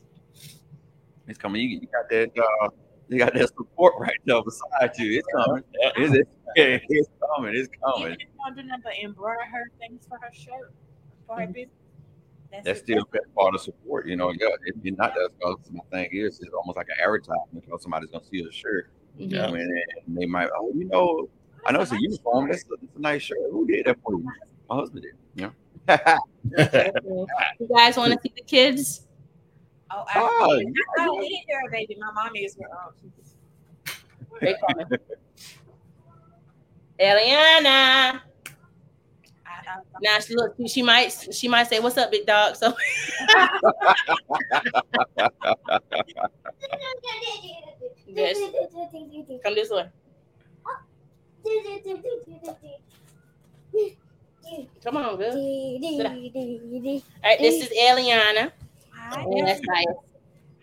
It's 1.28 1.38
coming. 1.38 1.60
You, 1.62 1.80
you 1.80 1.88
got 1.92 2.08
that. 2.10 2.30
Uh, 2.36 2.68
you 3.08 3.18
got 3.18 3.34
that 3.34 3.48
support 3.48 3.94
right 3.98 4.16
there 4.24 4.42
beside 4.42 4.98
you. 4.98 5.18
It's 5.18 5.28
coming. 5.34 5.64
Yeah. 5.80 5.90
Is 5.98 6.14
it? 6.14 6.28
Yeah, 6.54 6.76
it's 6.86 7.08
coming. 7.34 7.54
It's 7.56 7.68
coming. 7.82 8.08
Even 8.08 8.12
if 8.12 8.20
you 8.20 8.26
want 8.38 8.56
to 8.58 8.62
do 8.62 8.68
nothing, 8.68 8.92
embroider 9.04 9.40
her 9.50 9.70
things 9.78 10.04
for 10.06 10.18
her 10.18 10.30
shirt, 10.34 10.74
for 11.26 11.40
her 11.40 11.46
business. 11.46 11.70
That's 12.52 12.68
it. 12.80 12.84
still 12.84 13.04
part 13.34 13.54
of 13.54 13.60
support. 13.60 14.06
You 14.06 14.16
know, 14.16 14.30
yeah. 14.30 14.48
If 14.66 14.76
you're 14.82 14.94
not 14.96 15.14
that, 15.14 15.30
because 15.38 15.58
my 15.72 15.80
thing 15.90 16.10
is, 16.12 16.38
it's 16.40 16.52
almost 16.54 16.76
like 16.76 16.88
an 16.88 16.96
advertisement. 17.02 17.64
Because 17.64 17.82
somebody's 17.82 18.10
gonna 18.10 18.24
see 18.24 18.42
the 18.42 18.52
shirt. 18.52 18.90
Mhm. 19.18 19.30
Yeah. 19.32 19.46
And, 19.46 19.56
and 19.56 20.16
they 20.16 20.26
might, 20.26 20.48
oh, 20.56 20.70
you 20.74 20.84
know, 20.84 21.28
I 21.66 21.72
know 21.72 21.80
it's 21.80 21.92
a 21.92 22.00
uniform. 22.00 22.48
That's 22.50 22.64
a, 22.64 22.76
that's 22.80 22.96
a 22.96 23.00
nice 23.00 23.22
shirt. 23.22 23.38
Who 23.50 23.66
did 23.66 23.86
that 23.86 23.98
for 24.02 24.12
you? 24.12 24.24
My 24.68 24.76
husband 24.76 25.02
did. 25.04 25.14
You 25.34 25.46
know. 25.46 25.52
You 27.58 27.68
guys 27.74 27.96
want 27.96 28.12
to 28.12 28.18
see 28.22 28.32
the 28.36 28.42
kids? 28.46 29.06
Oh, 29.90 30.04
Oh, 30.16 30.60
I, 30.98 31.02
I 31.02 31.04
don't 31.06 31.20
need 31.20 31.44
her, 31.50 31.70
baby. 31.70 31.96
My 32.00 32.10
mommy 32.12 32.40
is 32.40 32.56
her. 32.56 32.68
Oh, 32.72 32.92
They 34.40 34.54
call 34.54 34.74
me. 34.76 34.96
Eliana. 37.00 38.20
I, 39.68 39.78
I, 39.78 39.80
Now 40.02 40.18
she 40.20 40.34
look. 40.34 40.54
She 40.66 40.82
might. 40.82 41.12
She 41.32 41.48
might 41.48 41.68
say, 41.68 41.80
"What's 41.80 41.96
up, 41.98 42.10
big 42.10 42.26
dog?" 42.26 42.56
So 42.56 42.74
yes, 48.06 48.38
come 49.44 49.54
this 49.54 49.70
way. 49.70 49.88
Come 54.84 54.96
on, 54.96 55.16
girl. 55.16 55.32
All 55.32 56.10
right, 57.24 57.38
this 57.38 57.62
is 57.62 57.70
Eliana. 57.78 58.50
hi, 58.92 59.22
And 59.22 59.46
that's 59.46 59.60
Naya. 59.62 59.84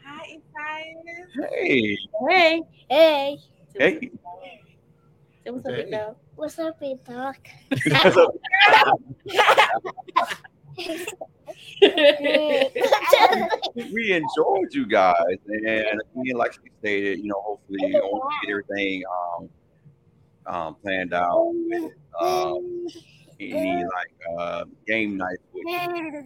hi, 0.04 0.24
Isaiah. 0.26 1.50
hey, 1.52 1.98
Hey. 2.30 2.62
Hey, 2.90 3.38
hey. 3.80 4.10
Say 5.44 5.52
what's 5.52 5.66
up, 5.66 5.76
big 5.76 5.92
dog? 5.92 6.16
What's 6.40 6.58
up, 6.58 6.80
big 6.80 7.04
dog? 7.04 7.36
we 13.76 14.14
enjoyed 14.14 14.72
you 14.72 14.88
guys, 14.88 15.16
and 15.48 15.66
again, 15.66 16.36
like 16.36 16.54
she 16.54 16.60
stated, 16.80 17.20
you 17.20 17.28
know, 17.28 17.42
hopefully, 17.42 17.80
to 17.80 17.88
get 17.92 18.50
everything 18.50 19.04
um, 19.12 19.50
um, 20.48 20.76
planned 20.76 21.14
out. 21.14 21.52
With, 21.54 21.92
um, 22.22 22.88
any 23.42 23.84
like 23.84 24.14
uh, 24.38 24.64
game 24.88 25.18
nights, 25.18 25.44
which 25.52 25.68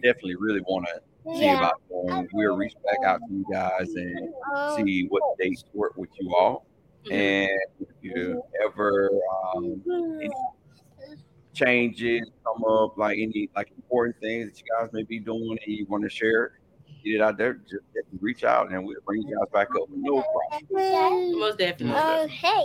definitely 0.02 0.36
really 0.36 0.60
want 0.60 0.86
to 0.86 1.38
see 1.38 1.48
about 1.48 1.80
going. 1.90 2.28
We'll 2.32 2.56
reach 2.56 2.74
back 2.84 3.04
out 3.04 3.20
to 3.28 3.34
you 3.34 3.44
guys 3.50 3.92
and 3.94 4.32
see 4.76 5.06
what 5.08 5.22
dates 5.40 5.64
work 5.74 5.96
with 5.96 6.10
you 6.20 6.32
all. 6.36 6.66
Mm-hmm. 7.04 7.12
And 7.12 7.60
if 7.80 7.88
you 8.00 8.14
mm-hmm. 8.14 8.66
ever 8.66 9.10
um, 9.54 9.82
any 9.86 10.28
mm-hmm. 10.28 11.14
changes 11.52 12.30
come 12.44 12.64
up, 12.64 12.96
like 12.96 13.18
any 13.18 13.50
like 13.54 13.70
important 13.76 14.16
things 14.20 14.50
that 14.50 14.58
you 14.58 14.64
guys 14.78 14.90
may 14.92 15.02
be 15.02 15.18
doing 15.18 15.58
and 15.66 15.76
you 15.76 15.86
want 15.88 16.02
to 16.04 16.10
share, 16.10 16.58
get 17.04 17.16
it 17.16 17.20
out 17.20 17.36
there. 17.36 17.54
Just 17.54 17.84
reach 18.20 18.44
out 18.44 18.72
and 18.72 18.84
we'll 18.84 18.96
bring 19.04 19.22
you 19.22 19.36
guys 19.38 19.48
back 19.52 19.68
up. 19.80 19.88
No 19.90 20.22
problem. 20.70 21.38
Most 21.38 21.58
definitely. 21.58 22.00
Oh, 22.00 22.26
hey. 22.28 22.64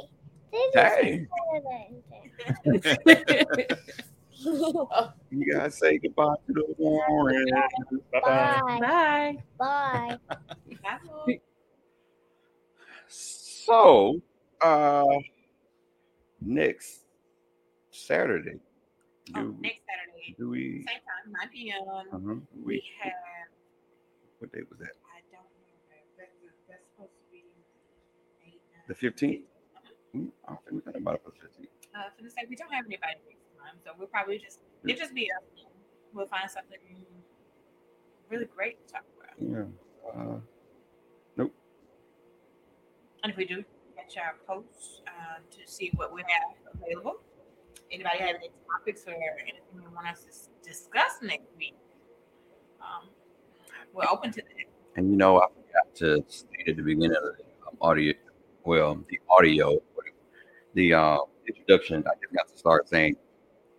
Hey, 0.73 1.27
you 5.29 5.53
guys 5.53 5.77
say 5.77 5.99
goodbye 5.99 6.33
to 6.47 6.53
the 6.53 6.63
Warren. 6.77 7.45
Bye-bye. 8.11 8.61
Bye. 8.79 9.37
Bye. 9.59 10.17
Bye. 10.27 10.37
Bye. 10.83 11.39
So, 13.07 14.19
uh, 14.61 15.05
next 16.41 17.01
Saturday, 17.91 18.59
Oh, 19.35 19.41
do, 19.43 19.55
next 19.61 19.81
Saturday, 19.85 20.35
do 20.39 20.49
we? 20.49 20.83
same 20.87 20.97
time, 21.05 21.31
9 21.31 21.49
p.m. 21.53 21.81
Uh-huh, 21.87 22.35
We 22.63 22.63
we 22.65 22.83
have, 23.01 23.13
what 24.39 24.51
day 24.51 24.61
was 24.69 24.79
that? 24.79 24.89
I 25.05 25.21
don't 25.31 25.45
know, 25.45 26.01
that's, 26.17 26.31
that's 26.67 26.81
supposed 26.95 27.13
to 27.13 27.23
be 27.31 27.43
eight, 28.47 28.61
nine, 28.73 28.83
The 28.87 28.95
fifteenth. 28.95 29.45
I 30.15 30.17
don't 30.17 30.65
think 30.65 30.73
we 30.73 30.81
thought 30.81 30.95
about 30.95 31.15
it 31.15 31.21
for 31.23 31.31
the 31.31 31.45
fifteenth. 31.45 31.69
Uh, 31.93 32.09
for 32.17 32.23
the 32.23 32.29
sake, 32.31 32.47
we 32.49 32.55
don't 32.55 32.71
have 32.73 32.85
anybody 32.85 33.21
next 33.27 33.45
time, 33.61 33.77
so 33.85 33.91
we'll 33.97 34.07
probably 34.07 34.39
just 34.39 34.59
it 34.85 34.97
just 34.97 35.13
be 35.13 35.29
us. 35.29 35.43
We'll 36.13 36.27
find 36.27 36.49
something 36.49 36.79
really 38.29 38.45
great 38.45 38.81
to 38.87 38.93
talk 38.93 39.05
about, 39.17 39.37
Yeah. 39.37 39.69
Uh, 40.09 40.39
nope. 41.37 41.53
and 43.23 43.31
if 43.31 43.37
we 43.37 43.45
do, 43.45 43.63
our 44.17 44.35
posts 44.47 45.01
uh, 45.07 45.39
to 45.51 45.71
see 45.71 45.91
what 45.95 46.13
we 46.13 46.21
have 46.21 46.81
available. 46.81 47.17
Anybody 47.91 48.19
have 48.19 48.35
any 48.35 48.49
topics 48.71 49.03
or 49.07 49.13
anything 49.13 49.61
you 49.73 49.89
want 49.93 50.07
us 50.07 50.23
to 50.23 50.69
discuss 50.69 51.13
next 51.21 51.47
week? 51.57 51.75
Um, 52.81 53.09
we're 53.93 54.07
open 54.09 54.31
to 54.31 54.41
that. 54.41 54.65
And 54.95 55.11
you 55.11 55.17
know, 55.17 55.39
I 55.39 55.47
forgot 55.47 55.95
to 55.95 56.23
state 56.27 56.67
at 56.67 56.75
the 56.77 56.83
beginning 56.83 57.15
of 57.15 57.23
the 57.23 57.43
um, 57.67 57.77
audio, 57.81 58.13
well, 58.63 59.03
the 59.09 59.19
audio, 59.29 59.79
the 60.73 60.93
uh, 60.93 61.17
introduction. 61.47 62.03
I 62.07 62.11
just 62.21 62.33
got 62.33 62.47
to 62.49 62.57
start 62.57 62.87
saying, 62.89 63.15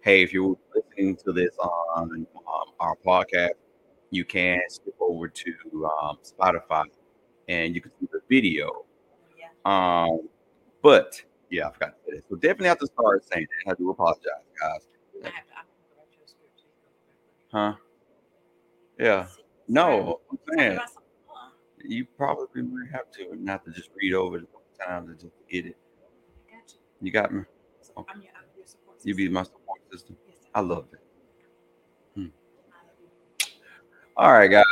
"Hey, 0.02 0.22
if 0.22 0.32
you're 0.32 0.56
listening 0.74 1.16
to 1.24 1.32
this 1.32 1.56
on 1.58 2.26
um, 2.36 2.72
our 2.80 2.96
podcast, 3.06 3.50
you 4.10 4.24
can 4.24 4.60
skip 4.68 4.94
over 5.00 5.28
to 5.28 5.54
um, 6.02 6.18
Spotify 6.24 6.84
and 7.48 7.74
you 7.74 7.80
can 7.80 7.90
see 7.92 8.08
the 8.12 8.20
video." 8.28 8.84
Um, 9.64 10.28
but 10.82 11.22
yeah, 11.50 11.68
I 11.68 11.72
forgot 11.72 11.94
to 11.96 12.10
say 12.10 12.16
this. 12.16 12.24
So 12.28 12.36
definitely 12.36 12.68
have 12.68 12.78
to 12.78 12.86
start 12.86 13.24
saying 13.32 13.46
that. 13.66 13.72
I 13.72 13.74
do 13.74 13.90
apologize, 13.90 14.24
guys. 14.60 14.86
Have 15.22 15.32
to 15.32 15.38
opt 15.58 15.68
for. 17.50 17.56
Huh? 17.56 17.74
Yeah. 18.98 19.26
No, 19.68 20.20
I'm 20.30 20.38
saying 20.56 20.72
about 20.72 20.88
something 20.88 21.10
fun. 21.26 21.50
you 21.84 22.04
probably 22.16 22.62
have 22.92 23.10
to 23.12 23.36
not 23.36 23.64
to 23.64 23.70
just 23.70 23.90
read 23.96 24.14
over 24.14 24.38
it 24.38 24.48
times 24.84 25.10
and 25.10 25.20
just 25.20 25.32
get 25.50 25.66
it. 25.66 25.76
You 27.00 27.10
got 27.10 27.32
me. 27.32 27.42
So 27.82 27.92
I'm 27.96 28.22
your, 28.22 28.32
I'm 28.36 28.44
your 28.56 28.66
support 28.66 28.98
You 29.02 29.14
be 29.14 29.28
my 29.28 29.42
support 29.42 29.80
system. 29.92 30.16
I 30.54 30.60
love 30.60 30.86
it. 30.92 31.00
I. 32.18 32.26
All 34.16 34.32
right, 34.32 34.50
guys. 34.50 34.64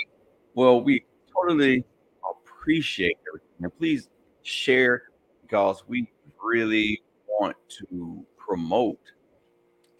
Well, 0.54 0.82
we 0.82 1.04
totally 1.32 1.84
appreciate 2.28 3.16
everything. 3.28 3.48
And 3.62 3.78
please 3.78 4.08
share 4.48 5.02
because 5.42 5.84
we 5.86 6.10
really 6.42 7.02
want 7.28 7.56
to 7.68 8.24
promote 8.36 8.98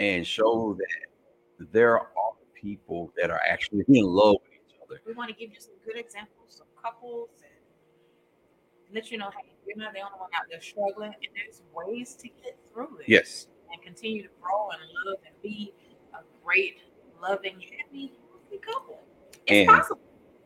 and 0.00 0.26
show 0.26 0.74
that 0.78 1.68
there 1.72 1.98
are 1.98 2.08
people 2.54 3.12
that 3.20 3.30
are 3.30 3.40
actually 3.48 3.84
in 3.88 4.04
love 4.04 4.36
with 4.42 4.52
each 4.68 4.76
other. 4.82 5.00
We 5.06 5.12
want 5.14 5.30
to 5.30 5.36
give 5.36 5.50
you 5.52 5.60
some 5.60 5.74
good 5.84 5.96
examples 5.96 6.60
of 6.60 6.82
couples 6.82 7.28
and 7.42 8.94
let 8.94 9.10
you 9.10 9.18
know, 9.18 9.30
hey, 9.30 9.52
you're 9.66 9.76
not 9.76 9.92
the 9.92 10.00
only 10.00 10.18
one 10.18 10.30
out 10.34 10.44
there 10.50 10.60
struggling, 10.62 11.12
and 11.12 11.28
there's 11.36 11.62
ways 11.74 12.14
to 12.16 12.28
get 12.28 12.58
through 12.72 12.98
it. 13.00 13.04
Yes. 13.08 13.46
and 13.70 13.82
continue 13.82 14.22
to 14.22 14.28
grow 14.40 14.70
and 14.70 14.80
love 15.04 15.18
and 15.26 15.34
be 15.42 15.74
a 16.14 16.20
great, 16.42 16.78
loving, 17.20 17.60
happy, 17.60 18.12
healthy 18.30 18.58
couple. 18.64 18.98
It's 19.32 19.42
And- 19.50 19.68
possible. 19.68 20.00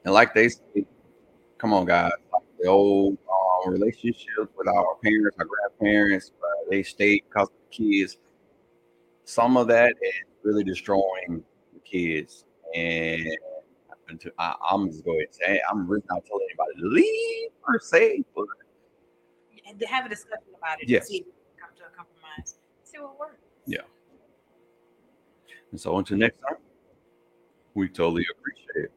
And 0.05 0.13
like 0.13 0.35
they 0.35 0.49
say, 0.49 0.85
come 1.59 1.73
on, 1.73 1.85
guys, 1.87 2.11
like 2.33 2.43
the 2.59 2.67
old 2.67 3.17
um, 3.67 3.73
relationships 3.73 4.53
with 4.57 4.69
our 4.69 4.97
parents, 5.03 5.37
our 5.39 5.47
grandparents, 5.47 6.33
uh, 6.43 6.71
they 6.71 6.83
stayed 6.83 7.23
because 7.29 7.49
of 7.49 7.55
the 7.71 7.77
kids. 7.77 8.19
Some 9.25 9.57
of 9.57 9.69
that 9.69 9.95
is 10.03 10.15
really 10.43 10.65
destroying 10.65 11.45
the 11.73 11.81
kids. 11.81 12.45
And 12.75 13.27
I, 14.39 14.55
I'm 14.71 14.89
just 14.91 15.05
going 15.05 15.25
to 15.27 15.33
say, 15.35 15.61
I'm 15.71 15.87
really 15.89 16.03
not 16.11 16.25
telling 16.27 16.47
anybody 16.51 16.81
to 16.81 16.89
leave 16.89 17.51
per 17.63 17.79
se, 17.79 18.25
but 18.35 18.47
And 19.69 19.79
to 19.79 19.87
have 19.87 20.07
a 20.07 20.09
discussion 20.09 20.49
about 20.59 20.83
it 20.83 20.89
Yes. 20.89 21.03
and 21.03 21.09
see 21.09 21.17
if 21.19 21.27
we 21.27 21.33
can 21.33 21.69
come 21.69 21.77
to 21.77 21.83
a 21.85 21.97
compromise. 21.97 22.57
See 22.85 22.99
what 22.99 23.19
works. 23.19 23.41
Yeah. 23.67 23.83
And 25.71 25.81
so 25.81 25.97
until 25.97 26.19
next 26.19 26.39
time, 26.41 26.59
we 27.75 27.89
totally 27.89 28.27
appreciate 28.37 28.85
it. 28.85 28.93